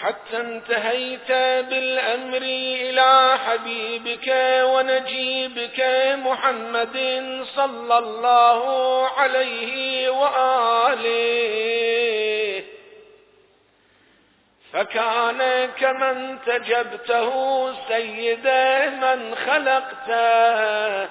حتى 0.00 0.36
انتهيت 0.36 1.32
بالأمر 1.68 2.42
إلى 2.82 3.38
حبيبك 3.46 4.28
ونجيبك 4.64 5.80
محمد 6.24 6.96
صلى 7.56 7.98
الله 7.98 8.62
عليه 9.08 10.08
وآله. 10.10 11.44
فكان 14.72 15.70
كمن 15.80 16.38
تجبته 16.46 17.72
سيد 17.88 18.46
من 19.00 19.34
خلقته. 19.34 21.08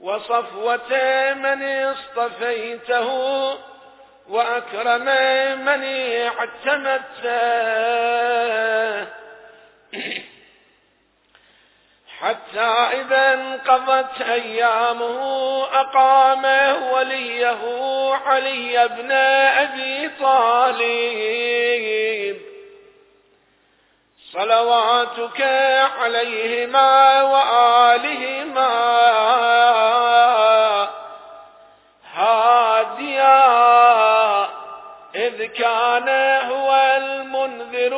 وصفوة 0.00 0.92
من 1.32 1.62
اصطفيته 1.62 3.08
وأكرم 4.30 5.04
من 5.64 5.84
اعتمدته 6.28 7.30
حتى 12.20 12.60
إذا 13.00 13.34
انقضت 13.34 14.20
أيامه 14.20 15.64
أقام 15.64 16.44
وليه 16.92 17.58
علي 18.26 18.88
بن 18.88 19.12
أبي 19.12 20.10
طالب. 20.20 21.60
صلواتك 24.32 25.42
عليهما 26.00 27.22
وآلهما. 27.22 28.70
كان 35.58 36.08
هو 36.50 36.74
المنذر 36.96 37.94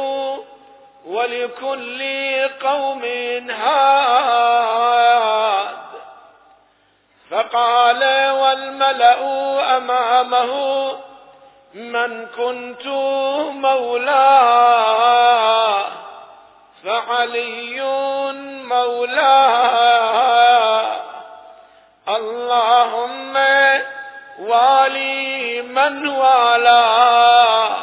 ولكل 1.06 2.02
قوم 2.62 3.04
هاد. 3.50 5.02
فقال 7.30 8.30
والملأ 8.30 9.20
أمامه 9.76 10.52
من 11.74 12.26
كنت 12.26 12.86
مولاه؟ 13.66 15.02
فعلي 16.84 17.80
مولاه. 18.64 19.82
اللهم 22.08 23.36
والي 24.38 25.31
من 25.74 26.08
والاه 26.08 27.76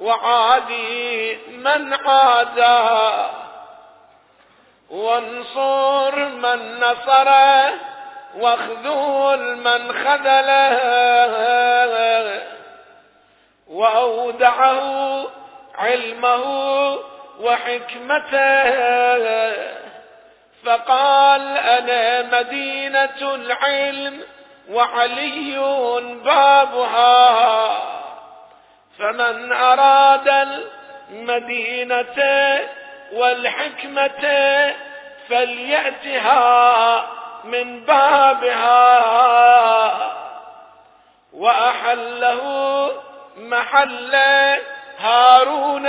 وعادي 0.00 1.38
من 1.48 1.94
عاداه 1.94 3.30
وانصر 4.90 6.16
من 6.16 6.80
نصره 6.80 7.72
واخذل 8.36 9.56
من 9.56 9.92
خذله. 9.92 10.78
وأودعه 13.68 15.26
علمه 15.78 16.44
وحكمته. 17.40 18.42
فقال 20.66 21.56
أنا 21.58 22.22
مدينة 22.22 23.34
العلم. 23.34 24.20
وعلي 24.70 25.58
بابها. 26.24 27.82
فمن 28.98 29.52
أراد 29.52 30.28
المدينة 31.10 32.18
والحكمة 33.12 34.22
فليأتها 35.28 37.06
من 37.44 37.84
بابها. 37.84 39.02
وأحله 41.32 42.90
محل 43.36 44.14
هارون 44.98 45.88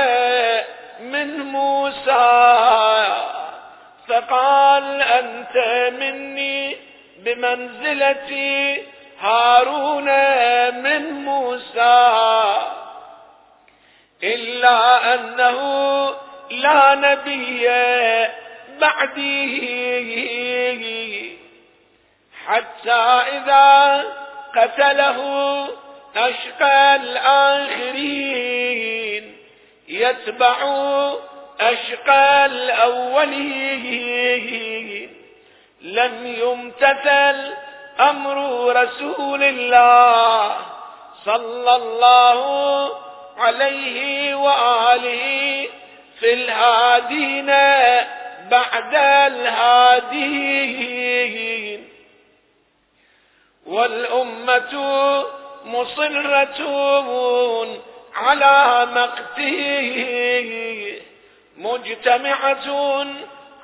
من 1.00 1.40
موسى. 1.40 2.53
فقال 4.08 5.02
أنت 5.02 5.58
مني 6.00 6.62
بمنزلة 7.25 8.78
هارون 9.19 10.09
من 10.84 11.11
موسى. 11.11 12.57
إلا 14.23 15.13
أنه 15.13 15.59
لا 16.51 16.95
نبي 16.95 17.67
بعده. 18.81 19.73
حتى 22.45 23.01
إذا 23.38 24.03
قتله 24.55 25.19
أشقى 26.16 26.95
الآخرين 26.95 28.44
يتبع 29.88 30.57
أشقى 31.61 32.45
الأولين. 32.45 33.53
لم 35.84 36.26
يمتثل 36.28 37.54
أمر 38.00 38.38
رسول 38.76 39.44
الله 39.44 40.56
صلى 41.26 41.76
الله 41.76 42.90
عليه 43.38 44.36
وآله 44.36 45.68
في 46.20 46.34
الهادين 46.34 47.46
بعد 48.52 48.96
الهادين 50.54 51.90
والأمة 53.66 54.74
مصرة 55.66 56.60
على 58.16 58.88
مقته 58.96 59.64
مجتمعة 61.58 63.06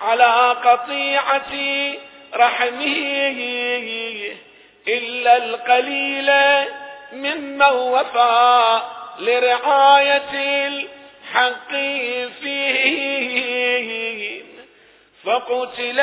على 0.01 0.55
قطيعة 0.63 1.53
رحمه 2.35 3.39
إلا 4.87 5.37
القليل 5.37 6.31
ممن 7.13 7.61
وفى 7.61 8.81
لرعاية 9.19 10.67
الحق 10.67 11.71
فيه 12.41 13.89
فقتل 15.23 16.01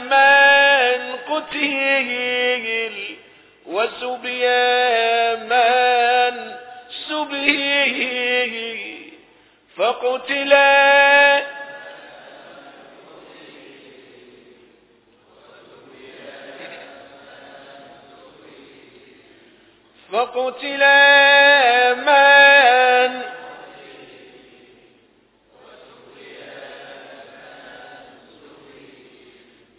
من 0.00 1.16
قتل 1.30 2.08
وسبي 3.66 4.46
من 5.36 6.34
سبي. 7.08 7.64
فقتل 9.76 10.52
فقتل 20.14 20.84
من؟ 21.96 23.22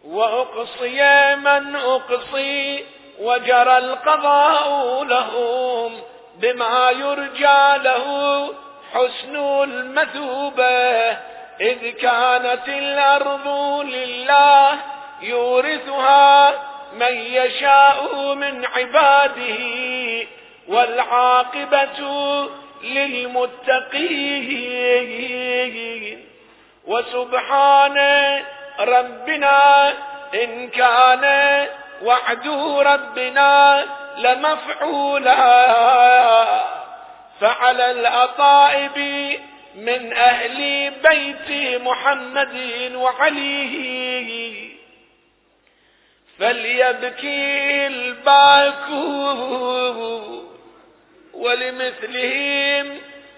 وأقصي 0.05 1.35
من 1.35 1.75
أقصي 1.75 2.85
وجرى 3.19 3.77
القضاء 3.77 5.03
لهم 5.03 6.01
بما 6.37 6.91
يرجى 6.91 7.83
له 7.83 8.05
حسن 8.93 9.35
المثوبة 9.63 11.17
إذ 11.61 11.89
كانت 11.89 12.67
الأرض 12.67 13.47
لله 13.85 14.77
يورثها 15.21 16.53
من 16.93 17.15
يشاء 17.17 18.33
من 18.33 18.65
عباده. 18.65 19.84
والعاقبة 20.67 21.99
للمتقين 25.25 26.25
وسبحان 26.87 27.97
ربنا 28.79 29.93
إن 30.43 30.67
كان 30.69 31.67
وعد 32.03 32.47
ربنا 32.87 33.85
لمفعولا. 34.17 35.35
فعلى 37.41 37.91
الأطائب 37.91 38.97
من 39.75 40.13
أهل 40.13 40.91
بيت 41.09 41.81
محمد 41.81 42.91
وعليه 42.95 44.69
فليبكي 46.39 47.87
الباكو 47.87 49.25
ولمثلهم 51.35 52.97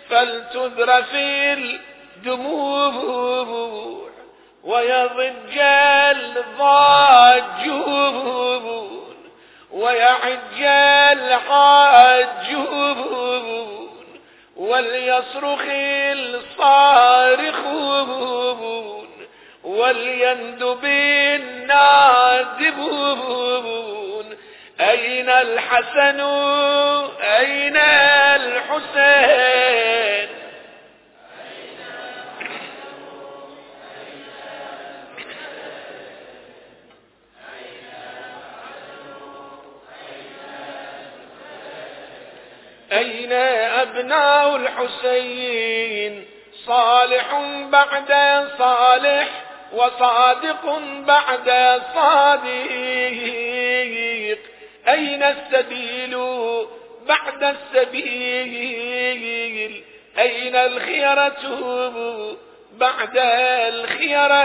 فلتذرف 0.09 1.13
الدموع 2.17 2.93
ويضج 4.63 5.57
الضاجون 7.77 8.87
ويعج 9.71 10.61
الحاجون 12.57 13.89
وليصرخ 14.57 15.61
الصارخون 17.97 19.07
وليندب 19.63 20.85
النادبون 22.47 23.86
أين 24.79 25.29
الحسن؟ 25.29 26.21
أين 27.21 27.77
الحسين؟ 28.35 29.57
أين 42.91 43.33
أبناء 43.33 44.55
الحسين؟ 44.55 46.25
صالح 46.65 47.41
بعد 47.71 48.11
صالح 48.59 49.27
وصادق 49.73 50.81
بعد 51.07 51.81
صادق. 51.95 52.67
أين 54.87 55.23
السبيل 55.23 56.17
بعد 57.07 57.43
السبيل؟ 57.75 59.83
أين 60.19 60.55
الخيرة 60.55 61.37
بعد 62.73 63.17
الخيرة؟ 63.73 64.43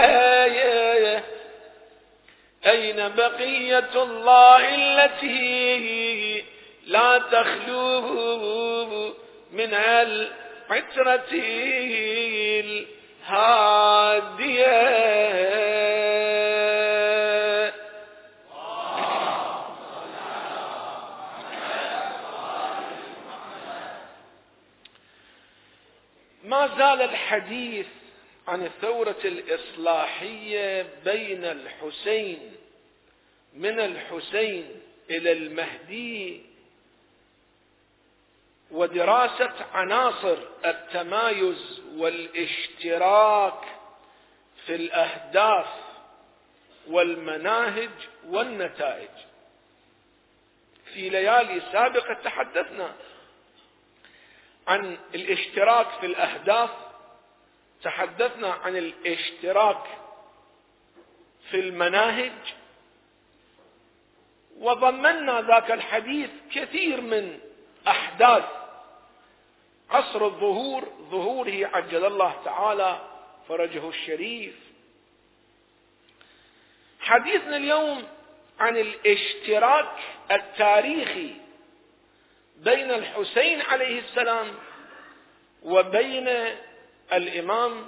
أين 2.67 3.09
بقية 3.17 4.03
الله 4.03 4.75
التي 4.75 6.43
لا 6.87 7.17
تخلو 7.31 8.01
من 9.53 9.73
العترة 9.73 11.23
الهادية؟ 13.29 15.82
ما 26.63 26.77
زال 26.77 27.01
الحديث 27.01 27.87
عن 28.47 28.65
الثورة 28.65 29.17
الإصلاحية 29.25 30.87
بين 31.05 31.45
الحسين 31.45 32.55
من 33.53 33.79
الحسين 33.79 34.81
إلى 35.09 35.31
المهدي 35.31 36.41
ودراسة 38.71 39.53
عناصر 39.73 40.37
التمايز 40.65 41.81
والاشتراك 41.95 43.63
في 44.65 44.75
الأهداف 44.75 45.67
والمناهج 46.87 47.89
والنتائج. 48.27 49.09
في 50.93 51.09
ليالي 51.09 51.61
سابقة 51.71 52.13
تحدثنا 52.13 52.95
عن 54.67 54.97
الاشتراك 55.15 55.87
في 55.99 56.05
الأهداف. 56.05 56.69
تحدثنا 57.83 58.53
عن 58.53 58.77
الاشتراك 58.77 59.83
في 61.49 61.59
المناهج. 61.59 62.31
وضمنا 64.57 65.41
ذاك 65.41 65.71
الحديث 65.71 66.29
كثير 66.51 67.01
من 67.01 67.39
أحداث 67.87 68.45
عصر 69.89 70.25
الظهور. 70.25 70.87
ظهوره 71.11 71.69
عجل 71.73 72.05
الله 72.05 72.35
تعالى 72.45 73.01
فرجه 73.47 73.89
الشريف. 73.89 74.55
حديثنا 76.99 77.57
اليوم 77.57 78.03
عن 78.59 78.77
الاشتراك 78.77 79.95
التاريخي 80.31 81.42
بين 82.63 82.91
الحسين 82.91 83.61
عليه 83.61 83.99
السلام 83.99 84.47
وبين 85.63 86.29
الإمام 87.13 87.85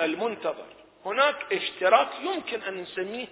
المنتظر. 0.00 0.66
هناك 1.04 1.52
اشتراك 1.52 2.08
يمكن 2.22 2.62
أن 2.62 2.82
نسميه 2.82 3.26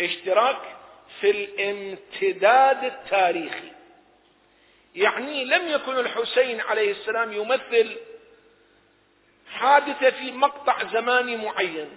اشتراك 0.00 0.76
في 1.20 1.30
الامتداد 1.30 2.84
التاريخي. 2.84 3.72
يعني 4.94 5.44
لم 5.44 5.68
يكن 5.68 5.98
الحسين 5.98 6.60
عليه 6.60 6.90
السلام 6.90 7.32
يمثل 7.32 7.96
حادثة 9.52 10.10
في 10.10 10.32
مقطع 10.32 10.84
زماني 10.84 11.36
معين 11.36 11.96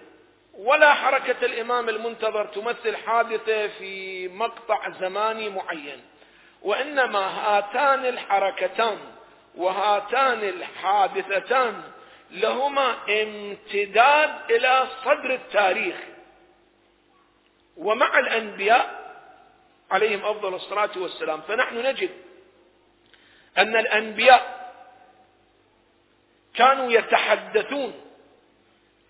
ولا 0.54 0.94
حركة 0.94 1.46
الإمام 1.46 1.90
المنتظر 1.90 2.46
تمثل 2.46 2.96
حادثة 2.96 3.68
في 3.68 4.28
مقطع 4.28 4.90
زماني 4.90 5.50
معين. 5.50 6.02
وإنما 6.68 7.20
هاتان 7.20 8.06
الحركتان 8.06 8.98
وهاتان 9.56 10.44
الحادثتان 10.44 11.84
لهما 12.32 12.96
امتداد 13.10 14.52
إلى 14.52 14.88
صدر 15.04 15.34
التاريخ. 15.34 15.96
ومع 17.78 18.20
الأنبياء 18.20 19.14
عليهم 19.92 20.26
أفضل 20.26 20.56
الصلاة 20.56 20.90
والسلام 20.96 21.42
فنحن 21.42 21.78
نجد 21.78 22.10
أن 23.58 23.76
الأنبياء 23.76 24.74
كانوا 26.56 26.92
يتحدثون 26.92 27.94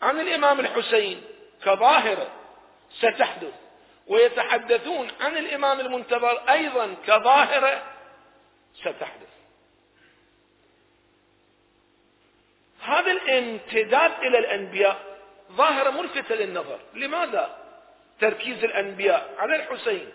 عن 0.01 0.19
الإمام 0.19 0.59
الحسين 0.59 1.21
كظاهرة 1.65 2.27
ستحدث. 2.99 3.53
ويتحدثون 4.07 5.11
عن 5.21 5.37
الإمام 5.37 5.79
المنتظر 5.79 6.37
أيضا 6.49 6.95
كظاهرة 7.07 7.83
ستحدث. 8.75 9.27
هذا 12.81 13.11
الامتداد 13.11 14.11
إلى 14.21 14.37
الأنبياء 14.39 15.17
ظاهرة 15.51 15.89
ملفتة 15.89 16.35
للنظر. 16.35 16.79
لماذا؟ 16.93 17.57
تركيز 18.19 18.63
الأنبياء 18.63 19.35
على 19.37 19.55
الحسين 19.55 20.09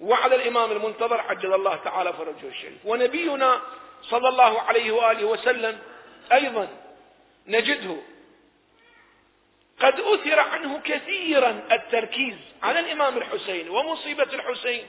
وعلى 0.00 0.34
الإمام 0.34 0.72
المنتظر 0.72 1.20
عجل 1.20 1.54
الله 1.54 1.76
تعالى 1.76 2.12
فرجه 2.12 2.48
الشريف. 2.48 2.78
ونبينا 2.84 3.60
صلى 4.02 4.28
الله 4.28 4.60
عليه 4.60 4.92
وآله 4.92 5.24
وسلم 5.24 5.78
أيضا 6.32 6.68
نجده 7.46 7.96
قد 9.80 10.00
أثر 10.00 10.40
عنه 10.40 10.80
كثيرا 10.84 11.66
التركيز 11.72 12.36
على 12.62 12.80
الإمام 12.80 13.16
الحسين 13.16 13.68
ومصيبة 13.68 14.22
الحسين. 14.22 14.86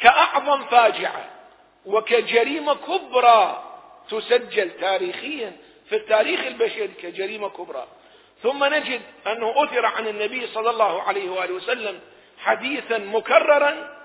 كأعظم 0.00 0.64
فاجعة 0.64 1.30
وكجريمة 1.86 2.74
كبرى 2.74 3.62
تسجل 4.10 4.70
تاريخيا 4.70 5.56
في 5.88 5.96
التاريخ 5.96 6.40
البشري 6.40 6.88
كجريمة 6.88 7.48
كبرى. 7.48 7.86
ثم 8.42 8.64
نجد 8.64 9.02
أنه 9.26 9.64
أثر 9.64 9.86
عن 9.86 10.08
النبي 10.08 10.46
صلى 10.46 10.70
الله 10.70 11.02
عليه 11.02 11.30
وآله 11.30 11.54
وسلم 11.54 12.00
حديثا 12.38 12.98
مكررا 12.98 13.96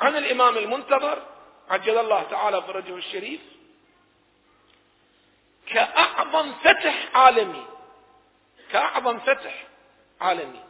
عن 0.00 0.16
الإمام 0.16 0.56
المنتظر 0.56 1.22
عجل 1.70 1.98
الله 1.98 2.22
تعالى 2.22 2.62
فرجه 2.62 2.96
الشريف 2.96 3.40
كأعظم 5.66 6.52
فتح 6.52 7.16
عالمي. 7.16 7.66
كأعظم 8.72 9.18
فتح 9.18 9.66
عالمي. 10.20 10.60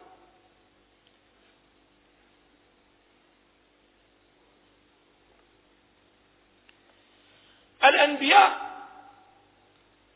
الأنبياء 7.84 8.64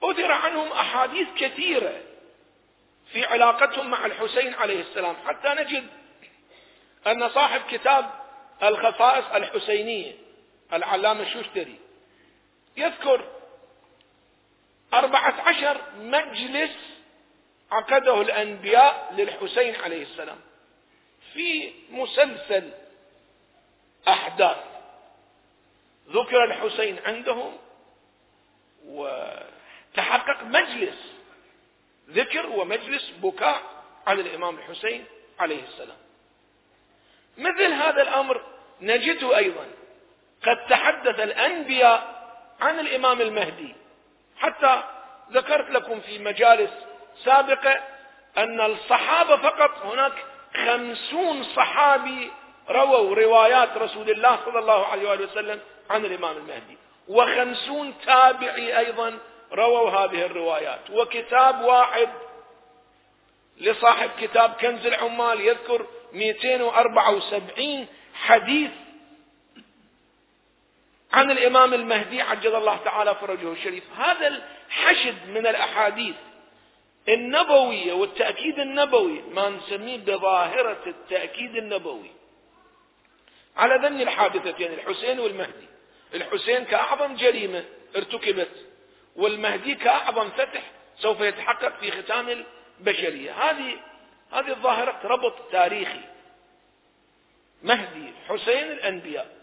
أثر 0.03 0.33
عنهم 0.33 0.73
أحاديث 0.73 1.29
كثيرة 1.37 2.01
في 3.13 3.25
علاقتهم 3.25 3.91
مع 3.91 4.07
الحسين 4.07 4.55
عليه 4.55 4.81
السلام. 4.81 5.17
حتى 5.27 5.49
نجد 5.49 5.87
أن 7.07 7.29
صاحب 7.29 7.61
كتاب 7.71 8.11
الخصائص 8.63 9.25
الحسينية 9.35 10.13
العلامة 10.73 11.23
الشوشتري 11.23 11.79
يذكر 12.77 13.25
أربعة 14.95 15.41
عشر 15.41 15.81
مجلس 15.99 16.71
عقده 17.73 18.21
الأنبياء 18.23 19.15
للحسين 19.17 19.75
عليه 19.75 20.03
السلام. 20.03 20.41
في 21.33 21.73
مسلسل 21.91 22.71
أحداث 24.09 24.57
ذكر 26.09 26.45
الحسين 26.45 26.99
عندهم 27.05 27.57
تحقق 29.95 30.43
مجلس 30.43 31.13
ذكر 32.11 32.47
ومجلس 32.47 33.11
بكاء 33.11 33.63
على 34.07 34.21
الإمام 34.21 34.59
الحسين 34.59 35.05
عليه 35.39 35.63
السلام. 35.65 35.97
مثل 37.39 37.73
هذا 37.73 38.03
الأمر 38.03 38.47
نجده 38.81 39.37
أيضا. 39.37 39.67
قد 40.43 40.67
تحدث 40.67 41.21
الأنبياء 41.21 42.19
عن 42.61 42.81
الإمام 42.81 43.21
المهدي. 43.21 43.75
حتى 44.39 44.83
ذكرت 45.33 45.71
لكم 45.71 46.01
في 46.01 46.19
مجالس 46.19 46.71
سابقة 47.25 47.81
أن 48.39 48.61
الصحابة 48.61 49.37
فقط 49.37 49.71
هناك 49.85 50.13
خمسون 50.55 51.43
صحابي 51.43 52.31
رووا 52.71 53.15
روايات 53.15 53.77
رسول 53.77 54.11
الله 54.11 54.39
صلى 54.45 54.59
الله 54.59 54.87
عليه 54.87 55.09
وآله 55.11 55.25
وسلم 55.25 55.61
عن 55.91 56.05
الإمام 56.05 56.37
المهدي. 56.37 56.79
وخمسون 57.09 57.95
تابعي 58.07 58.79
أيضا 58.79 59.19
رووا 59.53 59.91
هذه 59.91 60.27
الروايات. 60.27 60.91
وكتاب 60.91 61.61
واحد 61.61 62.09
لصاحب 63.61 64.11
كتاب 64.21 64.53
كنز 64.61 64.87
العمال 64.87 65.41
يذكر 65.41 65.87
274 66.13 67.87
حديث 68.15 68.71
عن 71.13 71.31
الإمام 71.31 71.75
المهدي 71.75 72.23
عجل 72.23 72.55
الله 72.55 72.77
تعالى 72.77 73.15
فرجه 73.15 73.53
الشريف. 73.53 73.85
هذا 73.99 74.27
الحشد 74.29 75.29
من 75.29 75.47
الأحاديث 75.47 76.17
النبوية 77.09 77.93
والتأكيد 77.93 78.59
النبوي 78.59 79.23
ما 79.23 79.49
نسميه 79.49 79.97
بظاهرة 79.97 80.83
التأكيد 80.87 81.57
النبوي. 81.57 82.11
على 83.57 83.89
ذن 83.89 84.01
الحادثتين 84.01 84.73
الحسين 84.73 85.21
والمهدي. 85.21 85.69
الحسين 86.15 86.65
كأعظم 86.65 87.17
جريمة 87.17 87.65
ارتكبت 87.97 88.67
والمهدي 89.17 89.75
كأعظم 89.75 90.31
فتح 90.31 90.63
سوف 90.99 91.21
يتحقق 91.21 91.79
في 91.81 91.91
ختام 91.91 92.45
البشرية. 92.81 93.33
هذه 93.33 93.77
هذه 94.33 94.49
الظاهرة 94.49 95.01
ربط 95.05 95.35
تاريخي. 95.53 96.01
مهدي 97.63 98.13
حسين 98.29 98.73
الأنبياء. 98.73 99.38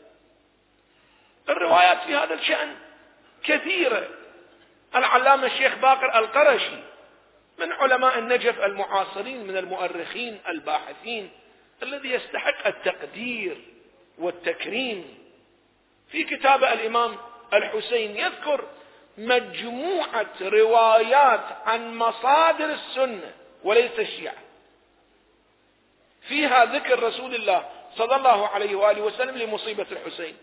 الروايات 1.50 1.98
في 2.04 2.16
هذا 2.16 2.34
الشأن 2.34 2.76
كثيرة. 3.44 4.08
العلامة 4.96 5.46
الشيخ 5.46 5.76
باقر 5.76 6.20
القرشي 6.20 6.80
من 7.60 7.72
علماء 7.72 8.20
النجف 8.20 8.60
المعاصرين 8.60 9.48
من 9.48 9.58
المؤرخين 9.58 10.42
الباحثين 10.48 11.32
الذي 11.84 12.10
يستحق 12.10 12.68
التقدير 12.68 13.58
والتكريم. 14.18 15.18
في 16.12 16.24
كتاب 16.24 16.64
الإمام 16.64 17.18
الحسين 17.54 18.18
يذكر 18.18 18.64
مجموعة 19.18 20.32
روايات 20.42 21.46
عن 21.66 21.98
مصادر 21.98 22.66
السنة 22.66 23.32
وليس 23.64 24.00
الشيعة. 24.00 24.36
فيها 26.28 26.66
ذكر 26.66 27.04
رسول 27.04 27.36
الله 27.36 27.70
صلى 27.98 28.16
الله 28.16 28.48
عليه 28.48 28.76
وآله 28.76 29.02
وسلم 29.02 29.38
لمصيبة 29.38 29.86
الحسين. 29.92 30.38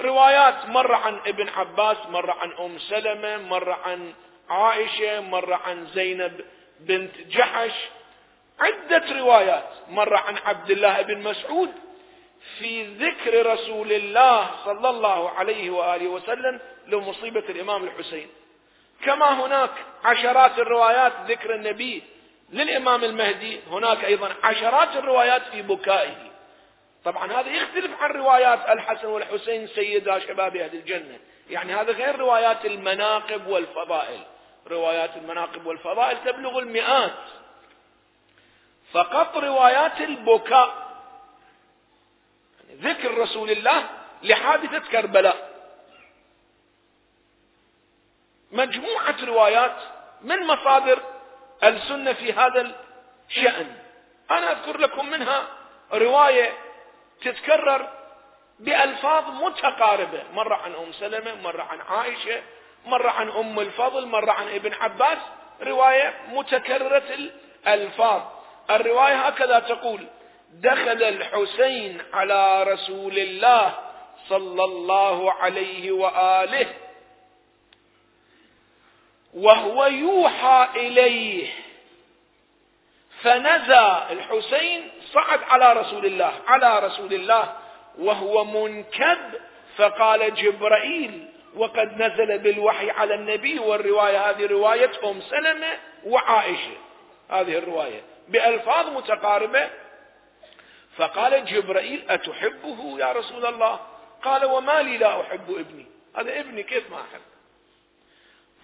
روايات 0.00 0.68
مرة 0.68 0.96
عن 0.96 1.18
ابن 1.26 1.48
عباس 1.48 1.96
مرة 2.08 2.32
عن 2.32 2.52
أم 2.52 2.78
سلمة 2.78 3.36
مرة 3.36 3.78
عن 3.84 4.12
عائشة 4.50 5.20
مرة 5.20 5.60
عن 5.66 5.86
زينب 5.86 6.40
بنت 6.80 7.20
جحش 7.20 7.72
عدة 8.60 9.18
روايات 9.18 9.70
مرة 9.88 10.18
عن 10.18 10.38
عبد 10.44 10.70
الله 10.70 11.02
بن 11.02 11.18
مسعود 11.18 11.70
في 12.58 12.82
ذكر 12.86 13.52
رسول 13.52 13.92
الله 13.92 14.50
صلى 14.64 14.90
الله 14.90 15.30
عليه 15.30 15.70
وآله 15.70 16.08
وسلم 16.08 16.60
لمصيبة 16.86 17.44
الإمام 17.48 17.84
الحسين. 17.84 18.28
كما 19.04 19.46
هناك 19.46 19.70
عشرات 20.04 20.58
الروايات 20.58 21.12
ذكر 21.26 21.54
النبي 21.54 22.02
للإمام 22.52 23.04
المهدي، 23.04 23.60
هناك 23.70 24.04
أيضا 24.04 24.34
عشرات 24.42 24.96
الروايات 24.96 25.42
في 25.42 25.62
بكائه. 25.62 26.33
طبعا 27.04 27.32
هذا 27.32 27.50
يختلف 27.50 28.02
عن 28.02 28.10
روايات 28.10 28.68
الحسن 28.68 29.06
والحسين 29.06 29.66
سيدا 29.66 30.18
شباب 30.18 30.56
أهل 30.56 30.74
الجنة، 30.74 31.18
يعني 31.50 31.74
هذا 31.74 31.92
غير 31.92 32.18
روايات 32.18 32.64
المناقب 32.64 33.46
والفضائل. 33.46 34.20
روايات 34.66 35.16
المناقب 35.16 35.66
والفضائل 35.66 36.24
تبلغ 36.24 36.58
المئات. 36.58 37.12
فقط 38.92 39.36
روايات 39.36 40.00
البكاء 40.00 40.84
ذكر 42.72 43.18
رسول 43.18 43.50
الله 43.50 43.90
لحادثة 44.22 44.78
كربلاء 44.78 45.54
مجموعة 48.52 49.24
روايات 49.24 49.76
من 50.22 50.46
مصادر 50.46 51.02
السنة 51.64 52.12
في 52.12 52.32
هذا 52.32 52.74
الشأن 53.28 53.76
أنا 54.30 54.52
أذكر 54.52 54.78
لكم 54.78 55.10
منها 55.10 55.46
رواية 55.92 56.52
تتكرر 57.22 57.88
بألفاظ 58.60 59.24
متقاربة. 59.42 60.22
مرة 60.32 60.54
عن 60.54 60.74
أم 60.74 60.92
سلمة 60.92 61.34
مرة 61.34 61.62
عن 61.62 61.80
عائشة 61.80 62.42
مرة 62.86 63.10
عن 63.10 63.28
أم 63.30 63.60
الفضل 63.60 64.06
مرة 64.06 64.32
عن 64.32 64.48
ابن 64.48 64.74
عباس. 64.74 65.18
رواية 65.62 66.14
متكررة 66.28 67.30
الألفاظ. 67.66 68.22
الرواية 68.70 69.26
هكذا 69.26 69.58
تقول 69.58 70.06
دخل 70.52 71.02
الحسين 71.02 72.02
على 72.12 72.62
رسول 72.62 73.18
الله 73.18 73.74
صلى 74.28 74.64
الله 74.64 75.32
عليه 75.32 75.92
وآله 75.92 76.66
وهو 79.34 79.86
يوحى 79.86 80.68
إليه. 80.76 81.48
فنزى 83.22 84.02
الحسين 84.10 84.90
صعد 85.14 85.42
على 85.42 85.72
رسول 85.80 86.06
الله 86.06 86.32
على 86.46 86.78
رسول 86.78 87.14
الله 87.14 87.56
وهو 87.98 88.44
منكب 88.44 89.18
فقال 89.76 90.34
جبرائيل 90.34 91.28
وقد 91.56 92.02
نزل 92.02 92.38
بالوحي 92.38 92.90
على 92.90 93.14
النبي 93.14 93.58
والرواية 93.58 94.30
هذه 94.30 94.46
رواية 94.46 94.90
أم 95.04 95.20
سلمة 95.20 95.78
وعائشة. 96.04 96.76
هذه 97.30 97.58
الرواية 97.58 98.02
بألفاظ 98.28 98.88
متقاربة. 98.88 99.70
فقال 100.96 101.44
جبرائيل 101.44 102.10
أتحبه 102.10 102.98
يا 102.98 103.12
رسول 103.12 103.46
الله؟ 103.46 103.80
قال 104.22 104.44
وما 104.44 104.82
لي 104.82 104.98
لا 104.98 105.20
أحب 105.20 105.50
ابني. 105.50 105.86
هذا 106.16 106.40
ابني 106.40 106.62
كيف 106.62 106.90
ما 106.90 106.96
أحب؟ 106.96 107.20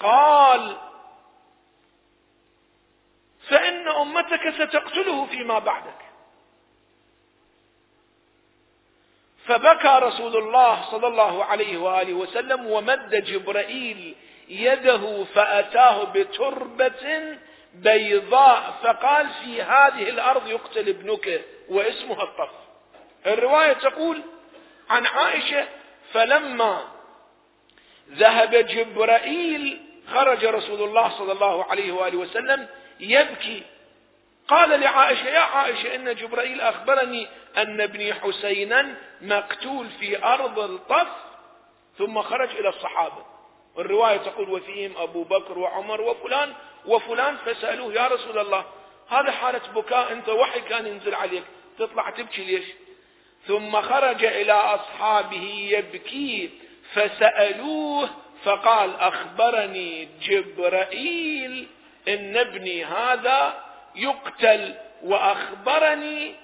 قال 0.01 0.77
فإن 3.49 3.89
أمتك 3.89 4.51
ستقتله 4.51 5.27
فيما 5.27 5.59
بعدك. 5.59 6.10
فبكى 9.47 9.99
رسول 10.03 10.37
الله 10.37 10.85
صلى 10.91 11.07
الله 11.07 11.45
عليه 11.45 11.79
وآله 11.79 12.13
وسلم 12.15 12.67
ومد 12.67 13.25
جبرائيل 13.25 14.15
يده 14.49 15.25
فأتاه 15.35 16.05
بتربة 16.05 17.37
بيضاء 17.75 18.75
فقال 18.83 19.27
في 19.29 19.63
هذه 19.63 20.09
الأرض 20.09 20.49
يقتل 20.49 20.89
ابنك 20.89 21.41
واسمها 21.69 22.23
الطف. 22.23 22.51
الرواية 23.27 23.73
تقول 23.73 24.23
عن 24.91 25.07
عائشة 25.07 25.67
فلما 26.13 26.85
ذهب 28.11 28.55
جبرائيل 28.55 29.81
خرج 30.15 30.45
رسول 30.45 30.83
الله 30.83 31.09
صلى 31.19 31.33
الله 31.33 31.65
عليه 31.65 31.93
وآله 31.93 32.19
وسلم 32.19 32.67
يبكي 33.01 33.63
قال 34.51 34.81
لعائشة 34.81 35.29
يا 35.29 35.41
عائشة 35.41 35.95
إن 35.95 36.15
جبرائيل 36.15 36.61
أخبرني 36.61 37.27
أن 37.57 37.81
ابني 37.81 38.15
حسينا 38.15 38.95
مقتول 39.21 39.87
في 40.01 40.25
أرض 40.25 40.59
الطف 40.59 41.09
ثم 41.99 42.23
خرج 42.23 42.51
إلى 42.51 42.69
الصحابة. 42.69 43.25
الرواية 43.79 44.17
تقول 44.17 44.51
وفيهم 44.51 44.97
أبو 44.97 45.23
بكر 45.25 45.59
وعمر 45.59 46.01
وفلان 46.01 46.53
وفلان 46.87 47.37
فسألوه 47.37 47.95
يا 47.95 48.07
رسول 48.07 48.39
الله 48.39 48.65
هذا 49.09 49.31
حالة 49.31 49.61
بكاء 49.75 50.13
أنت 50.13 50.29
وحي 50.29 50.61
كان 50.61 50.87
ينزل 50.87 51.15
عليك 51.15 51.45
تطلع 51.79 52.11
تبكي 52.11 52.45
ليش؟ 52.45 52.65
ثم 53.47 53.81
خرج 53.81 54.25
إلى 54.25 54.53
أصحابه 54.53 55.69
يبكي 55.71 56.51
فسألوه 56.93 58.11
فقال 58.45 58.97
أخبرني 58.97 60.09
جبرائيل 60.23 61.69
إن 62.09 62.37
ابني 62.37 62.85
هذا 62.85 63.70
يقتل 63.95 64.75
وأخبرني 65.03 66.35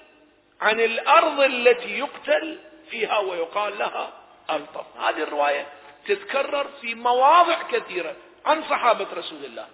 عن 0.61 0.79
الأرض 0.79 1.39
التي 1.39 1.99
يقتل 1.99 2.59
فيها 2.89 3.17
ويقال 3.17 3.77
لها 3.77 4.13
ألطف. 4.49 4.97
هذه 4.97 5.23
الرواية 5.23 5.67
تتكرر 6.07 6.67
في 6.81 6.95
مواضع 6.95 7.61
كثيرة 7.61 8.15
عن 8.45 8.63
صحابة 8.63 9.07
رسول 9.13 9.45
الله. 9.45 9.67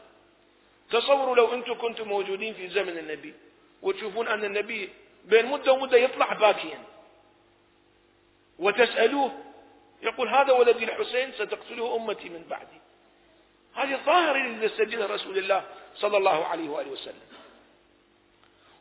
تصوروا 0.92 1.36
لو 1.36 1.54
أنتم 1.54 1.74
كنتم 1.74 2.08
موجودين 2.08 2.54
في 2.54 2.70
زمن 2.70 2.98
النبي 2.98 3.34
وتشوفون 3.82 4.28
أن 4.28 4.44
النبي 4.44 4.90
بين 5.26 5.46
مدة 5.46 5.74
ومدة 5.74 5.98
يطلع 5.98 6.34
باكيا. 6.34 6.80
وتسألوه 8.60 9.32
يقول 10.02 10.30
هذا 10.30 10.54
ولدي 10.54 10.84
الحسين 10.84 11.32
ستقتله 11.32 11.96
أمتي 11.96 12.30
من 12.30 12.46
بعدي. 12.50 12.82
هذه 13.76 13.94
الظاهرة 13.94 14.38
اللي 14.38 15.06
رسول 15.06 15.38
الله 15.38 15.64
صلى 15.96 16.18
الله 16.18 16.46
عليه 16.46 16.70
وآله 16.70 16.92
وسلم. 16.92 17.33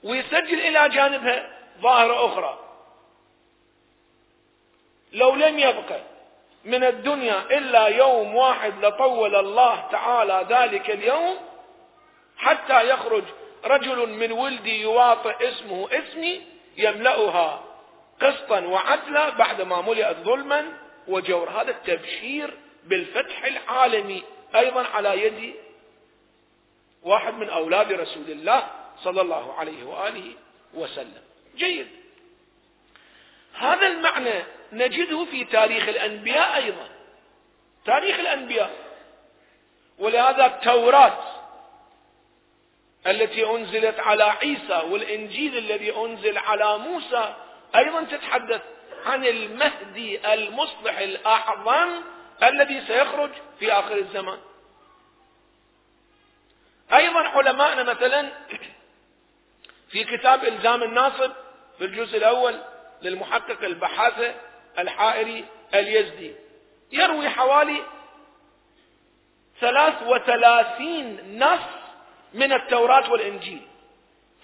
ويسجل 0.03 0.61
إلى 0.61 0.89
جانبها 0.89 1.49
ظاهرة 1.81 2.27
أخرى. 2.27 2.59
لو 5.13 5.35
لم 5.35 5.59
يبقى 5.59 6.01
من 6.65 6.85
الدنيا 6.85 7.59
إلا 7.59 7.87
يوم 7.87 8.35
واحد 8.37 8.85
لطول 8.85 9.35
الله 9.35 9.89
تعالى 9.93 10.47
ذلك 10.49 10.91
اليوم 10.91 11.37
حتى 12.37 12.89
يخرج 12.89 13.25
رجل 13.65 14.09
من 14.09 14.33
ولدي 14.33 14.81
يواطئ 14.83 15.49
اسمه 15.49 15.89
اسمي 15.93 16.43
يملأها 16.77 17.65
قسطا 18.21 18.61
وعدلا 18.61 19.31
بعدما 19.31 19.81
ملئت 19.81 20.17
ظلما 20.17 20.73
وجور. 21.09 21.51
هذا 21.51 21.71
التبشير 21.71 22.55
بالفتح 22.85 23.45
العالمي 23.45 24.23
أيضا 24.55 24.87
على 24.87 25.27
يد 25.27 25.55
واحد 27.03 27.35
من 27.35 27.49
أولاد 27.49 27.93
رسول 27.93 28.31
الله. 28.31 28.82
صلى 29.05 29.21
الله 29.21 29.55
عليه 29.55 29.85
وآله 29.85 30.35
وسلم. 30.75 31.23
جيد. 31.57 31.89
هذا 33.55 33.87
المعنى 33.87 34.45
نجده 34.73 35.25
في 35.25 35.45
تاريخ 35.45 35.89
الأنبياء 35.89 36.57
أيضا. 36.57 36.89
تاريخ 37.85 38.19
الأنبياء. 38.19 38.71
ولهذا 39.99 40.47
التوراة 40.47 41.19
التي 43.07 43.47
أنزلت 43.51 44.01
على 44.01 44.25
عيسى 44.25 44.83
والإنجيل 44.91 45.59
الذي 45.59 45.97
أنزل 45.97 46.39
على 46.39 46.79
موسى 46.79 47.35
أيضا 47.77 48.03
تتحدث 48.03 48.63
عن 49.07 49.27
المهدي 49.27 50.35
المصلح 50.35 50.99
الأعظم 50.99 52.03
الذي 52.43 52.87
سيخرج 52.87 53.31
في 53.61 53.73
آخر 53.73 53.97
الزمان. 53.97 54.39
أيضا 56.93 57.21
علماءنا 57.21 57.83
مثلا 57.83 58.29
في 59.93 60.05
كتاب 60.05 60.45
إلزام 60.45 60.83
الناصب 60.83 61.33
في 61.79 61.85
الجزء 61.85 62.17
الأول 62.17 62.61
للمحقق 63.03 63.65
البحاثة 63.65 64.35
الحائري 64.79 65.45
اليزدي. 65.75 66.35
يروي 66.93 67.29
حوالي 67.29 67.85
ثلاث 69.61 70.03
وثلاثين 70.03 71.39
نص 71.45 71.61
من 72.35 72.53
التوراة 72.53 73.11
والإنجيل 73.11 73.67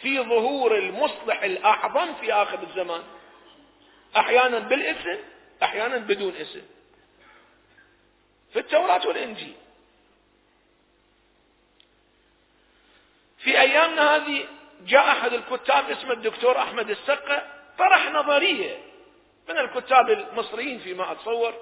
في 0.02 0.21
ظهور 0.21 0.78
المصلح 0.78 1.43
الأعظم 1.43 2.14
في 2.14 2.33
آخر 2.33 2.62
الزمان. 2.62 3.02
أحيانا 4.17 4.59
بالاسم 4.59 5.19
أحيانا 5.62 5.97
بدون 5.97 6.37
اسم. 6.37 6.62
في 8.52 8.59
التوراة 8.59 9.07
والإنجيل. 9.07 9.55
في 13.38 13.61
أيامنا 13.61 14.17
هذه 14.17 14.58
جاء 14.87 15.11
أحد 15.11 15.32
الكتاب 15.32 15.90
اسمه 15.90 16.12
الدكتور 16.12 16.58
أحمد 16.58 16.90
السقة 16.90 17.42
طرح 17.78 18.11
نظرية. 18.11 18.78
من 19.49 19.58
الكتاب 19.58 20.11
المصريين 20.11 20.78
فيما 20.78 21.12
أتصور؟ 21.12 21.54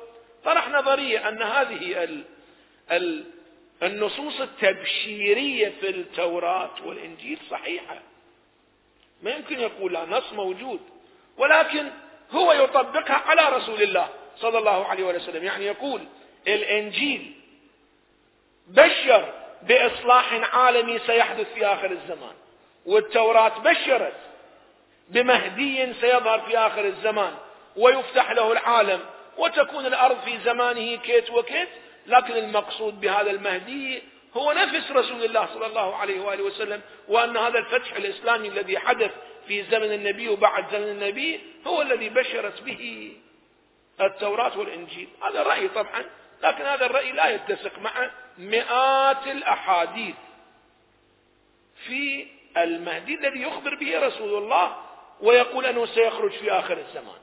طرح 0.44 0.68
نظرية 0.68 1.28
أن 1.28 1.42
هذه 1.42 2.04
ال 2.04 2.24
ال 2.90 3.24
النصوص 3.82 4.40
التبشيرية 4.40 5.72
في 5.80 5.88
التوراة 5.90 6.70
والإنجيل 6.84 7.38
صحيحة. 7.50 7.98
ما 9.22 9.30
يمكن 9.30 9.60
يقول 9.60 9.92
لا 9.92 10.04
نص 10.04 10.32
موجود. 10.32 10.80
ولكن 11.36 11.90
هو 12.32 12.52
يطبقها 12.52 13.22
على 13.26 13.56
رسول 13.56 13.82
الله 13.82 14.08
صلى 14.36 14.58
الله 14.58 14.86
عليه 14.86 15.04
وسلم. 15.04 15.44
يعني 15.44 15.66
يقول 15.66 16.00
الإنجيل 16.48 17.34
بشر 18.66 19.32
بإصلاح 19.62 20.56
عالمي 20.56 20.98
سيحدث 20.98 21.54
في 21.54 21.66
آخر 21.66 21.90
الزمان. 21.90 22.34
والتوراة 22.86 23.58
بشرت 23.58 24.14
بمهدي 25.08 25.92
سيظهر 25.94 26.40
في 26.40 26.58
آخر 26.58 26.84
الزمان 26.84 27.34
ويفتح 27.76 28.30
له 28.30 28.52
العالم 28.52 29.00
وتكون 29.36 29.86
الأرض 29.86 30.20
في 30.20 30.38
زمانه 30.44 30.96
كيت 30.96 31.30
وكيت 31.30 31.68
لكن 32.06 32.34
المقصود 32.34 33.00
بهذا 33.00 33.30
المهدي 33.30 34.02
هو 34.36 34.52
نفس 34.52 34.90
رسول 34.90 35.24
الله 35.24 35.46
صلى 35.54 35.66
الله 35.66 35.96
عليه 35.96 36.20
وآله 36.20 36.42
وسلم 36.42 36.80
وأن 37.08 37.36
هذا 37.36 37.58
الفتح 37.58 37.96
الإسلامي 37.96 38.48
الذي 38.48 38.78
حدث 38.78 39.10
في 39.48 39.62
زمن 39.62 39.92
النبي 39.92 40.28
وبعد 40.28 40.64
زمن 40.72 40.88
النبي 40.88 41.40
هو 41.66 41.82
الذي 41.82 42.08
بشرت 42.08 42.62
به 42.62 43.12
التوراة 44.00 44.58
والإنجيل. 44.58 45.08
هذا 45.22 45.42
رأي 45.42 45.68
طبعا 45.68 46.04
لكن 46.42 46.64
هذا 46.64 46.86
الرأي 46.86 47.12
لا 47.12 47.28
يتسق 47.28 47.78
مع 47.78 48.10
مئات 48.38 49.26
الأحاديث 49.26 50.14
في 51.86 52.26
المهدي 52.56 53.14
الذي 53.14 53.42
يخبر 53.42 53.74
به 53.74 54.06
رسول 54.06 54.42
الله 54.42 54.76
ويقول 55.20 55.66
أنه 55.66 55.86
سيخرج 55.86 56.30
في 56.30 56.52
آخر 56.52 56.78
الزمان. 56.78 57.18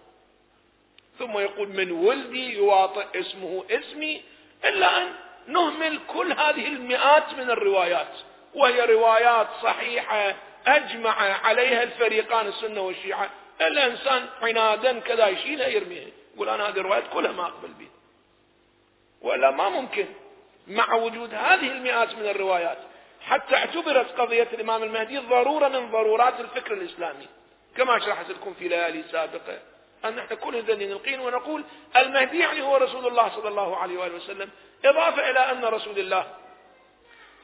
ثم 1.20 1.40
يقول 1.40 1.70
من 1.70 1.92
ولدي 1.92 2.54
يواطئ 2.56 3.20
اسمه 3.20 3.64
اسمي 3.72 4.22
إلا 4.66 5.02
أن 5.04 5.12
نهمل 5.48 6.00
كل 6.08 6.32
هذه 6.32 6.68
المئات 6.68 7.34
من 7.34 7.50
الروايات. 7.50 8.08
وهي 8.54 8.86
روايات 8.86 9.48
صحيحة 9.64 10.36
أجمع 10.68 11.22
عليها 11.46 11.84
الفريقان 11.84 12.48
السنة 12.48 12.82
والشيعة. 12.82 13.30
الإنسان 13.62 14.26
عنادا 14.42 15.00
كذا 15.00 15.28
يشيلها 15.28 15.68
يرميها 15.68 16.08
يقول 16.36 16.50
أنا 16.50 16.70
هذه 16.70 16.78
الروايات 16.78 17.04
كلها 17.14 17.32
ما 17.32 17.44
أقبل 17.44 17.70
بها. 17.80 17.88
ولا 19.22 19.52
ما 19.52 19.70
ممكن. 19.70 20.06
مع 20.68 20.94
وجود 20.94 21.34
هذه 21.34 21.72
المئات 21.72 22.16
من 22.16 22.26
الروايات. 22.26 22.78
حتى 23.24 23.56
اعتبرت 23.56 24.20
قضية 24.20 24.48
الإمام 24.54 24.84
المهدي 24.84 25.18
ضرورة 25.18 25.68
من 25.68 25.92
ضرورات 25.92 26.40
الفكر 26.40 26.74
الإسلامي. 26.74 27.28
كما 27.78 28.00
شرحت 28.00 28.30
لكم 28.30 28.54
في 28.54 28.68
ليالي 28.68 29.04
سابقة 29.12 29.60
أن 30.06 30.16
نحن 30.16 30.36
كل 30.36 30.62
ذنين 30.62 30.90
نلقين 30.90 31.20
ونقول 31.20 31.64
المهدي 31.96 32.40
يعني 32.40 32.62
هو 32.62 32.78
رسول 32.78 33.08
الله 33.08 33.30
صلى 33.36 33.50
الله 33.50 33.78
عليه 33.78 33.98
وآله 33.98 34.16
وسلم. 34.16 34.50
إضافة 34.86 35.30
إلى 35.30 35.40
أن 35.40 35.66
رسول 35.66 36.00
الله 36.00 36.28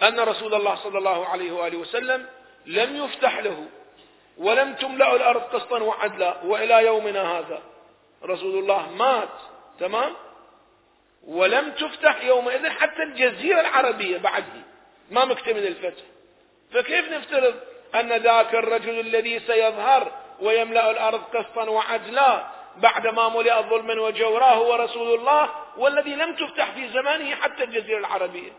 أن 0.04 0.20
رسول 0.20 0.54
الله 0.54 0.76
صلى 0.76 0.98
الله 0.98 1.28
عليه 1.28 1.52
وآله 1.52 1.78
وسلم 1.78 2.26
لم 2.66 3.06
يفتح 3.06 3.40
له 3.40 3.66
ولم 4.38 4.74
تملأ 4.74 5.16
الأرض 5.16 5.42
قسطا 5.42 5.84
وعدلا. 5.84 6.36
وإلى 6.44 6.86
يومنا 6.86 7.40
هذا 7.40 7.62
رسول 8.24 8.60
الله 8.60 8.90
مات 8.90 9.30
تمام؟ 9.80 10.14
ولم 11.28 11.72
تفتح 11.72 12.24
يومئذ 12.24 12.70
حتى 12.70 13.04
الجزيرة 13.04 13.60
العربية 13.60 14.18
بعده. 14.18 14.69
ما 15.12 15.26
مكتمل 15.26 15.68
الفتح. 15.68 16.04
فكيف 16.74 17.12
نفترض 17.12 17.56
أن 17.96 18.14
ذاك 18.14 18.56
الرجل 18.56 19.00
الذي 19.00 19.40
سيظهر 19.40 20.12
ويملأ 20.42 20.92
الأرض 20.92 21.24
قسطا 21.24 21.70
وعدلا 21.70 22.48
بعدما 22.78 23.30
ملئ 23.30 23.62
ظلما 23.62 24.02
وجورا 24.02 24.46
هو 24.46 24.76
رسول 24.76 25.20
الله 25.20 25.50
والذي 25.78 26.16
لم 26.16 26.36
تفتح 26.36 26.72
في 26.72 26.88
زمانه 26.88 27.36
حتى 27.36 27.64
الجزيرة 27.64 27.98
العربية؟ 27.98 28.52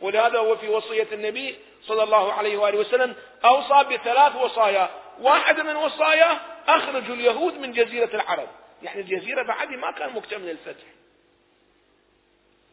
ولهذا 0.00 0.38
هو 0.38 0.56
في 0.56 0.68
وصية 0.68 1.06
النبي 1.12 1.58
صلى 1.82 2.02
الله 2.02 2.32
عليه 2.32 2.56
وآله 2.56 2.78
وسلم 2.78 3.14
أوصى 3.44 3.84
بثلاث 3.94 4.36
وصايا. 4.36 4.90
واحدة 5.20 5.62
من 5.62 5.76
وصاياه 5.76 6.36
أخرجوا 6.68 7.14
اليهود 7.14 7.54
من 7.54 7.72
جزيرة 7.72 8.14
العرب. 8.14 8.48
يعني 8.82 9.00
الجزيرة 9.00 9.42
بعد 9.42 9.70
ما 9.70 9.90
كان 9.90 10.14
مكتمل 10.14 10.50
الفتح. 10.50 10.84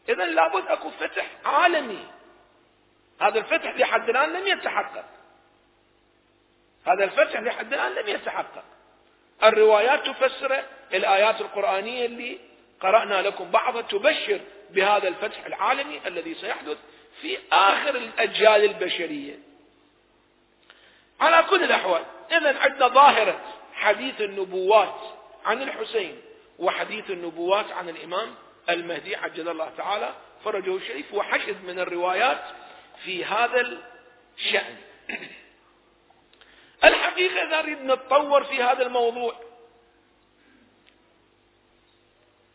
إذا 0.08 0.24
لابد 0.24 0.66
أكو 0.68 0.90
فتح 0.90 1.26
عالمي. 1.44 1.98
هذا 3.20 3.38
الفتح 3.38 3.76
لحد 3.76 4.08
الآن 4.08 4.32
لم 4.32 4.46
يتحقق. 4.46 5.04
هذا 6.86 7.04
الفتح 7.04 7.40
لحد 7.40 7.72
الآن 7.72 7.92
لم 7.92 8.08
يتحقق. 8.08 8.64
الروايات 9.44 10.06
تفسر 10.06 10.62
الآيات 10.94 11.40
القرآنية 11.40 12.06
اللي 12.06 12.38
قرأنا 12.80 13.22
لكم 13.22 13.50
بعضها 13.50 13.82
تبشر 13.82 14.40
بهذا 14.70 15.08
الفتح 15.08 15.46
العالمي 15.46 16.00
الذي 16.06 16.34
سيحدث 16.34 16.78
في 17.20 17.38
آخر 17.52 17.94
الأجيال 17.96 18.64
البشرية. 18.64 19.38
على 21.20 21.42
كل 21.42 21.64
الأحوال 21.64 22.02
إذا 22.30 22.58
عندنا 22.58 22.88
ظاهرة 22.88 23.40
حديث 23.74 24.20
النبوات 24.20 25.00
عن 25.44 25.62
الحسين 25.62 26.20
وحديث 26.58 27.10
النبوات 27.10 27.72
عن 27.72 27.88
الإمام 27.88 28.34
المهدي 28.70 29.16
عجل 29.16 29.48
الله 29.48 29.70
تعالى 29.76 30.14
فرجه 30.44 30.76
الشريف 30.76 31.14
وحشد 31.14 31.64
من 31.64 31.78
الروايات 31.78 32.40
في 33.04 33.24
هذا 33.24 33.80
الشأن. 34.38 34.76
الحقيقة 36.84 37.42
إذا 37.42 37.62
نريد 37.62 37.82
نتطور 37.82 38.44
في 38.44 38.62
هذا 38.62 38.86
الموضوع 38.86 39.34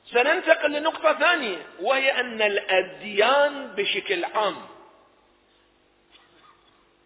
سننتقل 0.06 0.72
لنقطة 0.72 1.14
ثانية 1.14 1.68
وهي 1.80 2.20
أن 2.20 2.42
الأديان 2.42 3.68
بشكل 3.68 4.26
عام 4.26 4.56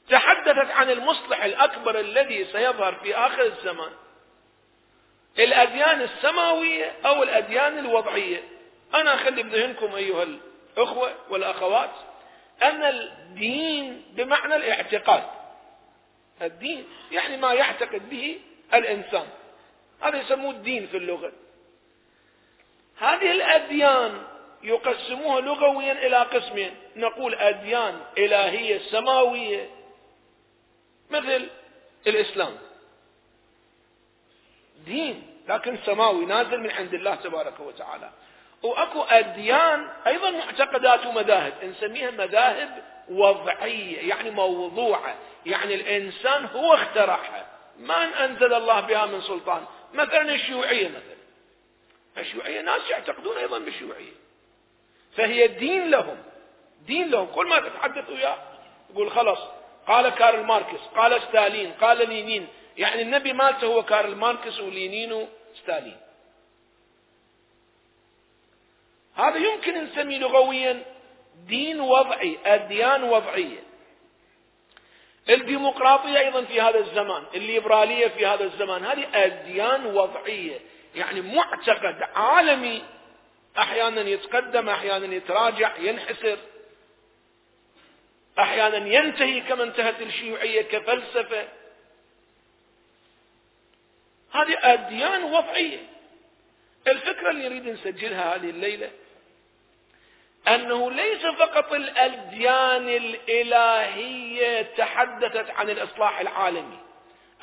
تحدثت 0.09 0.71
عن 0.71 0.89
المصلح 0.89 1.43
الأكبر 1.43 1.99
الذي 1.99 2.45
سيظهر 2.45 2.95
في 2.95 3.15
آخر 3.15 3.41
الزمان. 3.41 3.91
الأديان 5.39 6.01
السماوية 6.01 6.93
أو 7.05 7.23
الأديان 7.23 7.77
الوضعية. 7.79 8.43
أنا 8.95 9.15
أخلي 9.15 9.43
بذهنكم 9.43 9.95
أيها 9.95 10.23
الأخوة 10.77 11.15
والأخوات 11.29 11.91
أن 12.61 12.83
الدين 12.83 14.05
بمعنى 14.15 14.55
الاعتقاد. 14.55 15.23
الدين 16.41 16.85
يعني 17.11 17.37
ما 17.37 17.53
يعتقد 17.53 18.09
به 18.09 18.39
الإنسان. 18.73 19.27
هذا 20.01 20.21
يسموه 20.21 20.51
الدين 20.51 20.87
في 20.87 20.97
اللغة. 20.97 21.31
هذه 22.97 23.31
الأديان 23.31 24.23
يقسموها 24.63 25.41
لغويا 25.41 25.91
إلى 25.91 26.17
قسمين. 26.17 26.75
نقول 26.95 27.35
أديان 27.35 28.01
إلهية 28.17 28.77
سماوية 28.77 29.69
مثل 31.09 31.49
الإسلام. 32.07 32.57
دين 34.85 35.23
لكن 35.47 35.77
سماوي 35.85 36.25
نازل 36.25 36.59
من 36.59 36.71
عند 36.71 36.93
الله 36.93 37.15
تبارك 37.15 37.59
وتعالى. 37.59 38.09
وأكو 38.65 39.01
أديان 39.03 39.87
أيضا 40.07 40.29
معتقدات 40.29 41.05
ومذاهب 41.05 41.53
نسميها 41.63 42.11
مذاهب 42.11 42.83
وضعية 43.09 44.09
يعني 44.09 44.31
موضوعة 44.31 45.15
يعني 45.45 45.75
الإنسان 45.75 46.45
هو 46.45 46.73
اخترعها. 46.73 47.45
ما 47.79 48.25
أنزل 48.25 48.53
الله 48.53 48.79
بها 48.79 49.05
من 49.05 49.21
سلطان. 49.21 49.65
مثلا 49.93 50.33
الشيوعية 50.35 50.87
مثلا. 50.87 51.15
الشيوعية 52.17 52.61
ناس 52.61 52.89
يعتقدون 52.89 53.37
أيضا 53.37 53.59
بالشيوعية. 53.59 54.13
فهي 55.17 55.47
دين 55.47 55.89
لهم. 55.89 56.17
دين 56.85 57.11
لهم. 57.11 57.25
كل 57.25 57.47
ما 57.47 57.59
تتحدث 57.59 58.09
وياه 58.09 58.37
يقول 58.93 59.11
خلاص 59.11 59.39
قال 59.87 60.09
كارل 60.09 60.43
ماركس 60.43 60.79
قال 60.95 61.21
ستالين 61.21 61.73
قال 61.73 62.09
لينين. 62.09 62.47
يعني 62.77 63.01
النبي 63.01 63.33
مالته 63.33 63.67
هو 63.67 63.83
كارل 63.83 64.15
ماركس 64.15 64.59
ولينين 64.59 65.27
وستالين 65.53 65.97
هذا 69.15 69.37
يمكن 69.37 69.83
نسميه 69.83 70.17
لغويا 70.17 70.83
دين 71.47 71.79
وضعي 71.79 72.37
أديان 72.45 73.03
وضعية 73.03 73.65
الديمقراطية 75.29 76.19
أيضا 76.19 76.43
في 76.43 76.61
هذا 76.61 76.79
الزمان 76.79 77.23
الليبرالية 77.35 78.07
في 78.07 78.25
هذا 78.25 78.43
الزمان 78.43 78.85
هذه 78.85 79.07
أديان 79.13 79.85
وضعية. 79.85 80.59
يعني 80.95 81.21
معتقد 81.21 82.01
عالمي 82.15 82.83
أحيانا 83.57 84.01
يتقدم 84.01 84.69
أحيانا 84.69 85.15
يتراجع 85.15 85.77
ينحسر 85.77 86.37
أحيانا 88.39 88.77
ينتهي 88.77 89.41
كما 89.41 89.63
انتهت 89.63 90.01
الشيوعية 90.01 90.61
كفلسفة. 90.61 91.47
هذه 94.31 94.57
أديان 94.61 95.23
وضعية. 95.23 95.79
الفكرة 96.87 97.29
اللي 97.29 97.49
نريد 97.49 97.67
نسجلها 97.67 98.35
هذه 98.35 98.49
الليلة 98.49 98.91
أنه 100.47 100.91
ليس 100.91 101.25
فقط 101.25 101.73
الأديان 101.73 102.89
الإلهية 102.89 104.61
تحدثت 104.61 105.49
عن 105.49 105.69
الإصلاح 105.69 106.19
العالمي 106.19 106.77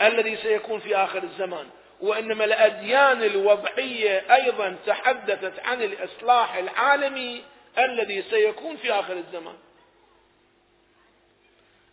الذي 0.01 0.37
سيكون 0.37 0.81
في 0.81 0.97
آخر 0.97 1.23
الزمان 1.23 1.67
وإنما 2.01 2.45
الأديان 2.45 3.23
الوضعية 3.23 4.35
أيضا 4.35 4.77
تحدثت 4.87 5.61
عن 5.65 5.83
الإصلاح 5.83 6.55
العالمي 6.55 7.45
الذي 7.79 8.23
سيكون 8.23 8.77
في 8.77 8.93
آخر 8.93 9.13
الزمان. 9.13 9.57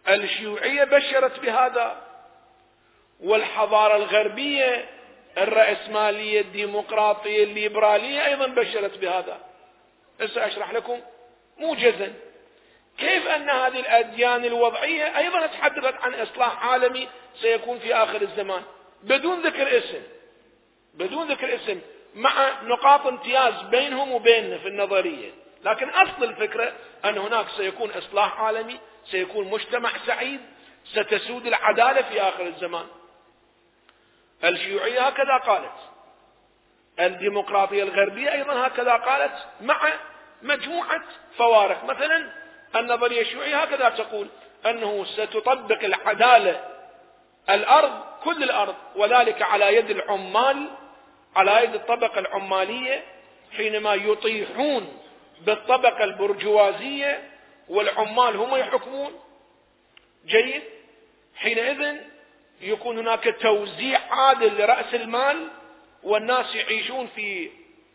الشيوعية 0.07 0.83
بشرت 0.83 1.39
بهذا 1.39 2.01
والحضارة 3.19 3.95
الغربية 3.95 4.85
الرأسمالية 5.37 6.41
الديمقراطية 6.41 7.43
الليبرالية 7.43 8.25
أيضا 8.25 8.47
بشرت 8.47 8.97
بهذا. 8.97 9.37
هسه 10.21 10.47
أشرح 10.47 10.71
لكم 10.71 11.01
موجزا. 11.57 12.13
كيف 12.97 13.27
أن 13.27 13.49
هذه 13.49 13.79
الأديان 13.79 14.45
الوضعية 14.45 15.17
أيضا 15.17 15.47
تحدثت 15.47 15.95
عن 16.01 16.13
إصلاح 16.13 16.67
عالمي 16.67 17.09
سيكون 17.41 17.79
في 17.79 17.95
آخر 17.95 18.21
الزمان؟ 18.21 18.63
بدون 19.03 19.41
ذكر 19.41 19.77
اسم. 19.77 20.01
بدون 20.93 21.31
ذكر 21.31 21.55
اسم. 21.55 21.81
مع 22.15 22.61
نقاط 22.63 23.07
امتياز 23.07 23.53
بينهم 23.61 24.11
وبيننا 24.11 24.57
في 24.57 24.67
النظرية. 24.67 25.31
لكن 25.63 25.89
أصل 25.89 26.23
الفكرة 26.23 26.73
أن 27.05 27.17
هناك 27.17 27.45
سيكون 27.57 27.91
إصلاح 27.91 28.41
عالمي 28.41 28.79
سيكون 29.05 29.47
مجتمع 29.47 29.89
سعيد 30.05 30.39
ستسود 30.85 31.47
العدالة 31.47 32.01
في 32.01 32.21
آخر 32.21 32.47
الزمان. 32.47 32.85
الشيوعية 34.43 35.01
هكذا 35.07 35.37
قالت. 35.37 35.75
الديمقراطية 36.99 37.83
الغربية 37.83 38.31
أيضا 38.31 38.67
هكذا 38.67 38.93
قالت. 38.93 39.47
مع 39.61 39.93
مجموعة 40.41 41.01
فوارق. 41.37 41.83
مثلا 41.83 42.31
النظرية 42.75 43.21
الشيوعية 43.21 43.57
هكذا 43.57 43.89
تقول 43.89 44.27
أنه 44.65 45.05
ستطبق 45.05 45.83
العدالة 45.83 46.65
الأرض 47.49 48.01
كل 48.23 48.43
الأرض 48.43 48.75
وذلك 48.95 49.41
على 49.41 49.75
يد 49.75 49.89
العمال 49.89 50.67
على 51.35 51.63
يد 51.63 51.75
الطبقة 51.75 52.19
العمالية 52.19 53.03
حينما 53.57 53.93
يطيحون 53.93 54.97
بالطبقة 55.41 56.03
البرجوازية 56.03 57.29
والعمال 57.69 58.35
هم 58.35 58.55
يحكمون. 58.55 59.19
جيد 60.25 60.61
حينئذ 61.35 61.95
يكون 62.61 62.97
هناك 62.97 63.35
توزيع 63.41 63.99
عادل 64.11 64.61
لرأس 64.61 64.93
المال 64.93 65.47
والناس 66.03 66.55
يعيشون 66.55 67.07
في 67.15 67.49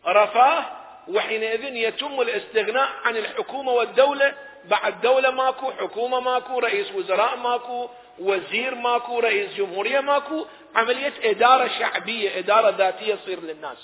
رفاه 0.07 0.65
وحينئذ 1.07 1.63
يتم 1.63 2.21
الاستغناء 2.21 2.89
عن 3.05 3.17
الحكومة 3.17 3.71
والدولة 3.71 4.33
بعد 4.65 5.01
دولة 5.01 5.31
ماكو 5.31 5.71
حكومة 5.71 6.19
ماكو 6.19 6.59
رئيس 6.59 6.91
وزراء 6.91 7.37
ماكو 7.37 7.89
وزير 8.19 8.75
ماكو 8.75 9.19
رئيس 9.19 9.53
جمهورية 9.53 9.99
ماكو. 9.99 10.45
عملية 10.75 11.13
إدارة 11.23 11.67
شعبية 11.79 12.39
إدارة 12.39 12.69
ذاتية 12.69 13.15
تصير 13.15 13.39
للناس. 13.39 13.77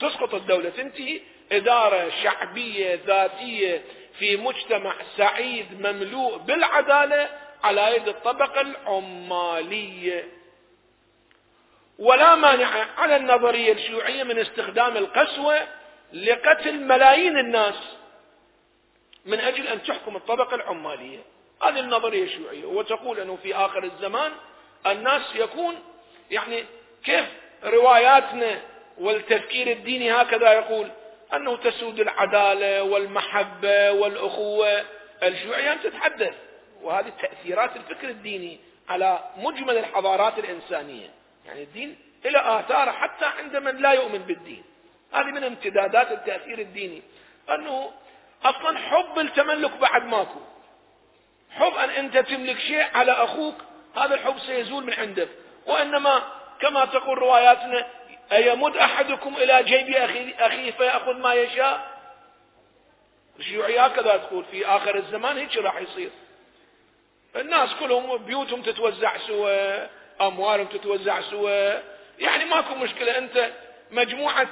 تسقط 0.00 0.34
الدولة 0.34 0.70
تنتهي. 0.70 1.20
إدارة 1.52 2.10
شعبية 2.22 3.00
ذاتية 3.06 3.82
في 4.18 4.36
مجتمع 4.36 4.94
سعيد 5.16 5.86
مملوء 5.86 6.36
بالعدالة 6.36 7.28
على 7.64 7.96
يد 7.96 8.08
الطبقة 8.08 8.60
العمالية. 8.60 10.28
ولا 11.98 12.34
مانع 12.34 12.86
على 12.98 13.16
النظرية 13.16 13.72
الشيوعية 13.72 14.22
من 14.22 14.38
استخدام 14.38 14.96
القسوة 14.96 15.68
لقتل 16.12 16.80
ملايين 16.80 17.38
الناس 17.38 17.74
من 19.26 19.40
أجل 19.40 19.66
أن 19.66 19.82
تحكم 19.82 20.16
الطبقة 20.16 20.54
العمالية. 20.54 21.18
هذه 21.62 21.78
النظرية 21.80 22.24
الشيوعية 22.24 22.64
وتقول 22.64 23.20
أنه 23.20 23.38
في 23.42 23.54
آخر 23.54 23.84
الزمان 23.84 24.32
الناس 24.86 25.22
يكون 25.34 25.74
يعني 26.30 26.64
كيف 27.04 27.24
رواياتنا 27.64 28.60
والتفكير 28.98 29.66
الديني 29.72 30.12
هكذا 30.12 30.52
يقول 30.52 30.88
أنه 31.34 31.56
تسود 31.56 32.00
العدالة 32.00 32.82
والمحبة 32.82 33.92
والأخوة. 33.92 34.84
الشيوعية 35.22 35.74
تتحدث. 35.74 36.34
وهذه 36.82 37.12
تأثيرات 37.22 37.76
الفكر 37.76 38.08
الديني 38.08 38.58
على 38.88 39.24
مجمل 39.36 39.78
الحضارات 39.78 40.38
الإنسانية. 40.38 41.10
يعني 41.46 41.62
الدين 41.62 41.98
له 42.24 42.60
آثار 42.60 42.92
حتى 42.92 43.24
عند 43.24 43.56
من 43.56 43.76
لا 43.76 43.92
يؤمن 43.92 44.18
بالدين. 44.18 44.64
هذه 45.12 45.26
من 45.26 45.44
امتدادات 45.44 46.12
التأثير 46.12 46.58
الديني. 46.58 47.02
أنه 47.50 47.90
أصلا 48.44 48.78
حب 48.78 49.18
التملك 49.18 49.76
بعد 49.76 50.04
ماكو. 50.04 50.40
حب 51.50 51.74
أن 51.74 51.90
أنت 51.90 52.18
تملك 52.18 52.58
شيء 52.58 52.86
على 52.94 53.12
أخوك 53.12 53.54
هذا 53.96 54.14
الحب 54.14 54.38
سيزول 54.38 54.84
من 54.84 54.92
عندك. 54.92 55.28
وإنما 55.66 56.22
كما 56.60 56.84
تقول 56.84 57.18
رواياتنا 57.18 57.86
أيمد 58.32 58.76
أحدكم 58.76 59.36
إلى 59.36 59.62
جيب 59.62 59.94
أخيه 60.40 60.70
فيأخذ 60.70 61.16
ما 61.18 61.34
يشاء؟ 61.34 61.92
الشيوعية 63.38 63.84
هكذا 63.84 64.16
تقول 64.16 64.44
في 64.44 64.66
آخر 64.66 64.96
الزمان 64.96 65.36
هيك 65.38 65.56
راح 65.56 65.80
يصير. 65.80 66.10
الناس 67.36 67.74
كلهم 67.80 68.16
بيوتهم 68.16 68.62
تتوزع 68.62 69.18
سوا 69.18 69.86
أموالهم 70.20 70.66
تتوزع 70.66 71.20
سوا 71.20 71.80
يعني 72.18 72.44
ماكو 72.44 72.74
مشكلة 72.74 73.18
أنت 73.18 73.50
مجموعة 73.90 74.48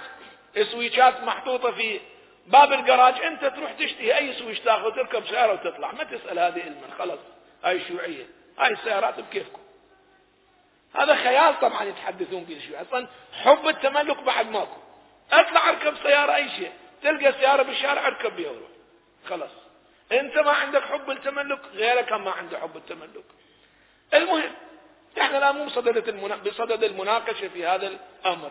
سويتشات 0.73 1.23
محطوطة 1.23 1.71
في 1.71 2.01
باب 2.47 2.73
الجراج. 2.73 3.23
انت 3.23 3.45
تروح 3.45 3.73
تشتري 3.73 4.17
أي 4.17 4.33
سويش 4.33 4.61
تاخذ 4.61 4.95
تركب 4.95 5.27
سيارة 5.27 5.53
وتطلع. 5.53 5.93
ما 5.93 6.05
تسأل 6.05 6.39
هذه 6.39 6.63
علما. 6.63 6.95
خلاص. 6.99 7.19
هاي 7.65 7.81
شيوعية. 7.81 8.27
هاي 8.59 8.73
السيارات 8.73 9.21
بكيفكم. 9.21 9.61
هذا 10.95 11.15
خيال 11.15 11.61
طبعا 11.61 11.83
يتحدثون 11.83 12.45
به 12.45 12.57
الشيوعيه 12.57 12.83
أصلا 12.83 13.07
حب 13.33 13.69
التملك 13.69 14.23
بعد 14.23 14.51
ماكو. 14.51 14.77
اطلع 15.33 15.69
اركب 15.69 15.95
سيارة 16.03 16.35
أي 16.35 16.49
شيء. 16.49 16.73
تلقى 17.03 17.33
سياره 17.33 17.63
بالشارع 17.63 18.07
اركب 18.07 18.37
بها 18.37 18.51
وروح. 18.51 18.71
خلاص. 19.29 19.51
انت 20.13 20.39
ما 20.39 20.51
عندك 20.51 20.83
حب 20.83 21.11
التملك 21.11 21.61
غيرك 21.75 22.13
ما 22.13 22.31
عنده 22.31 22.59
حب 22.59 22.77
التملك. 22.77 23.25
المهم 24.15 24.53
إحنا 25.21 25.39
لا 25.39 25.53
مو 25.53 25.65
بصدد 25.65 26.49
بصدد 26.49 26.85
المناقشة 26.85 27.49
في 27.49 27.67
هذا 27.67 27.87
الأمر. 27.87 28.51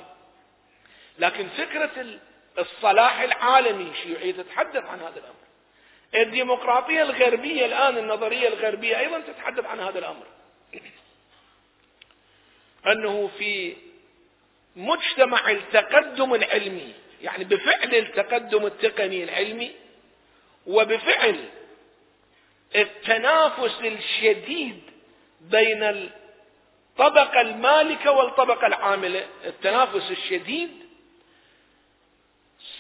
لكن 1.20 1.48
فكرة 1.50 2.06
الصلاح 2.60 3.22
العالمي 3.22 3.90
الشيوعيه 3.92 4.32
تتحدث 4.32 4.86
عن 4.86 5.00
هذا 5.00 5.20
الأمر. 5.20 5.36
الديمقراطية 6.16 7.04
الغربية 7.04 7.66
الآن 7.66 7.98
النظرية 7.98 8.48
الغربية 8.48 9.00
أيضا 9.00 9.20
تتحدث 9.20 9.66
عن 9.66 9.80
هذا 9.80 10.00
الأمر. 10.00 10.26
أنه 12.88 13.30
في 13.38 13.76
مجتمع 14.76 15.52
التقدم 15.52 16.34
العلمي 16.34 16.94
يعني 17.22 17.44
بفعل 17.44 17.96
التقدم 17.96 18.66
التقني 18.66 19.24
العلمي 19.24 19.72
وبفعل 20.68 21.46
التنافس 22.76 23.80
الشديد 23.82 24.82
بين 25.42 25.84
الطبقة 25.84 27.42
المالكة 27.42 28.12
والطبقة 28.12 28.68
العاملة 28.68 29.26
التنافس 29.46 30.12
الشديد 30.12 30.89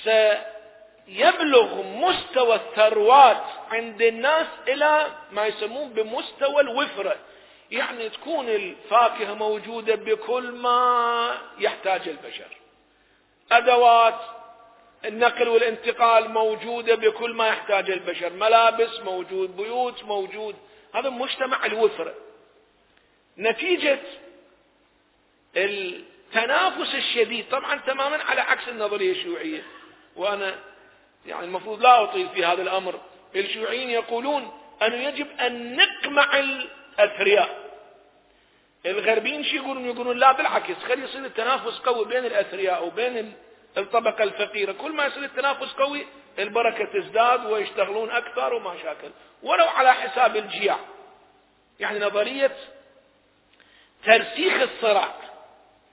سيبلغ 0.03 1.81
مستوى 1.81 2.55
الثروات 2.55 3.43
عند 3.71 4.01
الناس 4.01 4.47
إلى 4.67 5.07
ما 5.31 5.47
يسمون 5.47 5.89
بمستوى 5.89 6.62
الوفرة. 6.62 7.15
يعني 7.71 8.09
تكون 8.09 8.49
الفاكهة 8.49 9.33
موجودة 9.33 9.95
بكل 9.95 10.51
ما 10.51 11.38
يحتاج 11.59 12.07
البشر. 12.07 12.57
أدوات 13.51 14.19
النقل 15.05 15.47
والانتقال 15.47 16.29
موجودة 16.29 16.95
بكل 16.95 17.33
ما 17.33 17.47
يحتاج 17.47 17.91
البشر. 17.91 18.33
ملابس 18.33 18.99
موجود 18.99 19.57
بيوت 19.57 20.03
موجود. 20.03 20.55
هذا 20.95 21.09
مجتمع 21.09 21.65
الوفرة. 21.65 22.13
نتيجة 23.38 23.99
التنافس 25.57 26.95
الشديد. 26.95 27.45
طبعا 27.51 27.79
تماما 27.88 28.23
على 28.23 28.41
عكس 28.41 28.67
النظرية 28.67 29.12
الشيوعية. 29.12 29.63
وأنا 30.19 30.55
يعني 31.25 31.45
المفروض 31.45 31.82
لا 31.82 32.03
أطيل 32.03 32.29
في 32.29 32.45
هذا 32.45 32.62
الأمر. 32.62 32.99
الشيوعيين 33.36 33.89
يقولون 33.89 34.51
أنه 34.82 34.95
يجب 34.95 35.27
أن 35.39 35.75
نقمع 35.75 36.39
الأثرياء. 36.39 37.69
الغربيين 38.86 39.43
شو 39.43 39.55
يقولون؟ 39.55 39.86
يقولون 39.86 40.17
لا 40.17 40.32
بالعكس 40.32 40.75
خلي 40.88 41.03
يصير 41.03 41.25
التنافس 41.25 41.79
قوي 41.79 42.05
بين 42.05 42.25
الأثرياء 42.25 42.88
وبين 42.88 43.34
الطبقة 43.77 44.23
الفقيرة. 44.23 44.71
كل 44.71 44.91
ما 44.91 45.05
يصير 45.05 45.23
التنافس 45.23 45.73
قوي 45.73 46.05
البركة 46.39 46.86
تزداد 46.86 47.45
ويشتغلون 47.45 48.12
أكثر 48.12 48.53
وما 48.53 48.77
شاكل. 48.84 49.10
ولو 49.43 49.65
على 49.65 49.93
حساب 49.93 50.36
الجياع. 50.36 50.79
يعني 51.79 51.99
نظرية 51.99 52.55
ترسيخ 54.05 54.62
الصراع 54.62 55.15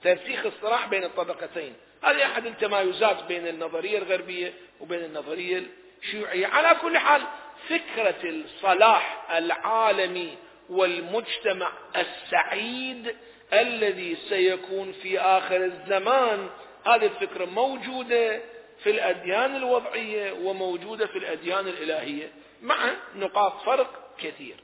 ترسيخ 0.03 0.45
الصراع 0.45 0.85
بين 0.85 1.03
الطبقتين. 1.03 1.73
هذه 2.03 2.25
أحد 2.25 2.45
التمايزات 2.45 3.23
بين 3.23 3.47
النظرية 3.47 3.97
الغربية 3.97 4.53
وبين 4.79 5.03
النظرية 5.03 5.63
الشيوعية. 6.03 6.47
على 6.47 6.77
كل 6.81 6.97
حال 6.97 7.21
فكرة 7.69 8.29
الصلاح 8.29 9.31
العالمي 9.31 10.37
والمجتمع 10.69 11.71
السعيد 11.95 13.15
الذي 13.53 14.15
سيكون 14.29 14.91
في 14.91 15.19
آخر 15.19 15.63
الزمان 15.63 16.49
هذه 16.85 17.05
الفكرة 17.05 17.45
موجودة 17.45 18.41
في 18.83 18.89
الأديان 18.89 19.55
الوضعية 19.55 20.31
وموجودة 20.31 21.07
في 21.07 21.17
الأديان 21.17 21.67
الإلهية 21.67 22.31
مع 22.61 22.75
نقاط 23.15 23.61
فرق 23.61 24.15
كثير. 24.19 24.55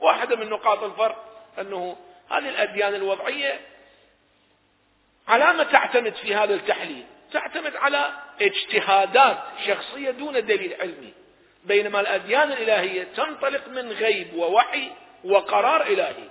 واحدة 0.00 0.36
من 0.36 0.50
نقاط 0.50 0.82
الفرق 0.82 1.46
أنه 1.60 1.96
هذه 2.30 2.48
الأديان 2.48 2.94
الوضعية 2.94 3.60
على 5.28 5.52
ما 5.52 5.64
تعتمد 5.64 6.14
في 6.14 6.34
هذا 6.34 6.54
التحليل. 6.54 7.04
تعتمد 7.32 7.76
على 7.76 8.12
اجتهادات 8.40 9.38
شخصية 9.66 10.10
دون 10.10 10.46
دليل 10.46 10.74
علمي. 10.80 11.12
بينما 11.64 12.00
الأديان 12.00 12.52
الإلهية 12.52 13.04
تنطلق 13.16 13.68
من 13.68 13.92
غيب 13.92 14.34
ووحي 14.34 14.90
وقرار 15.24 15.82
إلهي. 15.82 16.28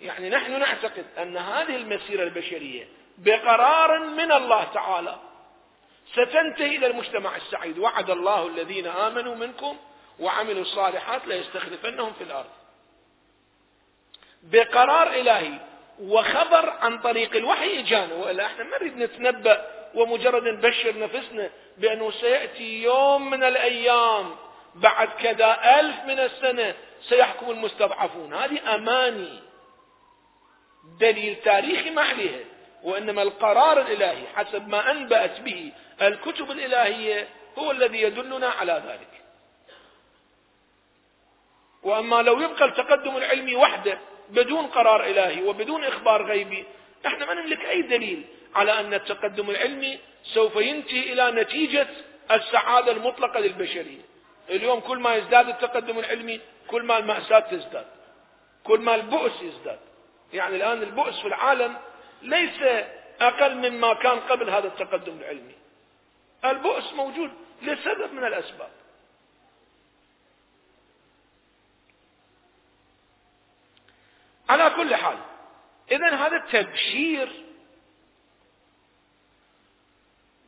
يعني 0.00 0.30
نحن 0.30 0.58
نعتقد 0.58 1.04
أن 1.18 1.36
هذه 1.36 1.76
المسيرة 1.76 2.22
البشرية 2.22 2.88
بقرار 3.18 3.98
من 3.98 4.32
الله 4.32 4.64
تعالى 4.64 5.18
ستنتهي 6.12 6.76
إلى 6.76 6.86
المجتمع 6.86 7.36
السعيد. 7.36 7.78
وعد 7.78 8.10
الله 8.10 8.46
الذين 8.46 8.86
آمنوا 8.86 9.34
منكم 9.34 9.76
وعملوا 10.18 10.62
الصالحات 10.62 11.26
ليستخلفنهم 11.26 12.12
في 12.12 12.24
الأرض. 12.24 12.50
بقرار 14.42 15.08
إلهي 15.08 15.58
وخبر 16.00 16.70
عن 16.70 16.98
طريق 16.98 17.36
الوحي 17.36 17.80
إجانا 17.80 18.14
وإلا 18.14 18.46
إحنا 18.46 18.64
ما 18.64 18.78
نريد 18.78 18.98
نتنبأ 18.98 19.66
ومجرد 19.94 20.42
نبشر 20.42 20.98
نفسنا 20.98 21.50
بأنه 21.78 22.10
سيأتي 22.10 22.82
يوم 22.82 23.30
من 23.30 23.44
الأيام 23.44 24.36
بعد 24.74 25.08
كذا 25.08 25.80
ألف 25.80 25.96
من 26.06 26.18
السنة 26.18 26.74
سيحكم 27.08 27.50
المستضعفون. 27.50 28.34
هذه 28.34 28.74
أماني. 28.74 29.42
دليل 31.00 31.36
تاريخي 31.44 31.90
ما 31.90 32.02
عليها. 32.02 32.44
وإنما 32.82 33.22
القرار 33.22 33.80
الإلهي 33.80 34.26
حسب 34.36 34.68
ما 34.68 34.90
أنبأت 34.90 35.40
به 35.40 35.72
الكتب 36.02 36.50
الإلهية 36.50 37.28
هو 37.58 37.70
الذي 37.70 38.02
يدلنا 38.02 38.48
على 38.48 38.82
ذلك. 38.86 39.22
وأما 41.82 42.22
لو 42.22 42.40
يبقى 42.40 42.64
التقدم 42.64 43.16
العلمي 43.16 43.56
وحده 43.56 43.98
بدون 44.30 44.66
قرار 44.66 45.04
إلهي 45.04 45.42
وبدون 45.42 45.84
إخبار 45.84 46.26
غيبي. 46.26 46.64
إحنا 47.06 47.26
ما 47.26 47.34
نملك 47.34 47.64
أي 47.64 47.82
دليل 47.82 48.24
على 48.54 48.80
أن 48.80 48.94
التقدم 48.94 49.50
العلمي 49.50 49.98
سوف 50.24 50.56
ينتهي 50.56 51.12
إلى 51.12 51.30
نتيجة 51.30 51.86
السعادة 52.30 52.92
المطلقة 52.92 53.40
للبشرية. 53.40 54.00
اليوم 54.50 54.80
كل 54.80 54.98
ما 54.98 55.14
يزداد 55.14 55.48
التقدم 55.48 55.98
العلمي 55.98 56.40
كل 56.68 56.82
ما 56.82 56.98
المأساة 56.98 57.38
تزداد 57.38 57.86
كل 58.64 58.80
ما 58.80 58.94
البؤس 58.94 59.42
يزداد. 59.42 59.78
يعني 60.32 60.56
الآن 60.56 60.82
البؤس 60.82 61.20
في 61.20 61.28
العالم 61.28 61.76
ليس 62.22 62.84
أقل 63.20 63.54
مما 63.54 63.94
كان 63.94 64.20
قبل 64.20 64.50
هذا 64.50 64.66
التقدم 64.66 65.18
العلمي. 65.20 65.54
البؤس 66.44 66.92
موجود 66.92 67.30
لسبب 67.62 68.12
من 68.12 68.24
الأسباب. 68.24 68.70
على 74.48 74.70
كل 74.70 74.94
حال. 74.94 75.18
إذا 75.90 76.14
هذا 76.14 76.36
التبشير 76.36 77.44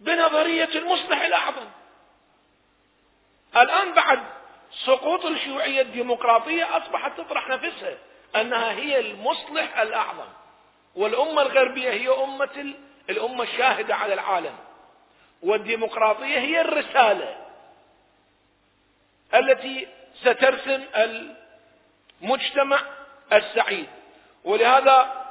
بنظرية 0.00 0.68
المصلح 0.74 1.22
الأعظم. 1.22 1.68
الآن 3.56 3.92
بعد 3.92 4.22
سقوط 4.85 5.24
الشيوعية 5.24 5.80
الديمقراطية 5.82 6.76
أصبحت 6.76 7.20
تطرح 7.20 7.48
نفسها 7.48 7.98
أنها 8.37 8.72
هي 8.72 9.00
المصلح 9.00 9.78
الأعظم. 9.78 10.28
والأمة 10.94 11.42
الغربية 11.42 11.90
هي 11.90 12.09
أمة 12.24 12.74
الأمة 13.11 13.42
الشاهدة 13.42 13.94
على 13.94 14.14
العالم. 14.14 14.56
والديمقراطية 15.42 16.38
هي 16.38 16.61
الرسالة 16.61 17.46
التي 19.35 19.88
سترسم 20.20 20.85
المجتمع 22.22 22.95
السعيد. 23.33 23.87
ولهذا 24.45 25.27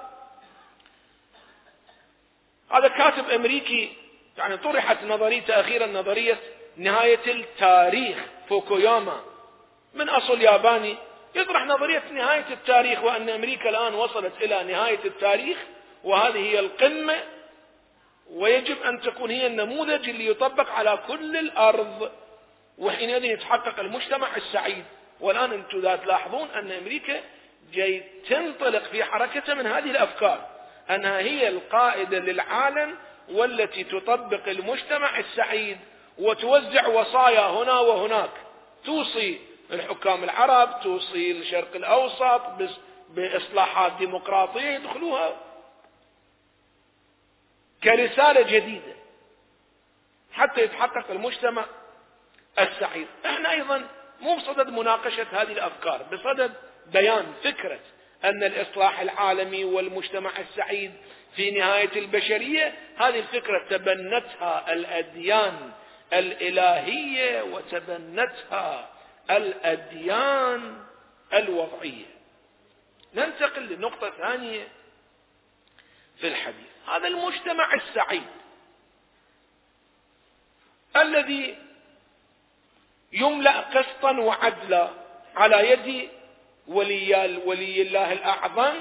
هذا 2.72 2.88
كاتب 2.88 3.30
أمريكي 3.30 3.94
يعني 4.38 4.58
طرحت 4.58 5.04
نظريته 5.04 5.60
أخيرا 5.60 5.88
نظرية 5.88 6.38
نهاية 6.78 7.20
التاريخ 7.28 8.18
فوكوياما. 8.50 9.22
من 9.94 10.10
أصل 10.10 10.42
ياباني. 10.42 10.96
يطرح 11.36 11.66
نظرية 11.66 12.04
نهاية 12.12 12.46
التاريخ 12.50 13.04
وأن 13.04 13.30
أمريكا 13.30 13.70
الآن 13.70 13.94
وصلت 13.94 14.34
إلى 14.42 14.64
نهاية 14.64 15.00
التاريخ 15.06 15.58
وهذه 16.04 16.38
هي 16.38 16.60
القمة. 16.60 17.24
ويجب 18.30 18.82
أن 18.82 19.02
تكون 19.02 19.32
هي 19.32 19.48
النموذج 19.48 20.10
اللي 20.10 20.28
يطبق 20.28 20.70
على 20.70 21.00
كل 21.08 21.38
الأرض 21.38 22.12
وحينئذ 22.78 23.26
يتحقق 23.26 23.80
المجتمع 23.80 24.36
السعيد. 24.36 24.86
والآن 25.20 25.52
أنتم 25.54 25.96
تلاحظون 25.96 26.50
أن 26.50 26.72
أمريكا 26.72 27.22
جاي 27.74 28.04
تنطلق 28.30 28.84
في 28.84 29.04
حركتها 29.04 29.56
من 29.56 29.68
هذه 29.68 29.92
الأفكار 29.92 30.48
أنها 30.90 31.20
هي 31.20 31.48
القائده 31.48 32.20
للعالم 32.20 32.96
والتي 33.30 33.84
تطبق 33.84 34.48
المجتمع 34.48 35.20
السعيد 35.20 35.78
وتوزع 36.18 36.88
وصايا 36.88 37.42
هنا 37.50 37.80
وهناك. 37.80 38.30
توصي 38.86 39.40
الحكام 39.72 40.24
العرب 40.24 40.80
توصي 40.84 41.32
الشرق 41.32 41.76
الأوسط 41.76 42.42
بإصلاحات 43.10 43.92
ديمقراطية 43.92 44.62
يدخلوها 44.70 45.36
كرسالة 47.84 48.42
جديدة 48.42 48.96
حتى 50.34 50.62
يتحقق 50.62 51.12
المجتمع 51.12 51.66
السعيد. 52.60 53.08
إحنا 53.26 53.52
أيضا 53.52 53.88
مو 54.22 54.36
بصدد 54.36 54.70
مناقشة 54.70 55.28
هذه 55.32 55.52
الأفكار 55.52 56.04
بصدد 56.12 56.54
بيان 56.94 57.34
فكرة 57.44 57.80
أن 58.24 58.44
الإصلاح 58.44 59.00
العالمي 59.00 59.64
والمجتمع 59.66 60.32
السعيد 60.40 60.94
في 61.36 61.52
نهاية 61.52 62.00
البشرية 62.00 62.74
هذه 62.98 63.20
الفكرة 63.20 63.68
تبنتها 63.70 64.74
الأديان 64.74 65.72
الإلهية 66.14 67.42
وتبنتها 67.42 68.90
الأديان 69.32 70.84
الوضعية. 71.34 72.06
ننتقل 73.14 73.74
لنقطة 73.74 74.10
ثانية 74.10 74.68
في 76.18 76.28
الحديث. 76.28 76.68
هذا 76.88 77.08
المجتمع 77.08 77.74
السعيد 77.74 78.28
الذي 80.96 81.58
يملأ 83.14 83.60
قسطا 83.60 84.12
وعدلا 84.20 84.90
على 85.36 85.72
يد 85.72 86.10
ولي 86.68 87.42
ولي 87.46 87.82
الله 87.82 88.14
الأعظم 88.14 88.74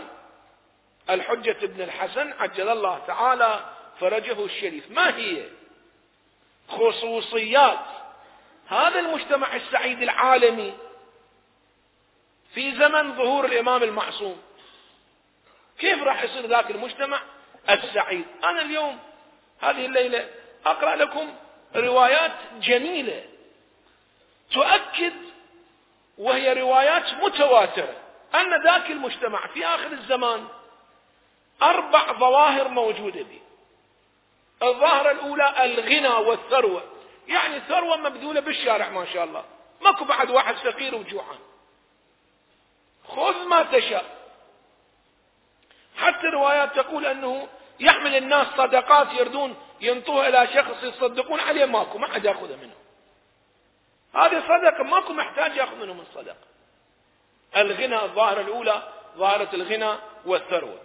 الحجة 1.11 1.67
بن 1.67 1.83
الحسن 1.83 2.33
عجل 2.33 2.69
الله 2.69 2.99
تعالى 3.07 3.65
فرجه 4.01 4.45
الشريف. 4.45 4.91
ما 4.91 5.17
هي؟ 5.17 5.45
خصوصيات. 6.69 7.87
هذا 8.69 8.99
المجتمع 8.99 9.57
السعيد 9.57 10.03
العالمي 10.03 10.75
في 12.55 12.75
زمن 12.75 13.15
ظهور 13.17 13.45
الإمام 13.45 13.83
المعصوم. 13.83 14.43
كيف 15.79 16.03
راح 16.03 16.23
يصير 16.23 16.47
ذاك 16.47 16.71
المجتمع 16.71 17.21
السعيد؟ 17.71 18.25
أنا 18.45 18.61
اليوم 18.61 18.99
هذه 19.61 19.87
الليلة 19.87 20.29
أقرأ 20.67 20.97
لكم 20.97 21.35
روايات 21.77 22.33
جميلة 22.61 23.25
تؤكد 24.53 25.13
وهي 26.19 26.53
روايات 26.53 27.15
متواترة. 27.15 27.97
أن 28.35 28.63
ذاك 28.65 28.91
المجتمع 28.91 29.47
في 29.47 29.67
آخر 29.67 29.93
الزمان 29.93 30.49
أربع 31.63 32.13
ظواهر 32.13 32.69
موجودة 32.69 33.23
به. 33.23 33.41
الظاهرة 34.63 35.11
الأولى 35.11 35.65
الغنى 35.65 36.29
والثروة. 36.29 36.83
يعني 37.29 37.61
ثروة 37.61 37.97
مبذولة 37.97 38.41
بالشارع 38.41 38.89
ما 38.89 39.05
شاء 39.05 39.25
الله. 39.25 39.45
ماكو 39.83 40.05
بعد 40.05 40.31
واحد 40.31 40.55
فقير 40.55 40.95
وجوعان. 40.95 41.39
خذ 43.09 43.45
ما 43.45 43.63
تشاء. 43.63 44.05
حتى 45.97 46.27
الروايات 46.27 46.77
تقول 46.77 47.07
أنه 47.07 47.49
يحمل 47.81 48.17
الناس 48.17 48.47
صدقات 48.57 49.13
يردون 49.13 49.57
ينطوها 49.81 50.29
إلى 50.29 50.49
شخص 50.55 50.83
يصدقون 50.83 51.41
عليه 51.41 51.65
ماكو 51.65 51.99
ما 51.99 52.07
حد 52.07 52.25
يأخذها 52.25 52.57
منه. 52.57 52.75
هذه 54.15 54.43
صدقة 54.49 54.85
ماكو 54.85 55.13
محتاج 55.13 55.57
يأخذ 55.57 55.77
منهم 55.77 56.01
الصدقة. 56.01 56.37
الغنى 57.57 58.03
الظاهرة 58.03 58.41
الأولى 58.41 58.83
ظاهرة 59.17 59.49
الغنى 59.55 59.95
والثروة. 60.27 60.81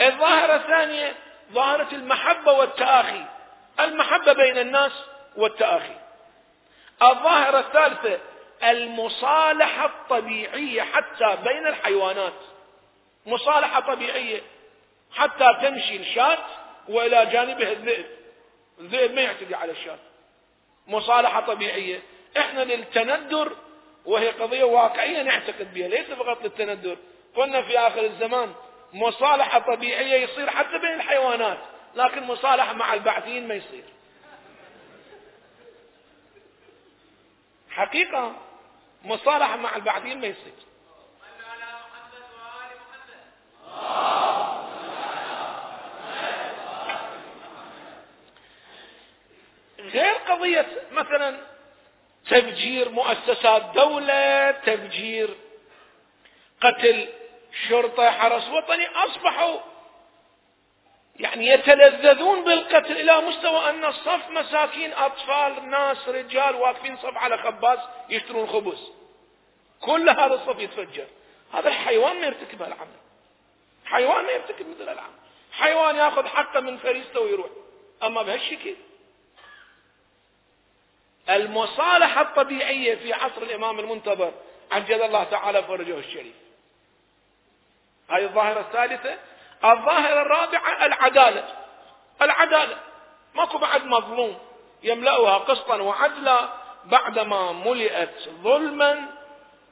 الظاهرة 0.00 0.56
الثانية 0.56 1.14
ظاهرة 1.52 1.88
المحبة 1.92 2.52
والتآخي. 2.52 3.24
المحبة 3.80 4.32
بين 4.32 4.58
الناس 4.58 4.92
والتآخي. 5.36 5.96
الظاهرة 7.02 7.58
الثالثة 7.58 8.18
المصالحة 8.62 9.86
الطبيعية 9.86 10.82
حتى 10.82 11.36
بين 11.44 11.66
الحيوانات. 11.66 12.32
مصالحة 13.26 13.80
طبيعية 13.80 14.42
حتى 15.14 15.46
تمشي 15.62 15.96
الشاة 15.96 16.38
وإلى 16.88 17.26
جانبه 17.26 17.72
الذئب. 17.72 18.06
الذئب 18.80 19.14
ما 19.14 19.20
يعتدي 19.20 19.54
على 19.54 19.72
الشاة. 19.72 19.98
مصالحة 20.86 21.40
طبيعية 21.40 22.02
إحنا 22.36 22.60
للتندر 22.60 23.56
وهي 24.04 24.28
قضية 24.28 24.64
واقعية 24.64 25.22
نعتقد 25.22 25.74
بها 25.74 25.88
ليس 25.88 26.10
فقط 26.10 26.44
للتندر. 26.44 26.96
قلنا 27.34 27.62
في 27.62 27.78
آخر 27.78 28.04
الزمان 28.04 28.54
مصالحة 28.92 29.58
طبيعية 29.58 30.24
يصير 30.24 30.50
حتى 30.50 30.78
بين 30.78 30.94
الحيوانات 30.94 31.58
لكن 31.94 32.22
مصالحة 32.22 32.72
مع 32.72 32.94
البعثيين 32.94 33.48
ما 33.48 33.54
يصير. 33.54 33.84
حقيقة 37.70 38.36
مصالحة 39.04 39.56
مع 39.56 39.76
البعثيين 39.76 40.20
ما 40.20 40.26
يصير. 40.26 40.52
غير 49.78 50.14
قضية 50.14 50.66
مثلا 50.92 51.53
تفجير 52.30 52.88
مؤسسات 52.88 53.62
دولة 53.74 54.50
تفجير 54.50 55.36
قتل 56.60 57.08
شرطة 57.68 58.10
حرس 58.10 58.48
وطني 58.48 58.86
أصبحوا 58.86 59.60
يعني 61.20 61.46
يتلذذون 61.46 62.44
بالقتل 62.44 62.92
إلى 62.92 63.20
مستوى 63.20 63.70
أن 63.70 63.84
الصف 63.84 64.30
مساكين 64.30 64.92
أطفال 64.92 65.70
ناس 65.70 66.08
رجال 66.08 66.56
واقفين 66.56 66.96
صف 66.96 67.16
على 67.16 67.38
خباز 67.38 67.78
يشترون 68.08 68.46
خبز. 68.46 68.90
كل 69.80 70.08
هذا 70.08 70.34
الصف 70.34 70.58
يتفجر. 70.58 71.06
هذا 71.52 71.68
الحيوان 71.68 72.20
ما 72.20 72.26
يرتكب 72.26 72.62
هالعمل. 72.62 72.96
حيوان 73.84 74.24
ما 74.24 74.30
يرتكب 74.32 74.66
مثل 74.68 74.92
العمل. 74.92 75.14
حيوان 75.52 75.96
ياخذ 75.96 76.26
حقه 76.26 76.60
من 76.60 76.78
فريسته 76.78 77.20
ويروح. 77.20 77.50
أما 78.02 78.22
بهالشكل 78.22 78.74
المصالحة 81.30 82.20
الطبيعية 82.22 82.94
في 82.94 83.12
عصر 83.12 83.42
الإمام 83.42 83.78
المنتظر 83.80 84.32
عجل 84.72 85.02
الله 85.02 85.24
تعالى 85.24 85.62
فرجه 85.62 85.98
الشريف. 85.98 86.34
هذه 88.10 88.24
الظاهرة 88.24 88.60
الثالثة 88.60 89.18
الظاهرة 89.64 90.22
الرابعة 90.22 90.86
العدالة. 90.86 91.48
العدالة. 92.22 92.76
ماكو 93.34 93.58
بعد 93.58 93.84
مظلوم 93.84 94.38
يملأها 94.82 95.38
قسطا 95.38 95.76
وعدلا 95.76 96.48
بعدما 96.84 97.52
ملئت 97.52 98.28
ظلما 98.42 99.08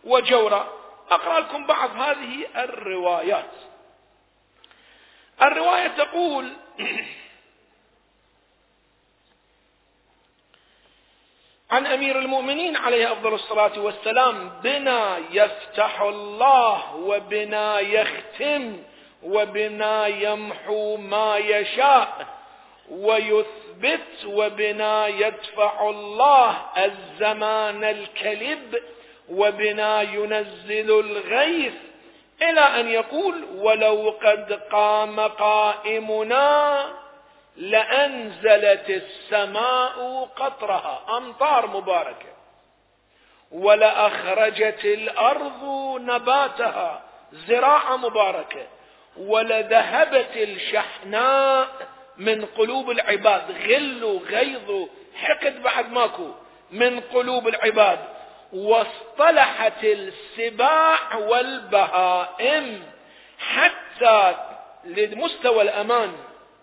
وجورا. 0.05 0.69
أقرأ 1.11 1.41
لكم 1.41 1.67
بعض 1.67 1.91
هذه 1.97 2.47
الروايات. 2.57 3.51
الرواية 5.43 5.89
تقول 5.89 6.53
عن 11.73 11.87
أمير 11.87 12.19
المؤمنين 12.19 12.77
عليه 12.77 13.13
أفضل 13.13 13.35
الصلاة 13.35 13.79
والسلام 13.81 14.51
بنا 14.65 15.19
يفتح 15.31 16.01
الله 16.01 16.97
وبنا 16.97 17.81
يختم 17.81 18.77
وبنا 19.23 20.07
يمحو 20.07 20.97
ما 20.97 21.37
يشاء 21.37 22.27
ويثبت 22.91 24.25
وبنا 24.27 25.07
يدفع 25.07 25.91
الله 25.91 26.57
الزمان 26.77 27.85
الكلب 27.85 28.83
وبنا 29.31 30.03
ينزل 30.03 30.91
الغيث. 31.01 31.75
إلى 32.43 32.61
أن 32.61 32.89
يقول 32.89 33.45
ولو 33.55 34.15
قد 34.25 34.53
قام 34.73 35.21
قائمنا 35.21 36.85
لأنزلت 37.57 38.91
السماء 38.91 40.29
قطرها 40.37 41.17
أمطار 41.17 41.67
مباركة. 41.67 42.33
ولأخرجت 43.51 44.85
الأرض 44.85 45.65
نباتها 46.01 47.03
زراعة 47.33 47.97
مباركة. 47.97 48.67
ولذهبت 49.17 50.37
الشحناء 50.37 51.69
من 52.17 52.45
قلوب 52.45 52.91
العباد. 52.91 53.51
غل 53.51 54.05
وغيظ 54.05 54.89
حقد 55.15 55.63
بعد 55.63 55.93
ماكو. 55.93 56.31
من 56.71 57.01
قلوب 57.01 57.49
العباد. 57.49 57.99
واصطلحت 58.53 59.85
السباع 59.85 61.17
والبهائم. 61.17 62.83
حتى 63.39 64.35
لمستوى 64.85 65.63
الأمان 65.63 66.13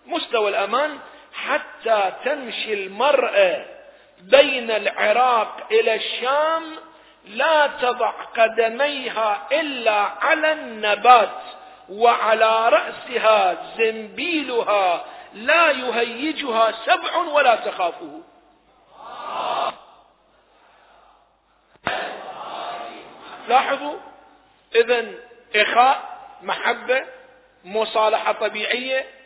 مستوى 0.09 0.49
الأمان 0.49 0.99
حتى 1.33 2.11
تمشي 2.25 2.73
المرأة 2.73 3.65
بين 4.21 4.71
العراق 4.71 5.67
إلى 5.71 5.95
الشام 5.95 6.63
لا 7.25 7.67
تضع 7.67 8.11
قدميها 8.37 9.47
إلا 9.51 10.01
على 10.21 10.51
النبات 10.51 11.41
وعلى 11.89 12.69
رأسها 12.69 13.57
زنبيلها 13.77 15.05
لا 15.33 15.71
يهيجها 15.71 16.71
سبع 16.71 17.17
ولا 17.17 17.55
تخافه. 17.55 18.21
لاحظوا؟ 23.47 23.95
إذا 24.75 25.05
إخاء 25.55 26.19
محبة 26.41 27.05
مصالحة 27.65 28.31
طبيعية 28.31 29.18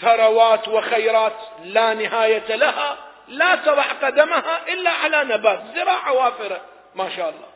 ثروات 0.00 0.68
وخيرات 0.68 1.36
لا 1.62 1.94
نهاية 1.94 2.56
لها 2.56 2.98
لا 3.28 3.56
تضع 3.56 3.92
قدمها 3.92 4.68
إلا 4.68 4.90
على 4.90 5.24
نبات 5.24 5.62
زراعة 5.74 6.12
وافرة 6.12 6.60
ما 6.94 7.16
شاء 7.16 7.28
الله. 7.28 7.48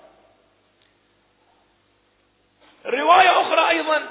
رواية 2.86 3.40
أخرى 3.40 3.68
أيضا 3.68 4.08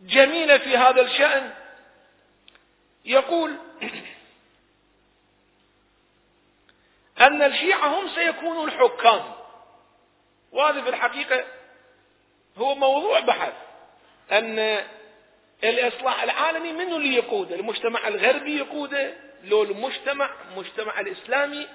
جميلة 0.00 0.58
في 0.58 0.76
هذا 0.76 1.00
الشأن. 1.00 1.54
يقول 3.04 3.56
أن 7.20 7.42
الشيعة 7.42 7.86
هم 7.86 8.08
سيكونوا 8.08 8.66
الحكام. 8.66 9.32
وهذا 10.52 10.82
في 10.82 10.88
الحقيقة 10.88 11.44
هو 12.58 12.74
موضوع 12.74 13.20
بحث. 13.20 13.54
أن 14.32 14.84
الإصلاح 15.64 16.22
العالمي 16.22 16.72
منه 16.72 16.96
اللي 16.96 17.14
يقوده؟ 17.14 17.54
المجتمع 17.54 18.08
الغربي 18.08 18.58
يقوده؟ 18.58 19.14
لو 19.44 19.62
المجتمع 19.62 20.30
المجتمع 20.50 21.00
الإسلامي 21.00 21.68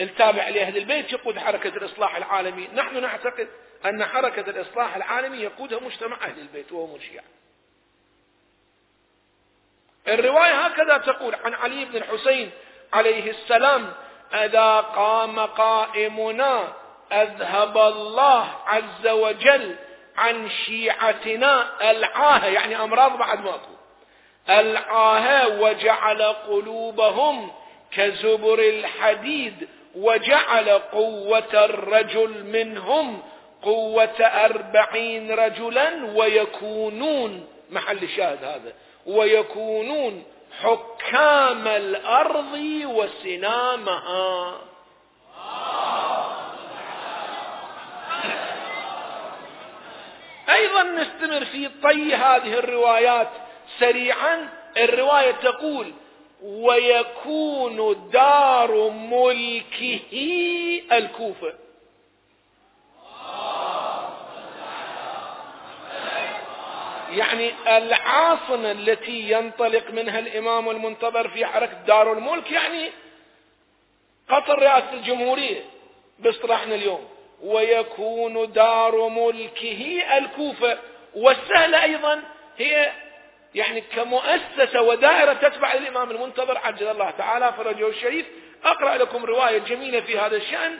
التابع 0.00 0.48
لأهل 0.48 0.76
البيت 0.76 1.12
يقود 1.12 1.38
حركة 1.38 1.68
الإصلاح 1.68 2.16
العالمي. 2.16 2.68
نحن 2.74 3.00
نعتقد 3.02 3.48
أن 3.86 4.04
حركة 4.04 4.50
الإصلاح 4.50 4.96
العالمي 4.96 5.38
يقودها 5.38 5.80
مجتمع 5.80 6.16
أهل 6.24 6.38
البيت 6.38 6.72
وهم 6.72 6.94
الشيعة. 6.96 7.24
الرواية 10.08 10.66
هكذا 10.66 10.98
تقول 10.98 11.34
عن 11.34 11.54
علي 11.54 11.84
بن 11.84 11.96
الحسين 11.96 12.50
عليه 12.92 13.30
السلام 13.30 13.92
إذا 14.32 14.80
قام 14.80 15.38
قائمنا 15.38 16.72
أذهب 17.12 17.78
الله 17.78 18.50
عز 18.66 19.06
وجل 19.06 19.76
عن 20.18 20.50
شيعتنا 20.50 21.66
العاهة 21.90 22.46
يعني 22.46 22.82
أمراض 22.82 23.18
بعد 23.18 23.44
ماكو 23.44 23.72
العاهة 24.50 25.60
وجعل 25.60 26.22
قلوبهم 26.22 27.50
كزبر 27.92 28.58
الحديد 28.58 29.68
وجعل 29.96 30.68
قوة 30.70 31.64
الرجل 31.64 32.44
منهم 32.44 33.22
قوة 33.62 34.20
أربعين 34.20 35.30
رجلا 35.32 36.04
ويكونون 36.16 37.46
محل 37.70 37.98
الشاهد 38.02 38.44
هذا 38.44 38.72
ويكونون 39.06 40.24
حكام 40.62 41.68
الأرض 41.68 42.54
وسنامها. 42.84 44.54
أيضا 50.50 50.82
نستمر 50.82 51.44
في 51.44 51.70
طي 51.82 52.14
هذه 52.14 52.54
الروايات 52.58 53.28
سريعا. 53.78 54.48
الرواية 54.76 55.30
تقول 55.30 55.92
ويكون 56.42 58.10
دار 58.12 58.90
ملكه 58.90 60.00
الكوفة. 60.92 61.54
يعني 67.10 67.52
العاصمة 67.66 68.70
التي 68.70 69.32
ينطلق 69.32 69.90
منها 69.90 70.18
الإمام 70.18 70.68
المنتظر 70.70 71.28
في 71.28 71.46
حركة 71.46 71.72
دار 71.86 72.12
الملك 72.12 72.50
يعني 72.50 72.90
قطر 74.28 74.58
رئاسة 74.58 74.92
الجمهورية. 74.92 75.64
باصطلاحنا 76.18 76.74
اليوم. 76.74 77.17
ويكون 77.42 78.52
دار 78.52 79.08
ملكه 79.08 80.02
الكوفة. 80.18 80.78
والسهلة 81.14 81.82
أيضا 81.82 82.22
هي 82.58 82.92
يعني 83.54 83.80
كمؤسسة 83.80 84.82
ودائرة 84.82 85.32
تتبع 85.32 85.74
للإمام 85.74 86.10
المنتظر 86.10 86.58
عجل 86.58 86.88
الله 86.88 87.10
تعالى 87.10 87.52
فرجه 87.52 87.88
الشريف. 87.88 88.26
أقرأ 88.64 88.96
لكم 88.96 89.24
رواية 89.24 89.58
جميلة 89.58 90.00
في 90.00 90.18
هذا 90.18 90.36
الشأن. 90.36 90.78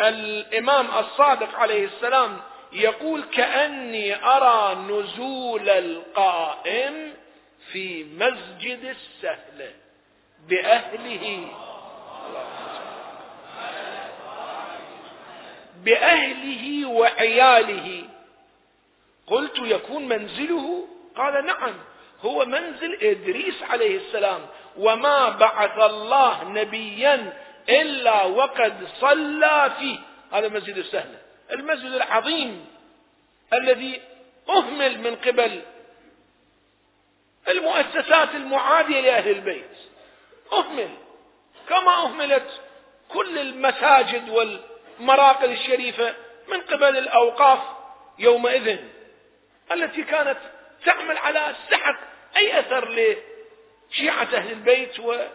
الإمام 0.00 0.86
الصادق 0.98 1.58
عليه 1.58 1.84
السلام 1.84 2.38
يقول 2.72 3.22
كأني 3.22 4.24
أرى 4.24 4.74
نزول 4.74 5.68
القائم 5.68 7.14
في 7.72 8.04
مسجد 8.04 8.84
السهلة 8.84 9.70
بأهله. 10.48 11.48
بأهله 15.84 16.86
وعياله. 16.88 18.04
قلت 19.26 19.58
يكون 19.58 20.08
منزله؟ 20.08 20.88
قال 21.16 21.46
نعم 21.46 21.74
هو 22.20 22.44
منزل 22.44 22.98
إدريس 23.02 23.62
عليه 23.62 23.96
السلام. 23.96 24.46
وما 24.76 25.28
بعث 25.28 25.78
الله 25.78 26.44
نبيا 26.44 27.32
إلا 27.68 28.22
وقد 28.24 28.88
صلى 29.00 29.72
فيه. 29.78 29.98
هذا 30.32 30.48
مسجد 30.48 30.76
السهلة 30.76 31.18
المسجد 31.52 31.92
العظيم 31.92 32.66
الذي 33.52 34.00
أهمل 34.48 35.00
من 35.00 35.16
قبل 35.16 35.62
المؤسسات 37.48 38.34
المعادية 38.34 39.00
لأهل 39.00 39.30
البيت. 39.30 39.76
أهمل 40.52 40.88
كما 41.68 42.04
أهملت 42.04 42.60
كل 43.08 43.38
المساجد 43.38 44.28
والمراقد 44.98 45.50
الشريفة 45.50 46.14
من 46.48 46.60
قبل 46.60 46.96
الأوقاف 46.98 47.58
يومئذ 48.18 48.78
التي 49.72 50.02
كانت 50.02 50.38
تعمل 50.84 51.18
على 51.18 51.54
سحق 51.70 51.96
أي 52.36 52.60
أثر 52.60 52.88
لشيعة 53.90 54.28
أهل 54.34 54.52
البيت 54.52 55.00
وما 55.00 55.28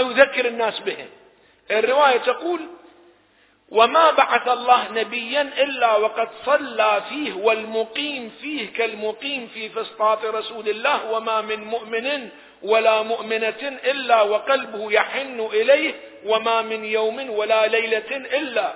يذكر 0.00 0.46
الناس 0.48 0.80
بهم 0.80 1.08
الرواية 1.70 2.18
تقول 2.18 2.60
وما 3.68 4.10
بعث 4.10 4.48
الله 4.48 4.92
نبيا 4.92 5.42
إلا 5.42 5.96
وقد 5.96 6.28
صلى 6.46 7.02
فيه 7.08 7.32
والمقيم 7.34 8.30
فيه 8.40 8.72
كالمقيم 8.72 9.48
في 9.54 9.68
فسطاط 9.68 10.24
رسول 10.24 10.68
الله 10.68 11.10
وما 11.10 11.40
من 11.40 11.64
مؤمن 11.64 12.30
ولا 12.66 13.02
مؤمنة 13.02 13.78
إلا 13.84 14.22
وقلبه 14.22 14.92
يحن 14.92 15.40
إليه 15.52 15.94
وما 16.26 16.62
من 16.62 16.84
يوم 16.84 17.30
ولا 17.30 17.66
ليلة 17.66 18.16
إلا. 18.16 18.74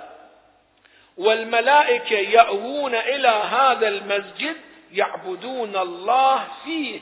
والملائكة 1.17 2.17
يأوون 2.17 2.95
إلى 2.95 3.27
هذا 3.27 3.87
المسجد 3.87 4.55
يعبدون 4.91 5.75
الله 5.75 6.47
فيه. 6.63 6.99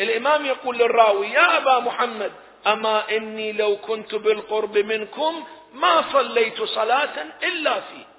الإمام 0.00 0.46
يقول 0.46 0.78
للراوي 0.78 1.26
يا 1.26 1.56
أبا 1.56 1.78
محمد 1.78 2.32
أما 2.66 3.02
إني 3.10 3.52
لو 3.52 3.76
كنت 3.76 4.14
بالقرب 4.14 4.78
منكم 4.78 5.44
ما 5.74 6.04
صليت 6.12 6.62
صلاة 6.62 7.24
إلا 7.42 7.74
فيه. 7.74 8.15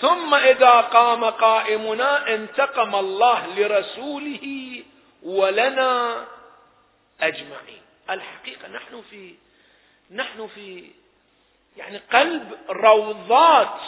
ثم 0.00 0.34
إذا 0.34 0.80
قام 0.80 1.24
قائمنا 1.24 2.34
انتقم 2.34 2.94
الله 2.94 3.46
لرسوله 3.46 4.82
ولنا 5.22 6.26
أجمعين. 7.20 7.82
الحقيقة 8.10 8.68
نحن 8.68 9.02
في 9.10 9.34
نحن 10.10 10.46
في 10.46 10.90
يعني 11.76 11.98
قلب 12.12 12.58
روضات. 12.70 13.80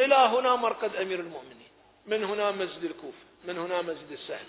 إلى 0.00 0.14
هنا 0.14 0.56
مرقد 0.56 0.96
أمير 0.96 1.20
المؤمنين. 1.20 1.70
من 2.06 2.24
هنا 2.24 2.50
مسجد 2.50 2.84
الكوفة 2.84 3.24
من 3.44 3.58
هنا 3.58 3.82
مسجد 3.82 4.12
السهل. 4.12 4.46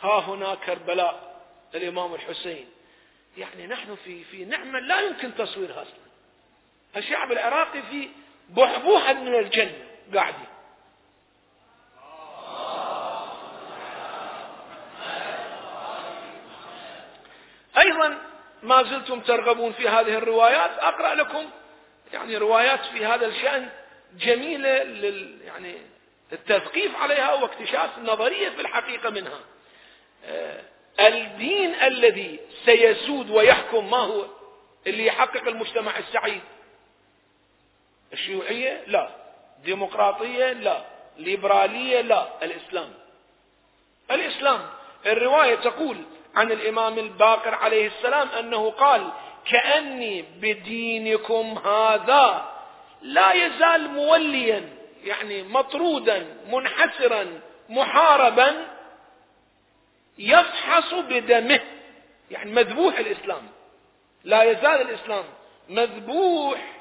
ها 0.00 0.20
هنا 0.20 0.54
كربلاء 0.54 1.40
الإمام 1.74 2.14
الحسين. 2.14 2.68
يعني 3.36 3.66
نحن 3.66 3.96
في 4.04 4.24
في 4.24 4.44
نعمة 4.44 4.78
لا 4.78 5.00
يمكن 5.00 5.34
تصويرها 5.34 5.82
أصلا. 5.82 6.04
الشعب 6.96 7.32
العراقي 7.32 7.82
في 7.82 8.08
بحبوحة 8.48 9.12
من 9.12 9.34
الجنة 9.34 9.84
قاعدين 10.14 10.46
أيضا 17.78 18.18
ما 18.62 18.82
زلتم 18.82 19.20
ترغبون 19.20 19.72
في 19.72 19.88
هذه 19.88 20.18
الروايات 20.18 20.70
أقرأ 20.78 21.14
لكم 21.14 21.50
يعني 22.12 22.36
روايات 22.36 22.80
في 22.84 23.06
هذا 23.06 23.26
الشأن 23.26 23.68
جميلة 24.18 24.82
لل 24.82 25.38
يعني 25.44 25.74
التثقيف 26.32 26.96
عليها 26.96 27.34
واكتشاف 27.34 27.98
النظرية 27.98 28.48
في 28.48 28.60
الحقيقة 28.60 29.10
منها. 29.10 29.40
آه، 30.24 30.60
الدين 31.00 31.74
الذي 31.74 32.40
سيسود 32.64 33.30
ويحكم 33.30 33.90
ما 33.90 33.96
هو؟ 33.98 34.26
اللي 34.86 35.06
يحقق 35.06 35.48
المجتمع 35.48 35.98
السعيد. 35.98 36.40
الشيوعية 38.12 38.82
لا. 38.86 39.08
ديمقراطية 39.64 40.52
لا. 40.52 40.84
ليبرالية 41.18 42.00
لا. 42.00 42.26
الإسلام. 42.42 42.90
الإسلام. 44.10 44.60
الرواية 45.06 45.54
تقول 45.54 45.96
عن 46.34 46.52
الإمام 46.52 46.98
الباقر 46.98 47.54
عليه 47.54 47.86
السلام 47.86 48.28
أنه 48.28 48.70
قال 48.70 49.08
كأني 49.50 50.22
بدينكم 50.22 51.58
هذا 51.64 52.52
لا 53.02 53.32
يزال 53.32 53.88
موليا 53.88 54.68
يعني 55.04 55.42
مطرودا 55.42 56.36
منحسرا 56.52 57.40
محاربا 57.68 58.66
يفحص 60.18 60.94
بدمه. 60.94 61.60
يعني 62.30 62.50
مذبوح 62.52 62.98
الإسلام. 62.98 63.48
لا 64.24 64.42
يزال 64.42 64.80
الإسلام 64.80 65.24
مذبوح 65.68 66.73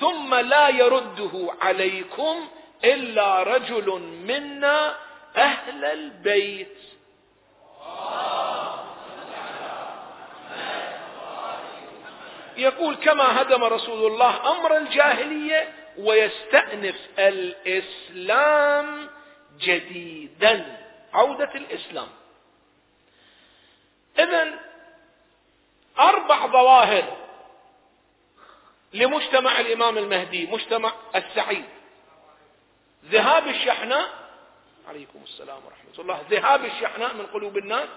ثم 0.00 0.34
لا 0.34 0.68
يرده 0.68 1.54
عليكم 1.60 2.48
إلا 2.84 3.42
رجل 3.42 4.00
منا 4.26 4.96
أهل 5.36 5.84
البيت. 5.84 6.76
يقول 12.56 12.94
كما 12.94 13.42
هدم 13.42 13.64
رسول 13.64 14.12
الله 14.12 14.52
أمر 14.52 14.76
الجاهلية 14.76 15.72
ويستأنف 15.98 16.96
الإسلام 17.18 19.08
جديدا. 19.58 20.76
عودة 21.14 21.50
الإسلام. 21.54 22.08
اذا 24.18 24.58
أربع 25.98 26.46
ظواهر 26.46 27.16
لمجتمع 28.92 29.60
الإمام 29.60 29.98
المهدي 29.98 30.46
مجتمع 30.46 30.92
السعيد. 31.14 31.64
ذهاب 33.04 33.48
الشحناء 33.48 34.08
عليكم 34.88 35.18
السلام 35.24 35.60
ورحمة 35.64 35.98
الله. 35.98 36.22
ذهاب 36.30 36.64
الشحناء 36.64 37.14
من 37.14 37.26
قلوب 37.26 37.58
الناس 37.58 37.88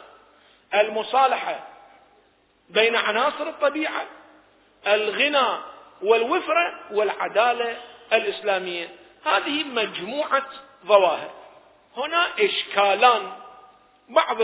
المصالحة 0.73 1.67
بين 2.69 2.95
عناصر 2.95 3.49
الطبيعة 3.49 4.05
الغنى 4.87 5.59
والوفرة 6.01 6.79
والعدالة 6.91 7.81
الإسلامية. 8.13 8.89
هذه 9.25 9.63
مجموعة 9.63 10.49
ظواهر. 10.85 11.31
هنا 11.97 12.27
إشكالان. 12.39 13.31
بعض 14.09 14.37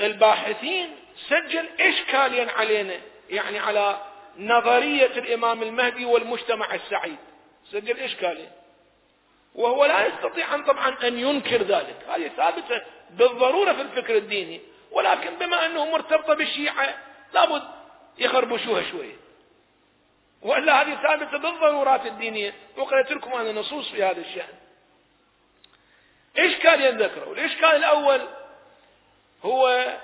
الباحثين 0.00 0.96
سجل 1.28 1.68
إشكاليا 1.80 2.52
علينا 2.52 3.00
يعني 3.30 3.58
على 3.58 3.98
نظرية 4.38 5.06
الإمام 5.18 5.62
المهدي 5.62 6.04
والمجتمع 6.04 6.74
السعيد. 6.74 7.16
سجل 7.72 8.00
إشكالين 8.00 8.50
وهو 9.54 9.84
لا 9.84 10.06
يستطيع 10.06 10.54
أن 10.54 10.64
طبعا 10.64 10.96
أن 11.04 11.18
ينكر 11.18 11.62
ذلك. 11.62 11.96
هذه 12.08 12.28
ثابتة 12.28 12.82
بالضرورة 13.10 13.72
في 13.72 13.80
الفكر 13.82 14.16
الديني. 14.16 14.60
ولكن 14.90 15.34
بما 15.34 15.66
أنه 15.66 15.90
مرتبطة 15.90 16.34
بالشيعة 16.34 16.98
لابد 17.32 17.62
يخربشوها 18.18 18.82
شوية. 18.90 19.16
وإلا 20.42 20.82
هذه 20.82 20.94
ثابتة 21.02 21.38
بالضرورات 21.38 22.06
الدينية. 22.06 22.54
وقرأت 22.76 23.10
لكم 23.10 23.32
أنا 23.32 23.52
نصوص 23.52 23.90
في 23.90 24.02
هذا 24.02 24.20
الشأن. 24.20 24.54
إشكال 26.38 26.80
يذكره؟ 26.80 27.32
الإشكال 27.32 27.64
الأول؟ 27.64 28.20
هو 29.44 29.96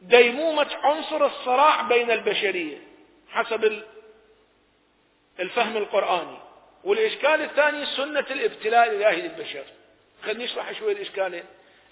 ديمومة 0.00 0.68
عنصر 0.82 1.26
الصراع 1.26 1.82
بين 1.82 2.10
البشرية. 2.10 2.89
حسب 3.32 3.82
الفهم 5.40 5.76
القرآني. 5.76 6.38
والإشكال 6.84 7.42
الثاني 7.42 7.86
سنة 7.86 8.26
الابتلاء 8.30 8.86
الإلهي 8.86 9.20
للبشر. 9.20 9.64
خلينا 10.24 10.44
نشرح 10.44 10.72
شوي 10.72 10.92
الإشكالين 10.92 11.44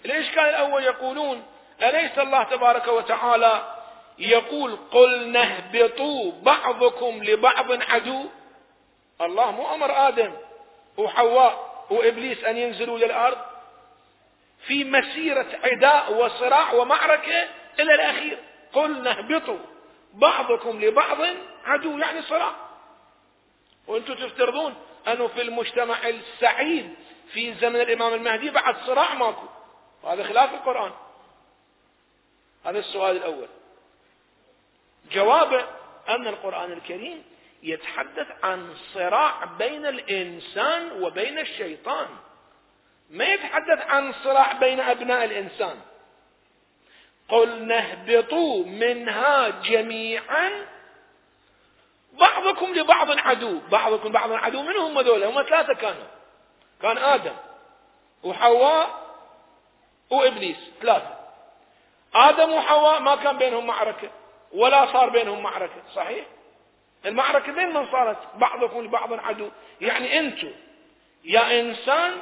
الإشكال 0.05 0.43
الأول 0.43 0.83
يقولون 0.83 1.45
أليس 1.83 2.19
الله 2.19 2.43
تبارك 2.43 2.87
وتعالى 2.87 3.75
يقول 4.19 4.77
قل 4.91 5.29
نهبطوا 5.31 6.31
بعضكم 6.41 7.23
لبعض 7.23 7.71
عدو؟ 7.71 8.25
الله 9.21 9.51
مو 9.51 9.73
أمر 9.73 10.07
آدم 10.07 10.33
وحواء 10.97 11.85
وإبليس 11.89 12.43
أن 12.43 12.57
ينزلوا 12.57 12.99
للارض 12.99 13.37
في 14.67 14.83
مسيرة 14.83 15.47
عداء 15.63 16.13
وصراع 16.13 16.73
ومعركة 16.73 17.47
إلى 17.79 17.95
الأخير. 17.95 18.37
قل 18.73 19.03
نهبطوا. 19.03 19.59
بعضكم 20.13 20.81
لبعض 20.81 21.17
عدو 21.65 21.97
يعني 21.97 22.21
صراع 22.21 22.55
وأنتم 23.87 24.13
تفترضون 24.13 24.75
أنه 25.07 25.27
في 25.27 25.41
المجتمع 25.41 26.07
السعيد 26.07 26.95
في 27.33 27.53
زمن 27.53 27.81
الإمام 27.81 28.13
المهدي 28.13 28.49
بعد 28.49 28.75
صراع 28.77 29.13
ماكو. 29.13 29.47
هذا 30.03 30.23
خلاف 30.23 30.53
القرآن. 30.53 30.91
هذا 32.65 32.79
السؤال 32.79 33.17
الأول. 33.17 33.47
جوابه 35.11 35.67
أن 36.09 36.27
القرآن 36.27 36.71
الكريم 36.71 37.23
يتحدث 37.63 38.27
عن 38.43 38.73
صراع 38.93 39.45
بين 39.45 39.85
الإنسان 39.85 40.91
وبين 41.03 41.39
الشيطان. 41.39 42.07
ما 43.09 43.25
يتحدث 43.25 43.81
عن 43.87 44.13
صراع 44.13 44.51
بين 44.51 44.79
أبناء 44.79 45.25
الإنسان. 45.25 45.79
قل 47.29 47.67
نهبطوا 47.67 48.65
منها 48.65 49.49
جميعا. 49.49 50.65
بعضكم 52.13 52.73
لبعض 52.73 53.19
عدو 53.19 53.59
بعضكم 53.71 54.11
بعض 54.11 54.31
عدو 54.31 54.61
منهم 54.61 54.97
هذول 54.97 55.23
هم 55.23 55.43
ثلاثة 55.43 55.73
كانوا. 55.73 56.07
كان 56.81 56.97
آدم 56.97 57.35
وحواء 58.23 58.89
وإبليس 60.09 60.57
ثلاثة. 60.81 61.17
آدم 62.15 62.53
وحواء 62.53 62.99
ما 62.99 63.15
كان 63.15 63.37
بينهم 63.37 63.67
معركة 63.67 64.09
ولا 64.51 64.85
صار 64.93 65.09
بينهم 65.09 65.43
معركة 65.43 65.81
صحيح؟ 65.95 66.25
المعركة 67.05 67.51
بين 67.51 67.73
من 67.73 67.91
صارت؟ 67.91 68.17
بعضكم 68.35 68.81
لبعض 68.81 69.13
عدو. 69.13 69.49
يعني 69.81 70.19
أنتم 70.19 70.51
يا 71.23 71.59
إنسان 71.59 72.17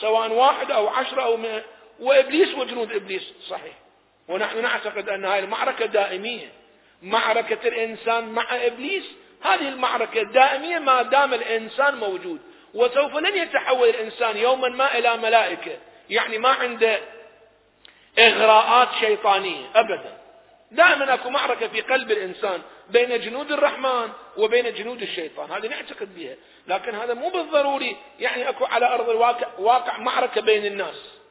سواء 0.00 0.32
واحد 0.32 0.70
أو 0.70 0.88
عشرة 0.88 1.22
أو 1.22 1.36
مئة 1.36 1.62
وإبليس 2.00 2.54
وجنود 2.54 2.92
إبليس 2.92 3.32
صحيح؟ 3.48 3.74
ونحن 4.28 4.62
نعتقد 4.62 5.08
أن 5.08 5.24
هذه 5.24 5.38
المعركة 5.38 5.86
دائمية. 5.86 6.48
معركة 7.02 7.68
الإنسان 7.68 8.28
مع 8.28 8.46
إبليس 8.50 9.04
هذه 9.42 9.68
المعركة 9.68 10.22
دائمية 10.22 10.78
ما 10.78 11.02
دام 11.02 11.34
الإنسان 11.34 11.94
موجود. 11.94 12.40
وسوف 12.74 13.16
لن 13.16 13.36
يتحول 13.36 13.88
الإنسان 13.88 14.36
يوما 14.36 14.68
ما 14.68 14.98
إلى 14.98 15.16
ملائكة. 15.16 15.78
يعني 16.10 16.38
ما 16.38 16.48
عنده 16.48 17.00
إغراءات 18.18 18.88
شيطانية 19.00 19.66
أبدا. 19.74 20.18
دائما 20.70 21.14
أكو 21.14 21.30
معركة 21.30 21.68
في 21.68 21.80
قلب 21.80 22.10
الإنسان 22.10 22.62
بين 22.90 23.20
جنود 23.20 23.52
الرحمن 23.52 24.08
وبين 24.36 24.74
جنود 24.74 25.02
الشيطان. 25.02 25.50
هذه 25.50 25.68
نعتقد 25.68 26.14
بها. 26.14 26.34
لكن 26.66 26.94
هذا 26.94 27.14
مو 27.14 27.28
بالضروري 27.28 27.96
يعني 28.20 28.48
أكو 28.48 28.64
على 28.64 28.94
أرض 28.94 29.10
الواقع 29.10 29.46
واقع 29.58 29.98
معركة 29.98 30.40
بين 30.40 30.66
الناس. 30.66 31.21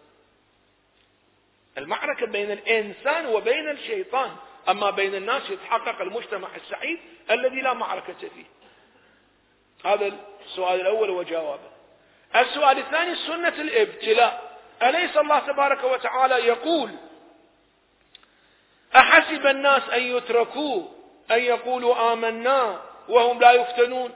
المعركة 1.77 2.25
بين 2.25 2.51
الإنسان 2.51 3.25
وبين 3.25 3.69
الشيطان 3.69 4.31
أما 4.69 4.89
بين 4.89 5.15
الناس 5.15 5.49
يتحقق 5.49 6.01
المجتمع 6.01 6.47
السعيد 6.55 6.99
الذي 7.31 7.61
لا 7.61 7.73
معركة 7.73 8.13
فيه. 8.13 8.45
هذا 9.85 10.11
السؤال 10.45 10.81
الأول 10.81 11.09
وجوابه. 11.09 11.71
السؤال 12.35 12.77
الثاني 12.77 13.15
سنة 13.15 13.61
الابتلاء. 13.61 14.59
أليس 14.83 15.17
الله 15.17 15.39
تبارك 15.39 15.83
وتعالى 15.83 16.35
يقول 16.35 16.91
أحسب 18.95 19.47
الناس 19.47 19.89
أن 19.89 20.01
يتركوا 20.01 20.87
أن 21.31 21.39
يقولوا 21.39 22.13
آمنا 22.13 22.81
وهم 23.09 23.39
لا 23.39 23.51
يفتنون؟ 23.51 24.13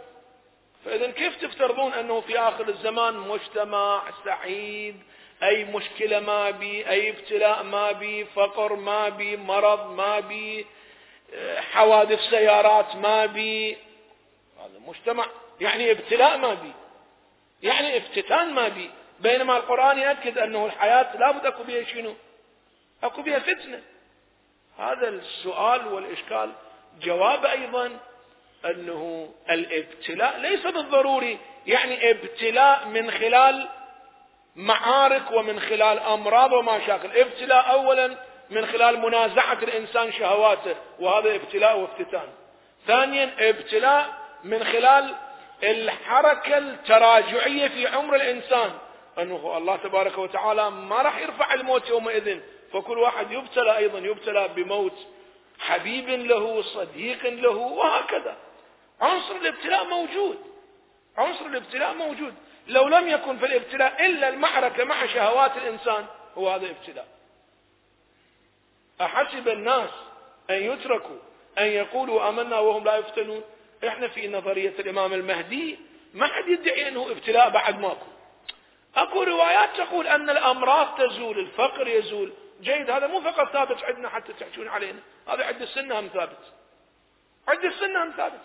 فإذا 0.86 1.12
كيف 1.12 1.42
تفترضون 1.42 1.94
أنه 1.94 2.22
في 2.22 2.40
آخر 2.40 2.70
الزمان 2.70 3.14
مجتمع 3.14 4.04
سعيد 4.26 5.00
أي 5.46 5.64
مشكلة 5.64 6.20
ما 6.20 6.50
بي 6.50 6.90
أي 6.90 7.10
ابتلاء 7.10 7.64
ما 7.64 7.92
بي 7.92 8.26
فقر 8.26 8.76
ما 8.76 9.10
بي 9.10 9.38
مرض 9.38 9.92
ما 9.92 10.20
بي 10.20 10.66
حوادث 11.72 12.20
سيارات 12.20 12.96
ما 12.96 13.26
بي. 13.26 13.78
هذا 14.60 14.80
مجتمع 14.88 15.26
يعني 15.62 15.92
ابتلاء 15.92 16.38
ما 16.38 16.54
بي 16.54 16.72
يعني 17.64 17.98
افتتان 17.98 18.54
ما 18.54 18.68
بي. 18.68 18.90
بينما 19.20 19.58
القرآن 19.58 19.98
يأكد 19.98 20.38
أنه 20.38 20.66
الحياة 20.66 21.18
لابد 21.18 21.46
أكو 21.46 21.64
بها 21.64 21.84
شنو؟ 21.84 22.14
أكو 23.04 23.22
بها 23.22 23.40
فتنة. 23.40 23.82
هذا 24.80 25.08
السؤال 25.08 25.88
والإشكال. 25.88 26.52
جواب 27.02 27.46
أيضا 27.46 28.00
أنه 28.66 29.34
الابتلاء 29.50 30.40
ليس 30.40 30.68
بالضروري 30.68 31.38
يعني 31.68 32.12
ابتلاء 32.12 32.88
من 32.88 33.12
خلال 33.12 33.68
معارك 34.56 35.32
ومن 35.32 35.60
خلال 35.60 36.00
أمراض 36.00 36.54
ومشاكل 36.54 37.18
ابتلاء 37.18 37.72
أولا 37.72 38.18
من 38.50 38.66
خلال 38.66 39.00
منازعة 39.00 39.54
الإنسان 39.54 40.12
شهواته 40.12 40.76
وهذا 41.00 41.36
ابتلاء 41.36 41.78
وافتتان. 41.78 42.28
ثانيا 42.88 43.50
ابتلاء 43.50 44.14
من 44.44 44.64
خلال 44.64 45.16
الحركة 45.64 46.58
التراجعية 46.58 47.68
في 47.68 47.88
عمر 47.88 48.16
الإنسان. 48.16 48.72
أنه 49.20 49.58
الله 49.58 49.76
تبارك 49.76 50.18
وتعالى 50.18 50.70
ما 50.70 51.02
راح 51.02 51.18
يرفع 51.18 51.54
الموت 51.54 51.90
يومئذ. 51.90 52.40
فكل 52.74 52.98
واحد 52.98 53.32
يبتلى 53.32 53.78
أيضا 53.78 54.00
يبتلى 54.00 54.48
بموت 54.48 55.08
حبيب 55.60 56.10
له 56.10 56.62
صديق 56.62 57.26
له 57.26 57.58
وهكذا. 57.58 58.36
عنصر 59.02 59.36
الابتلاء 59.36 59.86
موجود. 59.86 60.38
عنصر 61.18 61.46
الابتلاء 61.46 61.94
موجود. 61.94 62.34
لو 62.68 62.88
لم 62.88 63.08
يكن 63.08 63.38
في 63.38 63.46
الابتلاء 63.46 64.06
إلا 64.06 64.30
المعركة 64.30 64.84
مع 64.84 65.06
شهوات 65.06 65.58
الإنسان 65.58 66.06
هو 66.38 66.50
هذا 66.50 66.70
ابتلاء. 66.70 67.08
أحسب 69.02 69.48
الناس 69.48 69.90
أن 70.50 70.56
يتركوا 70.56 71.18
أن 71.60 71.68
يقولوا 71.68 72.30
آمنا 72.30 72.60
وهم 72.60 72.84
لا 72.84 72.96
يفتنون؟ 72.96 73.44
إحنا 73.88 74.08
في 74.08 74.28
نظرية 74.28 74.74
الإمام 74.80 75.14
المهدي 75.14 75.80
ما 76.14 76.28
حد 76.28 76.48
يدعي 76.48 76.88
أنه 76.88 77.12
ابتلاء 77.12 77.50
بعد 77.50 77.80
ماكو. 77.80 78.06
أكو 78.96 79.24
روايات 79.24 79.70
تقول 79.78 80.08
أن 80.08 80.30
الأمراض 80.30 80.98
تزول 80.98 81.40
الفقر 81.40 81.88
يزول. 81.88 82.34
جيد 82.62 82.90
هذا 82.90 83.08
مو 83.08 83.22
فقط 83.22 83.52
ثابت 83.54 83.84
عندنا 83.84 84.10
حتى 84.10 84.34
تحجون 84.34 84.68
علينا 84.68 85.00
هذا 85.28 85.46
عند 85.46 85.62
السنة 85.62 86.00
هم 86.00 86.08
ثابت. 86.08 86.40
عند 87.48 87.66
السنة 87.66 88.04
هم 88.04 88.12
ثابت. 88.18 88.42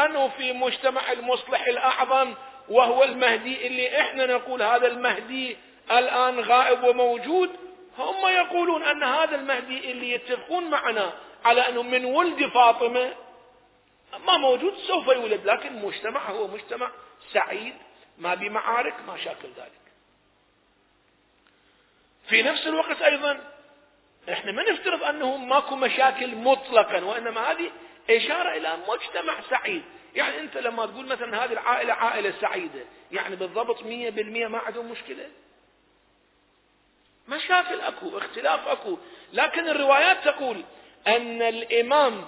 أنه 0.00 0.28
في 0.28 0.52
مجتمع 0.52 1.12
المصلح 1.12 1.66
الأعظم 1.66 2.34
وهو 2.70 3.04
المهدي 3.04 3.66
اللي 3.66 4.00
إحنا 4.00 4.26
نقول 4.26 4.62
هذا 4.62 4.86
المهدي 4.86 5.56
الآن 5.90 6.40
غائب 6.40 6.84
وموجود. 6.84 7.50
هم 7.98 8.28
يقولون 8.28 8.82
أن 8.82 9.02
هذا 9.02 9.36
المهدي 9.36 9.90
اللي 9.92 10.12
يتفقون 10.12 10.70
معنا 10.70 11.12
على 11.44 11.68
أنه 11.68 11.82
من 11.82 12.04
ولد 12.04 12.46
فاطمة 12.46 13.14
ما 14.26 14.36
موجود 14.36 14.74
سوف 14.76 15.06
يولد 15.06 15.46
لكن 15.46 15.68
المجتمع 15.68 16.30
هو 16.30 16.46
مجتمع 16.46 16.90
سعيد 17.32 17.74
ما 18.18 18.34
بمعارك 18.34 18.94
ما 19.06 19.16
شاكل 19.16 19.48
ذلك. 19.56 19.80
في 22.28 22.42
نفس 22.42 22.66
الوقت 22.66 23.02
أيضا 23.02 23.40
إحنا 24.32 24.52
ما 24.52 24.70
نفترض 24.70 25.02
أنه 25.04 25.36
ماكو 25.36 25.76
مشاكل 25.76 26.34
مطلقا 26.34 27.04
وإنما 27.04 27.50
هذه 27.50 27.70
إشارة 28.10 28.56
إلى 28.56 28.76
مجتمع 28.88 29.34
سعيد. 29.50 29.82
يعني 30.14 30.40
انت 30.40 30.56
لما 30.56 30.86
تقول 30.86 31.06
مثلا 31.06 31.44
هذه 31.44 31.52
العائلة 31.52 31.92
عائلة 31.92 32.34
سعيدة 32.40 32.84
يعني 33.12 33.36
بالضبط 33.36 33.82
مية 33.82 34.10
بالمية 34.10 34.46
ما 34.46 34.58
عندهم 34.58 34.90
مشكلة؟ 34.90 35.28
مشاكل 37.28 37.80
أكو 37.80 38.18
اختلاف 38.18 38.68
أكو. 38.68 38.98
لكن 39.32 39.68
الروايات 39.68 40.24
تقول 40.24 40.64
أن 41.06 41.42
الإمام 41.42 42.24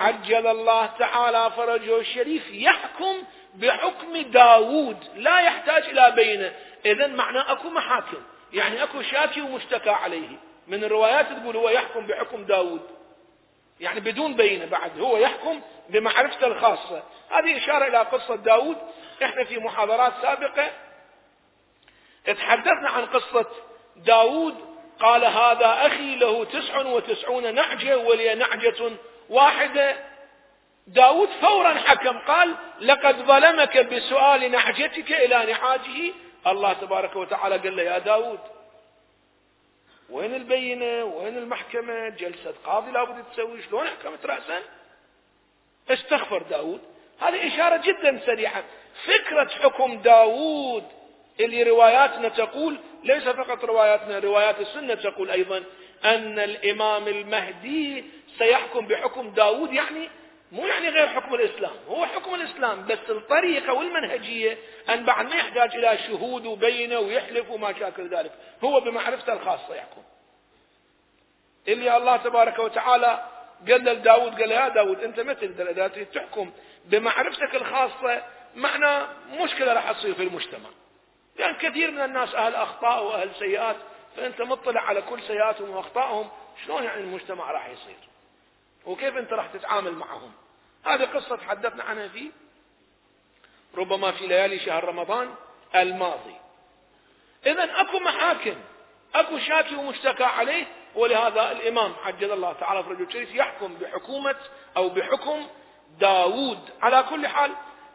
عجل 0.00 0.46
الله 0.46 0.86
تعالى 0.86 1.50
فرجه 1.56 2.00
الشريف 2.00 2.50
يحكم 2.50 3.22
بحكم 3.54 4.16
داوود 4.16 4.96
لا 5.16 5.40
يحتاج 5.40 5.84
إلى 5.84 6.12
بينة. 6.16 6.52
اذا 6.84 7.06
معناه 7.06 7.52
أكو 7.52 7.68
محاكم 7.68 8.22
يعني 8.52 8.82
أكو 8.82 9.02
شاكي 9.02 9.40
ومشتكى 9.40 9.90
عليه. 9.90 10.28
من 10.68 10.84
الروايات 10.84 11.26
تقول 11.26 11.56
هو 11.56 11.68
يحكم 11.68 12.06
بحكم 12.06 12.44
داود 12.44 13.01
يعني 13.82 14.00
بدون 14.00 14.34
بينة 14.34 14.64
بعد 14.64 15.00
هو 15.00 15.16
يحكم 15.16 15.60
بمعرفته 15.88 16.46
الخاصة 16.46 17.02
هذه 17.30 17.56
إشارة 17.56 17.86
إلى 17.86 17.98
قصة 17.98 18.36
داود. 18.36 18.76
إحنا 19.22 19.44
في 19.44 19.58
محاضرات 19.58 20.12
سابقة 20.22 20.70
تحدثنا 22.26 22.90
عن 22.90 23.06
قصة 23.06 23.46
داود. 23.96 24.54
قال 25.00 25.24
هذا 25.24 25.86
أخي 25.86 26.16
له 26.16 26.44
تسع 26.44 26.78
وتسعون 26.78 27.54
نعجة 27.54 27.98
ولي 27.98 28.34
نعجة 28.34 28.90
واحدة. 29.28 29.96
داود 30.86 31.28
فورا 31.40 31.74
حكم 31.74 32.18
قال 32.18 32.54
لقد 32.80 33.16
ظلمك 33.16 33.78
بسؤال 33.78 34.50
نعجتك 34.50 35.12
إلى 35.12 35.52
نعاجه. 35.52 36.12
الله 36.46 36.72
تبارك 36.72 37.16
وتعالى 37.16 37.56
قال 37.56 37.76
له 37.76 37.82
يا 37.82 37.98
داود 37.98 38.40
وين 40.12 40.34
البينة؟ 40.34 41.04
وين 41.04 41.36
المحكمة؟ 41.36 42.08
جلسة 42.08 42.54
قاضي 42.64 42.90
لابد 42.90 43.24
تسوي 43.32 43.62
شلون 43.62 43.86
حكمت 43.88 44.26
رأسا؟ 44.26 44.62
استغفر 45.90 46.42
داود. 46.42 46.80
هذه 47.20 47.54
إشارة 47.54 47.76
جدا 47.76 48.20
سريعة. 48.26 48.64
فكرة 49.04 49.48
حكم 49.48 49.98
داود 50.02 50.84
اللي 51.40 51.62
رواياتنا 51.62 52.28
تقول 52.28 52.78
ليس 53.04 53.22
فقط 53.22 53.64
رواياتنا 53.64 54.18
روايات 54.18 54.60
السنة 54.60 54.94
تقول 54.94 55.30
أيضا 55.30 55.64
أن 56.04 56.38
الإمام 56.38 57.08
المهدي 57.08 58.04
سيحكم 58.38 58.86
بحكم 58.86 59.30
داود 59.30 59.72
يعني 59.72 60.08
مو 60.52 60.66
يعني 60.66 60.88
غير 60.88 61.08
حكم 61.08 61.34
الإسلام 61.34 61.72
هو 61.88 62.06
حكم 62.06 62.34
الإسلام 62.34 62.86
بس 62.86 62.98
الطريقة 63.10 63.72
والمنهجية 63.72 64.58
أن 64.90 65.04
بعد 65.04 65.26
ما 65.26 65.36
يحتاج 65.36 65.76
إلى 65.76 65.98
شهود 65.98 66.46
وبينة 66.46 66.98
ويحلف 66.98 67.50
وما 67.50 67.78
شاكل 67.78 68.08
ذلك 68.08 68.32
هو 68.64 68.80
بمعرفته 68.80 69.32
الخاصة 69.32 69.74
يحكم. 69.74 70.01
اللي 71.68 71.96
الله 71.96 72.16
تبارك 72.16 72.58
وتعالى. 72.58 73.28
قال 73.68 73.84
لداود 73.84 74.40
قال 74.40 74.50
يا 74.50 74.68
داود 74.68 75.00
أنت 75.00 75.20
ما 75.20 75.32
تقدر 75.32 75.70
إذا 75.70 75.88
تريد 75.88 76.06
تحكم 76.06 76.52
بمعرفتك 76.84 77.54
الخاصة؟ 77.54 78.22
معنى 78.54 79.06
مشكلة 79.30 79.72
راح 79.72 79.92
تصير 79.92 80.14
في 80.14 80.22
المجتمع. 80.22 80.68
لأن 81.36 81.54
يعني 81.54 81.70
كثير 81.70 81.90
من 81.90 82.00
الناس 82.00 82.34
أهل 82.34 82.54
أخطاء 82.54 83.04
وأهل 83.04 83.30
سيئات 83.38 83.76
فأنت 84.16 84.42
مطلع 84.42 84.80
على 84.80 85.02
كل 85.02 85.22
سيئاتهم 85.22 85.70
وأخطائهم 85.70 86.30
شلون 86.64 86.84
يعني 86.84 87.00
المجتمع 87.00 87.50
راح 87.50 87.68
يصير؟ 87.68 87.96
وكيف 88.86 89.16
أنت 89.16 89.32
راح 89.32 89.46
تتعامل 89.46 89.92
معهم؟ 89.92 90.32
هذه 90.84 91.04
قصة 91.04 91.36
تحدثنا 91.36 91.84
عنها 91.84 92.08
في 92.08 92.30
ربما 93.74 94.12
في 94.12 94.26
ليالي 94.26 94.58
شهر 94.58 94.84
رمضان 94.84 95.34
الماضي. 95.74 96.36
إذا 97.46 97.80
أكو 97.80 97.98
محاكم 97.98 98.56
أكو 99.14 99.38
شاكي 99.38 99.74
ومشتكى 99.74 100.24
عليه 100.24 100.64
ولهذا 100.94 101.52
الإمام 101.52 101.94
عجل 102.04 102.32
الله 102.32 102.52
تعالى 102.52 102.84
فرجه 102.84 103.02
الشريف 103.02 103.34
يحكم 103.34 103.74
بحكومة 103.74 104.36
أو 104.76 104.88
بحكم 104.88 105.46
داود. 106.00 106.58
على 106.82 107.04
كل 107.10 107.26
حال 107.26 107.52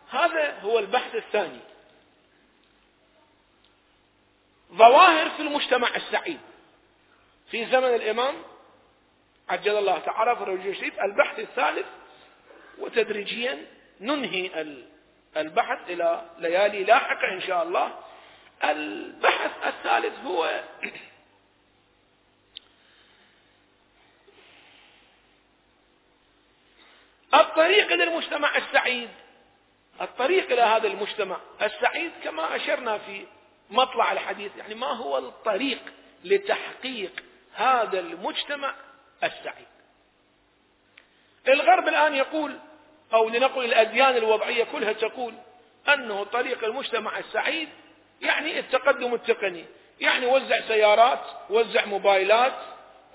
هذا 0.09 0.59
هو 0.59 0.79
البحث 0.79 1.15
الثاني. 1.15 1.59
ظواهر 4.73 5.29
في 5.29 5.39
المجتمع 5.39 5.95
السعيد. 5.95 6.39
في 7.51 7.65
زمن 7.65 7.95
الإمام 7.95 8.35
عجل 9.49 9.77
الله 9.77 9.99
تعالى 9.99 10.35
فرجه 10.35 10.69
الشريف 10.69 10.99
البحث 10.99 11.39
الثالث 11.39 11.85
وتدريجيا 12.79 13.65
ننهي 14.01 14.65
البحث 15.37 15.79
إلى 15.89 16.25
ليالي 16.39 16.83
لاحقة 16.83 17.33
إن 17.33 17.41
شاء 17.41 17.63
الله. 17.63 17.91
البحث 18.63 19.51
الثالث 19.67 20.19
هو 20.25 20.61
الطريق 27.33 27.91
إلى 27.91 28.03
المجتمع 28.03 28.57
السعيد. 28.57 29.09
الطريق 30.01 30.51
إلى 30.51 30.61
هذا 30.61 30.87
المجتمع 30.87 31.37
السعيد 31.61 32.11
كما 32.23 32.55
أشرنا 32.55 32.97
في 32.97 33.25
مطلع 33.69 34.11
الحديث 34.11 34.51
يعني 34.57 34.75
ما 34.75 34.87
هو 34.87 35.17
الطريق 35.17 35.79
لتحقيق 36.23 37.11
هذا 37.53 37.99
المجتمع 37.99 38.73
السعيد. 39.23 39.67
الغرب 41.47 41.87
الآن 41.87 42.15
يقول 42.15 42.59
أو 43.13 43.29
لنقل 43.29 43.65
الأديان 43.65 44.17
الوضعية 44.17 44.63
كلها 44.63 44.93
تقول 44.93 45.33
أنه 45.93 46.23
طريق 46.23 46.63
المجتمع 46.63 47.19
السعيد 47.19 47.69
يعني 48.21 48.59
التقدم 48.59 49.13
التقني 49.13 49.65
يعني 49.99 50.25
وزع 50.25 50.61
سيارات 50.67 51.19
وزع 51.49 51.85
موبايلات 51.85 52.53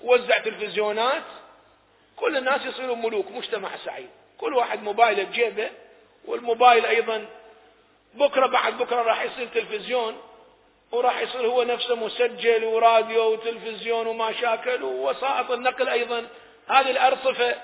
وزع 0.01 0.37
تلفزيونات 0.37 1.23
كل 2.15 2.37
الناس 2.37 2.65
يصيرون 2.65 3.01
ملوك 3.01 3.31
مجتمع 3.31 3.69
سعيد. 3.85 4.09
كل 4.37 4.53
واحد 4.53 4.83
موبايله 4.83 5.23
بجيبه 5.23 5.69
والموبايل 6.25 6.85
أيضا 6.85 7.25
بكرة 8.13 8.45
بعد 8.45 8.77
بكرة 8.77 9.01
راح 9.01 9.23
يصير 9.23 9.47
تلفزيون 9.47 10.21
وراح 10.91 11.21
يصير 11.21 11.47
هو 11.47 11.63
نفسه 11.63 11.95
مسجل 11.95 12.63
وراديو 12.63 13.33
وتلفزيون 13.33 14.07
وما 14.07 14.33
شاكل 14.33 14.83
ووسائط 14.83 15.51
النقل 15.51 15.89
أيضا. 15.89 16.27
هذه 16.67 16.91
الأرصفة 16.91 17.55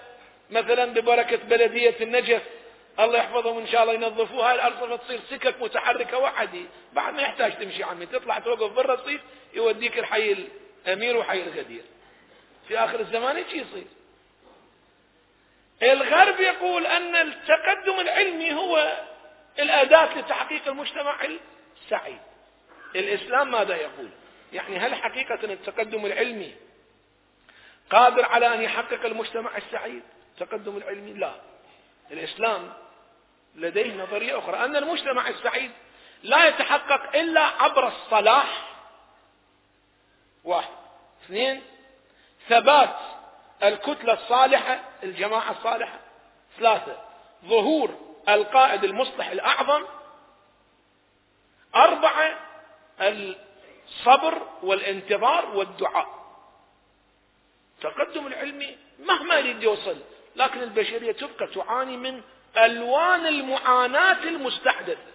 مثلا 0.50 0.86
ببركة 0.86 1.38
بلدية 1.38 1.96
النجف 2.02 2.42
الله 3.00 3.18
يحفظهم 3.18 3.58
إن 3.58 3.68
شاء 3.68 3.84
الله 3.84 3.94
ينظفوها. 3.94 4.54
الأرصفة 4.54 4.96
تصير 4.96 5.20
سكك 5.30 5.56
متحركة 5.62 6.18
وحدي. 6.18 6.66
بعد 6.94 7.14
ما 7.14 7.22
يحتاج 7.22 7.58
تمشي 7.58 7.84
عمي 7.84 8.06
تطلع 8.06 8.40
توقف 8.40 8.72
بالرصيف 8.72 9.22
يوديك 9.54 10.00
الحي 10.00 10.36
الأمير 10.86 11.18
وحي 11.18 11.44
الغدير. 11.44 11.84
في 12.68 12.78
آخر 12.78 13.00
الزمان 13.00 13.36
إيش 13.36 13.48
يصير؟ 13.48 13.88
الغرب 15.84 16.40
يقول 16.40 16.86
أن 16.86 17.16
التقدم 17.16 18.00
العلمي 18.00 18.54
هو 18.54 18.98
الأداة 19.60 20.18
لتحقيق 20.18 20.68
المجتمع 20.68 21.18
السعيد. 21.84 22.20
الإسلام 22.96 23.52
ماذا 23.52 23.76
يقول؟ 23.76 24.10
يعني 24.54 24.78
هل 24.78 24.96
حقيقة 24.96 25.54
التقدم 25.54 26.06
العلمي 26.06 26.56
قادر 27.90 28.26
على 28.26 28.54
أن 28.54 28.62
يحقق 28.62 29.06
المجتمع 29.06 29.58
السعيد؟ 29.58 30.04
التقدم 30.34 30.78
العلمي 30.78 31.14
لا. 31.14 31.32
الإسلام 32.12 32.74
لديه 33.56 33.94
نظرية 33.94 34.40
أخرى. 34.40 34.66
أن 34.66 34.76
المجتمع 34.76 35.28
السعيد 35.28 35.72
لا 36.24 36.48
يتحقق 36.48 37.18
إلا 37.18 37.42
عبر 37.42 37.88
الصلاح. 37.88 38.70
واحد. 40.44 40.74
اثنين 41.26 41.62
ثبات 42.50 42.96
الكتلة 43.64 44.14
الصالحة 44.14 44.80
الجماعة 45.04 45.52
الصالحة. 45.52 46.00
ثلاثة 46.58 47.02
ظهور 47.46 47.96
القائد 48.30 48.84
المصلح 48.84 49.28
الأعظم. 49.28 49.86
أربعة 51.76 52.40
الصبر 53.02 54.48
والانتظار 54.64 55.46
والدعاء. 55.46 56.20
التقدم 57.78 58.28
العلمي 58.28 58.78
مهما 59.00 59.36
يريد 59.36 59.64
يوصل 59.64 59.98
لكن 60.36 60.64
البشرية 60.64 61.12
تبقى 61.12 61.48
تعاني 61.48 61.98
من 61.98 62.22
ألوان 62.58 63.26
المعاناة 63.28 64.24
المستحدثة. 64.24 65.10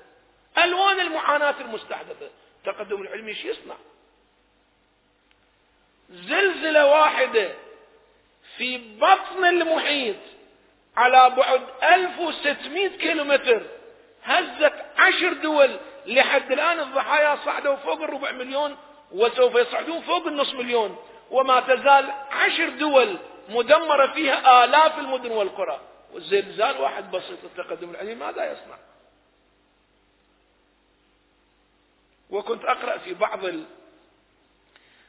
ألوان 0.59 1.01
المعاناة 1.01 1.55
المستحدثة. 1.61 2.31
التقدم 2.59 3.03
العلمي 3.03 3.31
إيش 3.31 3.45
يصنع؟ 3.45 3.77
زلزلة 6.11 6.87
واحدة 6.87 7.55
في 8.57 8.97
بطن 8.99 9.45
المحيط 9.45 10.17
على 10.97 11.31
بعد 11.37 11.61
1600 11.83 12.89
كيلومتر. 12.89 13.63
هزت 14.25 14.73
عشر 14.97 15.33
دول. 15.33 15.77
لحد 16.07 16.53
الآن 16.53 16.81
الضحايا 16.81 17.39
صعدوا 17.45 17.77
فوق 17.77 18.03
الربع 18.03 18.31
مليون 18.33 18.77
وسوف 19.13 19.55
يصعدون 19.55 20.01
فوق 20.01 20.27
النصف 20.27 20.55
مليون. 20.55 20.97
وما 21.31 21.61
تزال 21.61 22.11
عشر 22.31 22.69
دول 22.69 23.19
مدمرة 23.49 24.07
فيها 24.07 24.65
آلاف 24.65 24.99
المدن 24.99 25.31
والقرى. 25.31 25.81
والزلزال 26.13 26.81
واحد 26.81 27.11
بسيط 27.11 27.39
التقدم 27.45 27.91
العلمي 27.91 28.15
ماذا 28.15 28.53
يصنع؟ 28.53 28.77
وكنت 32.31 32.65
أقرأ 32.65 32.99
في 32.99 33.15
بعض 33.15 33.45
ال... 33.45 33.65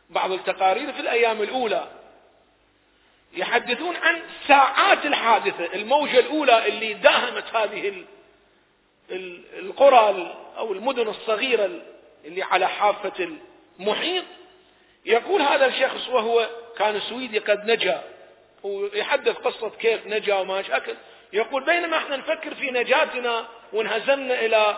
بعض 0.09 0.31
التقارير 0.31 0.93
في 0.93 0.99
الأيام 0.99 1.41
الأولى. 1.41 1.87
يحدثون 3.36 3.95
عن 3.95 4.21
ساعات 4.47 5.05
الحادثة 5.05 5.65
الموجة 5.73 6.19
الأولى 6.19 6.67
اللي 6.67 6.93
داهمت 6.93 7.55
هذه 7.55 8.03
القرى 9.59 10.36
أو 10.57 10.73
المدن 10.73 11.07
الصغيرة 11.07 11.69
اللي 12.25 12.43
على 12.43 12.67
حافة 12.67 13.29
المحيط. 13.79 14.23
يقول 15.05 15.41
هذا 15.41 15.65
الشخص 15.65 16.09
وهو 16.09 16.49
كان 16.77 16.99
سويدي 16.99 17.39
قد 17.39 17.71
نجا. 17.71 18.03
ويحدث 18.63 19.36
قصة 19.38 19.69
كيف 19.69 20.07
نجا 20.07 20.36
وما 20.36 20.61
شكل 20.61 20.95
يقول 21.33 21.63
بينما 21.65 21.97
إحنا 21.97 22.17
نفكر 22.17 22.55
في 22.55 22.71
نجاتنا 22.71 23.45
وانهزمنا 23.73 24.39
إلى 24.45 24.77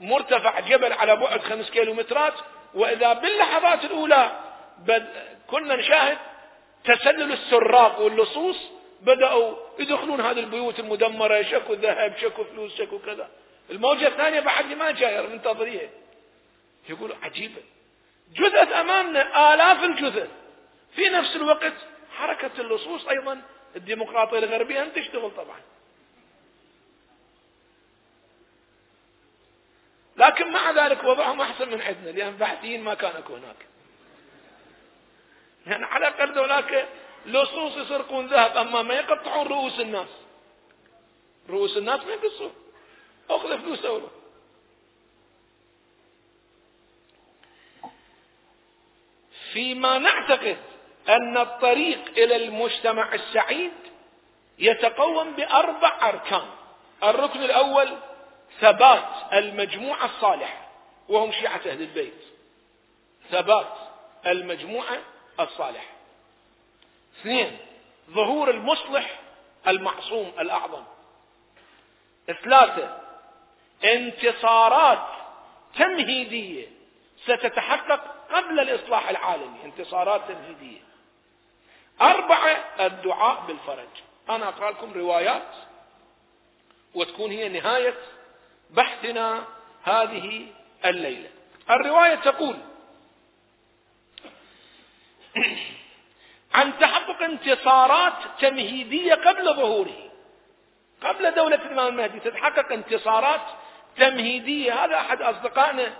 مرتفع 0.00 0.60
جبل 0.60 0.92
على 0.92 1.16
بعد 1.16 1.40
خمس 1.40 1.70
كيلومترات 1.70 2.34
وإذا 2.74 3.12
باللحظات 3.12 3.84
الأولى 3.84 4.32
كنا 5.46 5.76
نشاهد 5.76 6.18
تسلل 6.86 7.32
السراق 7.32 8.00
واللصوص 8.00 8.56
بدأوا 9.02 9.56
يدخلون 9.78 10.20
هذه 10.20 10.40
البيوت 10.40 10.80
المدمرة 10.80 11.42
شكوا 11.42 11.74
ذهب 11.74 12.16
شكوا 12.20 12.44
فلوس 12.44 12.78
شكوا 12.78 12.98
كذا. 13.06 13.28
الموجة 13.70 14.08
الثانية 14.08 14.40
بعد 14.40 14.72
ما 14.72 14.90
جاية 14.90 15.20
منتظريها 15.20 15.88
يقول 16.88 17.14
عجيبة. 17.22 17.62
جثث 18.32 18.72
أمامنا 18.72 19.54
آلاف 19.54 19.84
الجثث. 19.84 20.28
في 20.94 21.08
نفس 21.08 21.36
الوقت 21.36 21.72
حركة 22.16 22.50
اللصوص 22.58 23.08
أيضا 23.08 23.42
الديمقراطية 23.76 24.38
الغربية 24.38 24.82
أن 24.82 24.92
تشتغل 24.92 25.30
طبعا. 25.30 25.60
لكن 30.16 30.52
مع 30.52 30.70
ذلك 30.70 31.04
وضعهم 31.04 31.40
أحسن 31.40 31.68
من 31.68 31.80
عندنا 31.80 32.10
لأن 32.10 32.36
بحثيين 32.36 32.84
ما 32.84 32.94
كانوا 32.94 33.20
هناك. 33.28 33.56
يعني 35.66 35.84
على 35.84 36.08
الأقل 36.08 36.32
ذولاك 36.32 36.88
لصوص 37.26 37.76
يسرقون 37.76 38.26
ذهب. 38.26 38.56
أما 38.56 38.82
ما 38.82 38.94
يقطعون 38.94 39.46
رؤوس 39.46 39.80
الناس. 39.80 40.08
رؤوس 41.48 41.76
الناس 41.76 42.00
ما 42.04 42.12
يقصون 42.12 42.52
أخذ 43.30 43.58
فلوس 43.58 43.84
أولا. 43.84 44.08
فيما 49.52 49.98
نعتقد 49.98 50.56
أن 51.08 51.36
الطريق 51.36 52.08
إلى 52.08 52.36
المجتمع 52.36 53.14
السعيد 53.14 53.72
يتقوم 54.58 55.32
بأربع 55.32 56.08
أركان. 56.08 56.46
الركن 57.02 57.42
الأول 57.42 57.88
ثبات 58.60 59.08
المجموعة 59.32 60.04
الصالحة 60.04 60.68
وهم 61.08 61.32
شيعة 61.32 61.60
أهل 61.66 61.82
البيت. 61.82 62.22
ثبات 63.30 63.72
المجموعة 64.26 64.98
الصالحة 65.40 65.94
اثنين 67.20 67.58
ظهور 68.10 68.50
المصلح 68.50 69.20
المعصوم 69.68 70.32
الأعظم. 70.38 70.82
ثلاثة 72.44 72.98
انتصارات 73.84 75.06
تمهيدية 75.78 76.66
ستتحقق 77.24 78.00
قبل 78.32 78.60
الإصلاح 78.60 79.08
العالمي. 79.08 79.64
انتصارات 79.64 80.20
تمهيدية. 80.28 80.80
أربعة 82.00 82.64
الدعاء 82.80 83.46
بالفرج. 83.46 83.88
أنا 84.30 84.48
أقرأ 84.48 84.70
لكم 84.70 84.92
روايات 84.92 85.52
وتكون 86.94 87.30
هي 87.30 87.48
نهاية 87.48 87.94
بحثنا 88.70 89.44
هذه 89.84 90.46
الليلة. 90.84 91.30
الرواية 91.70 92.14
تقول 92.14 92.56
عن 96.54 96.78
تحقق 96.78 97.22
انتصارات 97.22 98.12
تمهيدية 98.40 99.14
قبل 99.14 99.54
ظهوره. 99.54 100.10
قبل 101.02 101.34
دولة 101.34 101.56
الإمام 101.56 101.86
المهدي 101.86 102.20
تتحقق 102.20 102.72
انتصارات 102.72 103.40
تمهيدية. 103.96 104.84
هذا 104.84 104.96
أحد 104.96 105.22
أصدقائنا 105.22 105.92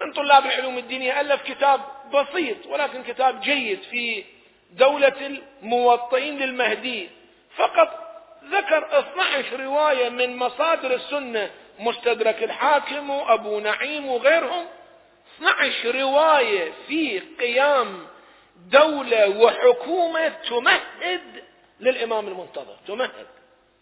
من 0.00 0.12
طلاب 0.12 0.46
العلوم 0.46 0.78
الدينية 0.78 1.20
ألف 1.20 1.42
كتاب 1.42 1.80
بسيط 2.14 2.66
ولكن 2.66 3.02
كتاب 3.02 3.40
جيد 3.40 3.82
في 3.82 4.24
دولة 4.70 5.40
الموطئين 5.62 6.38
للمهدي. 6.38 7.08
فقط 7.56 8.04
ذكر 8.44 8.98
12 8.98 9.60
رواية 9.60 10.08
من 10.08 10.36
مصادر 10.36 10.94
السنة 10.94 11.50
مستدرك 11.78 12.42
الحاكم 12.42 13.10
وأبو 13.10 13.60
نعيم 13.60 14.06
وغيرهم. 14.06 14.66
12 15.36 16.00
رواية 16.00 16.72
في 16.86 17.18
قيام 17.18 18.06
دولة 18.56 19.28
وحكومة 19.28 20.28
تمهد 20.28 21.44
للإمام 21.80 22.28
المنتظر 22.28 22.76
تمهد. 22.86 23.26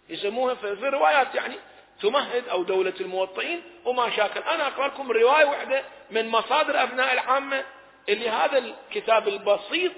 يسموها 0.08 0.54
في 0.54 0.64
الروايات 0.72 1.34
يعني 1.34 1.54
تمهد 2.02 2.48
أو 2.48 2.62
دولة 2.62 2.92
الموطئين. 3.00 3.62
وما 3.84 4.10
شاكل. 4.10 4.40
أنا 4.40 4.66
أقرأ 4.66 4.86
لكم 4.88 5.12
رواية 5.12 5.44
واحدة 5.44 5.84
من 6.10 6.28
مصادر 6.28 6.82
أبناء 6.82 7.12
العامة 7.12 7.64
اللي 8.08 8.28
هذا 8.28 8.58
الكتاب 8.58 9.28
البسيط 9.28 9.92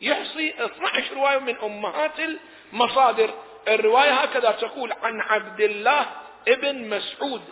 يحصي 0.00 0.54
12 0.64 1.14
رواية 1.14 1.38
من 1.38 1.56
أمهات 1.56 2.12
المصادر. 2.72 3.34
الرواية 3.68 4.12
هكذا 4.12 4.50
تقول 4.50 4.92
عن 4.92 5.20
عبد 5.20 5.60
الله 5.60 6.06
ابن 6.48 6.88
مسعود. 6.88 7.42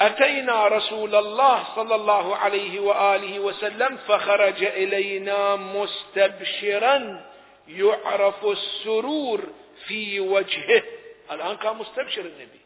أتينا 0.00 0.66
رسول 0.66 1.14
الله 1.14 1.64
صلى 1.76 1.94
الله 1.94 2.36
عليه 2.36 2.80
وآله 2.80 3.40
وسلم 3.40 3.96
فخرج 3.96 4.64
إلينا 4.64 5.56
مستبشرا 5.56 7.26
يعرف 7.68 8.44
السرور 8.46 9.40
في 9.86 10.20
وجهه. 10.20 10.82
الآن 11.32 11.56
كان 11.56 11.76
مستبشر 11.76 12.20
النبي. 12.20 12.60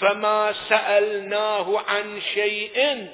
فما 0.00 0.54
سألناه 0.68 1.80
عن 1.88 2.20
شيء 2.20 3.08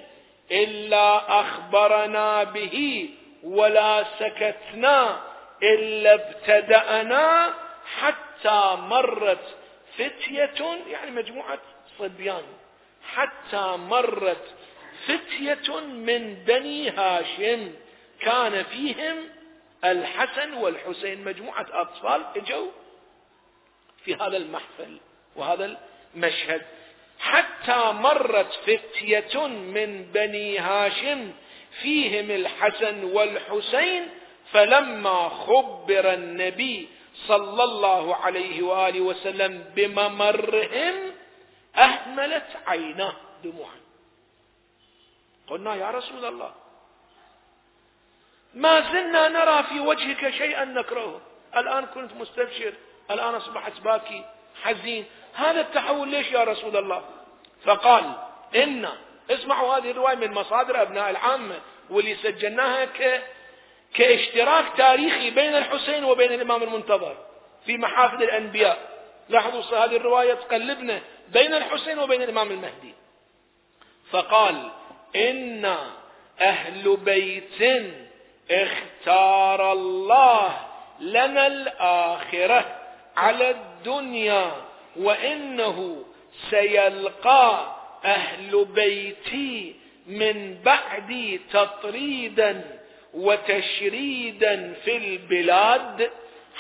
إلا 0.50 1.40
أخبرنا 1.40 2.44
به 2.44 3.08
ولا 3.44 4.04
سكتنا 4.18 5.20
إلا 5.62 6.14
ابتدأنا 6.14 7.54
حتى 8.00 8.76
مرت 8.76 9.44
فتية 9.98 10.78
يعني 10.90 11.10
مجموعة 11.10 11.58
صبيان 12.01 12.42
حتى 13.14 13.76
مرت 13.76 14.44
فتية 15.07 15.80
من 15.80 16.34
بني 16.34 16.90
هاشم. 16.90 17.72
كان 18.20 18.62
فيهم 18.62 19.16
الحسن 19.84 20.53
والحسين 20.53 21.24
مجموعة 21.24 21.66
أطفال 21.70 22.24
إجوا 22.36 22.70
في 24.05 24.14
هذا 24.14 24.36
المحفل 24.36 24.98
وهذا 25.36 25.78
المشهد. 26.14 26.62
حتى 27.18 27.92
مرت 27.92 28.53
فتية 28.66 29.46
من 29.46 30.03
بني 30.14 30.59
هاشم. 30.59 31.32
فيهم 31.82 32.30
الحسن 32.30 33.05
والحسين. 33.05 34.09
فلما 34.53 35.28
خبر 35.28 36.12
النبي 36.14 36.88
صلى 37.28 37.64
الله 37.64 38.16
عليه 38.16 38.62
وآله 38.62 39.01
وسلم 39.01 39.64
بممرهم 39.76 40.94
أهملت 41.76 42.46
عيناه 42.66 43.12
دموعا. 43.44 43.80
قلنا 45.48 45.74
يا 45.74 45.90
رسول 45.90 46.24
الله 46.24 46.52
ما 48.54 48.80
زلنا 48.80 49.28
نرى 49.28 49.62
في 49.62 49.80
وجهك 49.80 50.30
شيئا 50.30 50.64
نكرهه. 50.64 51.20
الآن 51.56 51.86
كنت 51.86 52.12
مستبشر 52.12 52.72
الآن 53.10 53.34
أصبحت 53.34 53.80
باكي 53.80 54.24
حزين. 54.62 55.04
هذا 55.34 55.60
التحول 55.60 56.08
ليش 56.08 56.32
يا 56.32 56.44
رسول 56.44 56.76
الله؟ 56.76 57.04
فقال 57.64 58.12
إن 58.56 58.88
اسمعوا 59.30 59.76
هذه 59.76 59.90
الرواية 59.90 60.16
من 60.16 60.32
مصادر 60.32 60.82
أبناء 60.82 61.10
العامة 61.10 61.60
واللي 61.90 62.16
سجلناها 62.16 62.84
ك 62.84 63.22
كاشتراك 63.94 64.64
تاريخي 64.76 65.30
بين 65.30 65.56
الحسين 65.56 66.04
وبين 66.04 66.32
الإمام 66.32 66.62
المنتظر 66.62 67.16
في 67.66 67.76
محافل 67.76 68.22
الأنبياء. 68.22 68.90
لاحظوا 69.28 69.84
هذه 69.84 69.96
الرواية 69.96 70.34
تقلبنا 70.34 71.00
بين 71.33 71.55
الحسين 71.55 71.99
وبين 71.99 72.22
الإمام 72.22 72.51
المهدي. 72.51 72.95
فقال 74.11 74.70
إن 75.16 75.76
أهل 76.41 76.97
بيت 76.97 77.83
اختار 78.51 79.72
الله 79.72 80.57
لنا 81.01 81.47
الآخرة 81.47 82.76
على 83.16 83.51
الدنيا 83.51 84.53
وإنه 84.97 86.05
سيلقى 86.51 87.76
أهل 88.05 88.64
بيتي 88.64 89.74
من 90.07 90.59
بعدي 90.64 91.41
تطريدا 91.53 92.78
وتشريدا 93.14 94.74
في 94.85 94.97
البلاد 94.97 96.11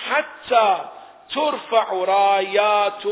حتى 0.06 0.84
ترفع 1.34 1.92
رايات 1.92 3.02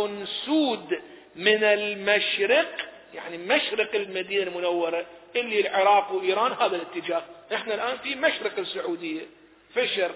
سود 0.47 1.03
من 1.39 1.65
المشرق 1.65 2.69
يعني 3.15 3.39
مشرق 3.39 3.95
المدينة 3.95 4.43
المنورة 4.43 5.07
اللي 5.37 5.61
العراق 5.61 6.13
وإيران 6.13 6.53
هذا 6.53 6.77
الاتجاه. 6.77 7.23
إحنا 7.55 7.75
الآن 7.75 7.97
في 7.99 8.15
مشرق 8.15 8.59
السعودية. 8.59 9.23
الشرق 9.77 10.15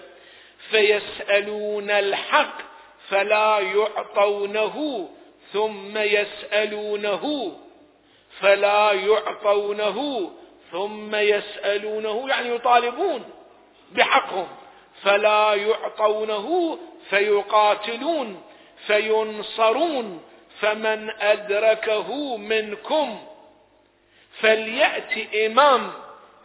فيسألون 0.69 1.89
الحق 1.89 2.57
فلا 3.09 3.59
يعطونه 3.59 5.09
ثم 5.53 5.97
يسألونه. 5.97 7.55
فلا 8.39 8.91
يعطونه 8.91 10.29
ثم 10.71 11.15
يسألونه 11.15 12.29
يعني 12.29 12.55
يطالبون 12.55 13.23
بحقهم. 13.91 14.47
فلا 15.01 15.53
يعطونه 15.53 16.79
فيقاتلون 17.09 18.41
فينصرون 18.87 20.21
فمن 20.63 21.09
أدركه 21.21 22.37
منكم 22.37 23.19
فليأت 24.39 25.33
إمام 25.35 25.91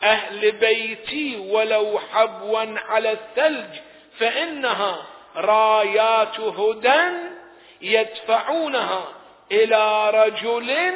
أهل 0.02 0.52
بيتي 0.52 1.36
ولو 1.36 1.98
حبوا 2.12 2.78
على 2.88 3.12
الثلج 3.12 3.78
فإنها 4.18 5.06
رايات 5.36 6.40
هدى 6.40 7.02
يدفعونها 7.82 9.08
إلى 9.52 10.10
رجل 10.10 10.92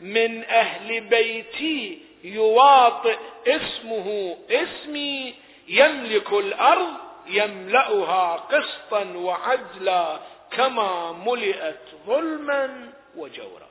من 0.00 0.44
أهل 0.44 1.00
بيتي 1.00 1.98
يواطئ 2.24 3.18
اسمه 3.46 4.36
اسمي 4.50 5.34
يملك 5.68 6.32
الأرض 6.32 6.92
يملأها 7.26 8.36
قسطا 8.36 9.04
وعدلا. 9.16 10.20
كما 10.56 11.12
ملئت 11.12 11.80
ظلما 12.06 12.92
وجورا. 13.16 13.68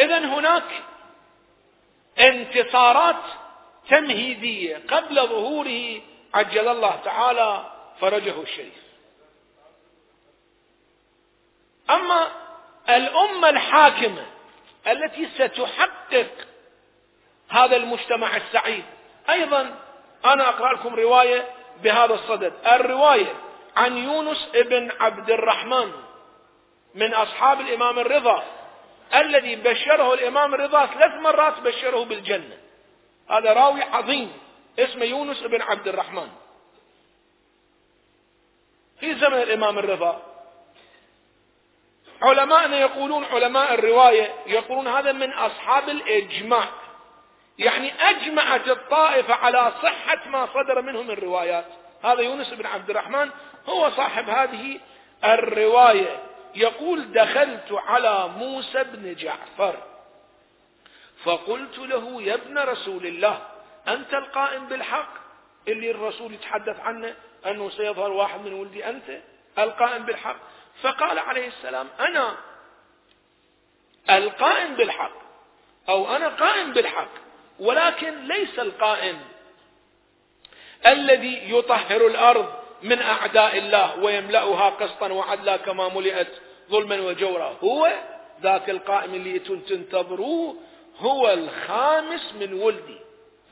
إذا 0.00 0.18
هناك 0.18 0.82
انتصارات 2.20 3.22
تمهيدية 3.88 4.82
قبل 4.88 5.28
ظهوره 5.28 6.00
عجل 6.34 6.68
الله 6.68 6.96
تعالى 7.04 7.72
فرجه 8.00 8.42
الشريف. 8.42 8.82
أما 11.90 12.28
الأمة 12.88 13.48
الحاكمة 13.48 14.26
التي 14.86 15.28
ستحقق 15.34 16.30
هذا 17.48 17.76
المجتمع 17.76 18.36
السعيد 18.36 18.84
أيضا 19.30 19.74
أنا 20.24 20.48
أقرأ 20.48 20.72
لكم 20.72 20.94
رواية 20.94 21.48
بهذا 21.82 22.14
الصدد. 22.14 22.52
الرواية 22.66 23.34
عن 23.76 23.96
يونس 23.96 24.48
ابن 24.54 24.92
عبد 25.00 25.30
الرحمن 25.30 25.92
من 26.94 27.14
أصحاب 27.14 27.60
الإمام 27.60 27.98
الرضا 27.98 28.44
الذي 29.14 29.56
بشره 29.56 30.14
الإمام 30.14 30.54
الرضا 30.54 30.86
ثلاث 30.86 31.20
مرات 31.20 31.60
بشره 31.60 32.04
بالجنة. 32.04 32.58
هذا 33.30 33.52
راوي 33.52 33.82
عظيم 33.82 34.32
اسمه 34.78 35.04
يونس 35.04 35.42
بن 35.42 35.62
عبد 35.62 35.88
الرحمن. 35.88 36.28
في 39.00 39.14
زمن 39.14 39.42
الإمام 39.42 39.78
الرضا 39.78 40.22
علماءنا 42.22 42.80
يقولون 42.80 43.24
علماء 43.24 43.74
الرواية 43.74 44.34
يقولون 44.46 44.88
هذا 44.88 45.12
من 45.12 45.32
أصحاب 45.32 45.88
الإجماع. 45.88 46.68
يعني 47.58 47.92
أجمعت 48.02 48.68
الطائفة 48.68 49.34
على 49.34 49.72
صحة 49.82 50.28
ما 50.28 50.48
صدر 50.54 50.82
منهم 50.82 51.10
الروايات 51.10 51.64
هذا 52.04 52.20
يونس 52.20 52.54
بن 52.54 52.66
عبد 52.66 52.90
الرحمن 52.90 53.30
هو 53.68 53.90
صاحب 53.90 54.28
هذه 54.28 54.80
الرواية. 55.24 56.22
يقول 56.54 57.12
دخلت 57.12 57.72
على 57.72 58.28
موسى 58.28 58.84
بن 58.84 59.14
جعفر. 59.14 59.76
فقلت 61.24 61.78
له 61.78 62.22
يا 62.22 62.34
ابن 62.34 62.58
رسول 62.58 63.06
الله 63.06 63.48
أنت 63.88 64.14
القائم 64.14 64.66
بالحق؟ 64.66 65.14
اللي 65.68 65.90
الرسول 65.90 66.34
يتحدث 66.34 66.80
عنه 66.80 67.14
أنه 67.46 67.70
سيظهر 67.70 68.10
واحد 68.12 68.40
من 68.40 68.52
ولدي 68.52 68.88
أنت 68.88 69.20
القائم 69.58 70.02
بالحق. 70.02 70.36
فقال 70.82 71.18
عليه 71.18 71.48
السلام 71.48 71.88
أنا 72.00 72.36
القائم 74.10 74.74
بالحق 74.74 75.12
أو 75.88 76.16
أنا 76.16 76.28
قائم 76.28 76.72
بالحق. 76.72 77.31
ولكن 77.62 78.26
ليس 78.28 78.58
القائم 78.58 79.18
الذي 80.86 81.50
يطهر 81.50 82.06
الأرض 82.06 82.46
من 82.82 82.98
أعداء 83.02 83.58
الله 83.58 83.98
ويملأها 83.98 84.70
قسطا 84.70 85.12
وعدلا 85.12 85.56
كما 85.56 85.88
ملئت 85.88 86.28
ظلما 86.70 87.00
وجورا. 87.00 87.56
هو 87.64 87.92
ذاك 88.42 88.70
القائم 88.70 89.14
اللي 89.14 89.38
تنتظروه 89.38 90.56
هو 90.98 91.30
الخامس 91.32 92.34
من 92.40 92.52
ولدي 92.52 92.98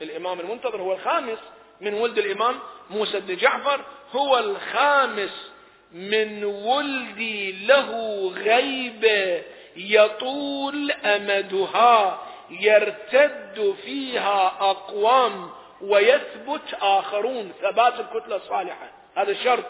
الإمام 0.03 0.41
المنتظر 0.41 0.83
هو 0.83 0.93
الخامس 0.93 1.39
من 1.81 1.95
ولد 1.95 2.19
الإمام 2.19 2.59
موسى 2.91 3.21
بن 3.21 3.37
جعفر 3.37 3.81
هو 4.13 4.39
الخامس 4.39 5.51
من 5.93 6.45
ولدي 6.45 7.67
له 7.67 7.91
غيبة 8.37 9.43
يطول 9.77 10.91
أمدها. 10.93 12.21
يرتد 12.51 13.75
فيها 13.85 14.47
أقوام 14.71 15.51
ويثبت 15.81 16.75
آخرون 16.81 17.53
ثبات 17.63 18.01
الكتلة 18.01 18.37
الصالحة 18.37 18.91
هذا 19.17 19.35
شرط 19.35 19.67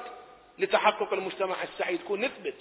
لتحقق 0.59 1.13
المجتمع 1.13 1.57
السعيد. 1.63 2.01
يكون 2.01 2.21
نثبت. 2.21 2.55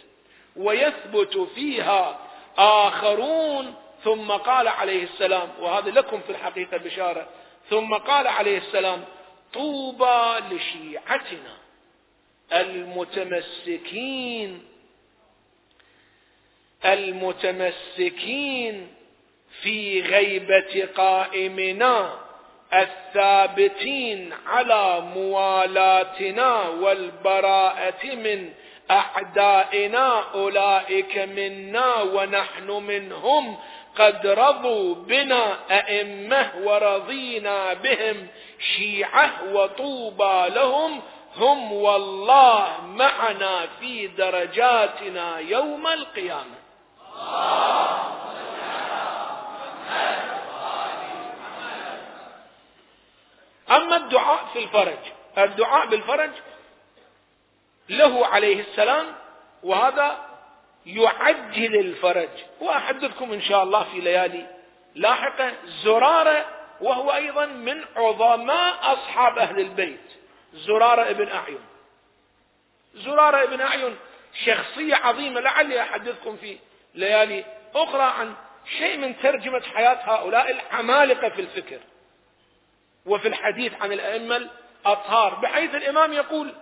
ويثبت 0.55 1.38
فيها 1.55 2.20
آخرون. 2.57 3.76
ثم 4.03 4.32
قال 4.32 4.67
عليه 4.67 5.03
السلام 5.03 5.49
وهذا 5.59 5.91
لكم 5.91 6.22
في 6.22 6.30
الحقيقة 6.30 6.78
بشارة 6.78 7.28
ثم 7.70 7.93
قال 7.93 8.28
عليه 8.28 8.57
السلام 8.57 9.05
طوبى 9.53 10.55
لشيعتنا 10.55 11.57
المتمسكين 12.53 14.65
المتمسكين 17.49 18.88
في 19.62 20.01
غيبة 20.01 20.88
قائمنا 20.95 22.14
الثابتين 22.74 24.34
على 24.47 25.01
موالاتنا 25.16 26.68
والبراءة 26.70 28.05
من 28.05 28.49
أعدائنا 28.91 30.24
أولئك 30.34 31.18
منا 31.18 32.01
ونحن 32.01 32.72
منهم. 32.72 33.57
قد 33.97 34.28
رضوا 34.28 34.95
بنا 34.95 35.57
أئمة 35.72 36.51
ورضينا 36.64 37.74
بهم 37.74 38.28
شيعة 38.76 39.32
وطوبى 39.53 40.49
لهم. 40.49 41.01
هم 41.38 41.74
والله 41.74 42.68
معنا 42.86 43.68
في 43.80 44.07
درجاتنا 44.07 45.39
يوم 45.39 45.88
القيامة. 45.88 46.60
أما 53.72 53.96
الدعاء 53.96 54.46
في 54.54 54.60
الفرج 54.60 54.98
الدعاء 55.38 55.88
بالفرج 55.88 56.32
له 57.90 58.28
عليه 58.28 58.60
السلام 58.62 59.06
وهذا 59.64 60.26
يعجل 60.86 61.76
الفرج. 61.76 62.30
وأحدثكم 62.62 63.34
إن 63.34 63.42
شاء 63.42 63.64
الله 63.64 63.84
في 63.84 64.00
ليالي 64.00 64.48
لاحقة 64.96 65.52
زرارة 65.84 66.46
وهو 66.82 67.14
أيضا 67.14 67.46
من 67.46 67.86
عظماء 67.96 68.94
أصحاب 68.94 69.38
أهل 69.38 69.60
البيت. 69.60 70.02
زرارة 70.54 71.10
ابن 71.10 71.28
أعين. 71.28 71.60
زرارة 72.96 73.44
ابن 73.44 73.62
أعين 73.62 73.96
شخصية 74.46 74.96
عظيمة 74.96 75.40
لعلي 75.40 75.82
أحدثكم 75.82 76.38
في 76.38 76.58
ليالي 76.96 77.46
أخرى 77.76 78.04
عن 78.04 78.36
شيء 78.78 78.97
من 78.97 79.20
ترجمة 79.20 79.61
حياة 79.76 79.99
هؤلاء 80.03 80.51
العمالقة 80.51 81.30
في 81.30 81.41
الفكر 81.41 81.80
وفي 83.05 83.28
الحديث 83.28 83.74
عن 83.82 83.91
الأئمة 83.91 84.49
الأطهار 84.86 85.36
بحيث 85.36 85.76
الإمام 85.76 86.13
يقول 86.13 86.53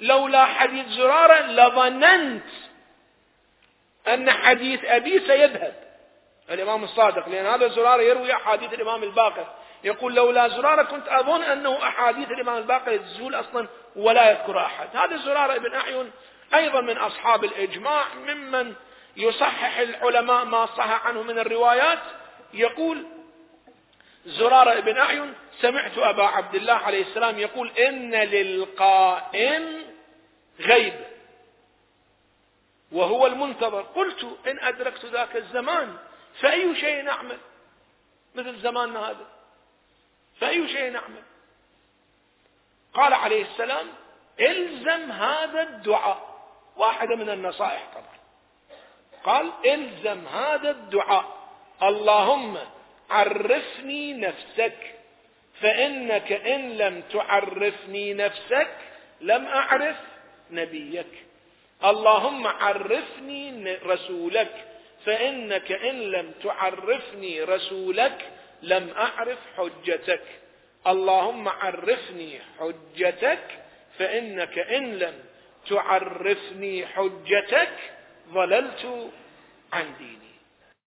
لولا 0.00 0.44
حديث 0.44 0.86
زرارة 0.88 1.40
لظننت 1.40 2.44
أن 4.08 4.30
حديث 4.30 4.84
أبي 4.84 5.20
سيذهب. 5.26 5.74
الإمام 6.50 6.84
الصادق 6.84 7.28
لأن 7.28 7.46
هذا 7.46 7.68
زرارة 7.68 8.02
يروي 8.02 8.32
أحاديث 8.32 8.72
الإمام 8.72 9.02
الباقر. 9.02 9.46
يقول 9.84 10.14
لولا 10.14 10.48
زرارة 10.48 10.82
كنت 10.82 11.08
أظن 11.08 11.42
أنه 11.42 11.88
أحاديث 11.88 12.30
الإمام 12.30 12.56
الباقر 12.56 12.96
تزول 12.96 13.34
أصلا 13.34 13.68
ولا 13.96 14.30
يذكر 14.30 14.58
أحد. 14.58 14.96
هذا 14.96 15.16
زرارة 15.16 15.56
ابن 15.56 15.74
أعين 15.74 16.10
أيضا 16.54 16.80
من 16.80 16.96
أصحاب 16.98 17.44
الإجماع 17.44 18.04
ممن 18.14 18.74
يصحح 19.16 19.78
العلماء 19.78 20.44
ما 20.44 20.66
صح 20.66 21.06
عنه 21.06 21.22
من 21.22 21.38
الروايات. 21.38 22.02
يقول 22.54 23.06
زرارة 24.26 24.78
ابن 24.78 24.98
أعين 24.98 25.34
سمعت 25.60 25.98
أبا 25.98 26.22
عبد 26.22 26.54
الله 26.54 26.72
عليه 26.72 27.02
السلام 27.02 27.38
يقول 27.38 27.70
إن 27.70 28.14
للقائم 28.14 29.82
غيب 30.60 30.94
وهو 32.92 33.26
المنتظر. 33.26 33.82
قلت 33.82 34.38
إن 34.46 34.58
أدركت 34.58 35.04
ذاك 35.04 35.36
الزمان 35.36 35.96
فأي 36.40 36.74
شيء 36.74 37.02
نعمل؟ 37.02 37.38
مثل 38.34 38.60
زماننا 38.60 39.10
هذا. 39.10 39.26
فأي 40.40 40.68
شيء 40.68 40.90
نعمل؟ 40.90 41.22
قال 42.94 43.14
عليه 43.14 43.44
السلام 43.44 43.86
إلزم 44.40 45.12
هذا 45.12 45.62
الدعاء. 45.62 46.34
واحدة 46.76 47.16
من 47.16 47.30
النصائح 47.30 47.88
طبعا. 47.94 48.13
قال 49.24 49.52
إلزم 49.64 50.26
هذا 50.26 50.70
الدعاء. 50.70 51.44
اللهم 51.82 52.58
عرفني 53.10 54.12
نفسك 54.12 54.94
فإنك 55.60 56.32
إن 56.32 56.78
لم 56.78 57.02
تعرفني 57.12 58.14
نفسك 58.14 58.70
لم 59.20 59.46
أعرف 59.46 59.96
نبيك. 60.50 61.24
اللهم 61.84 62.46
عرفني 62.46 63.74
رسولك 63.74 64.64
فإنك 65.04 65.72
إن 65.72 66.00
لم 66.00 66.32
تعرفني 66.42 67.42
رسولك 67.42 68.30
لم 68.62 68.90
أعرف 68.96 69.38
حجتك. 69.56 70.22
اللهم 70.86 71.48
عرفني 71.48 72.38
حجتك 72.58 73.44
فإنك 73.98 74.58
إن 74.58 74.98
لم 74.98 75.14
تعرفني 75.68 76.86
حجتك 76.86 77.76
ضللت 78.32 79.10
عن 79.72 79.94
ديني. 79.98 80.33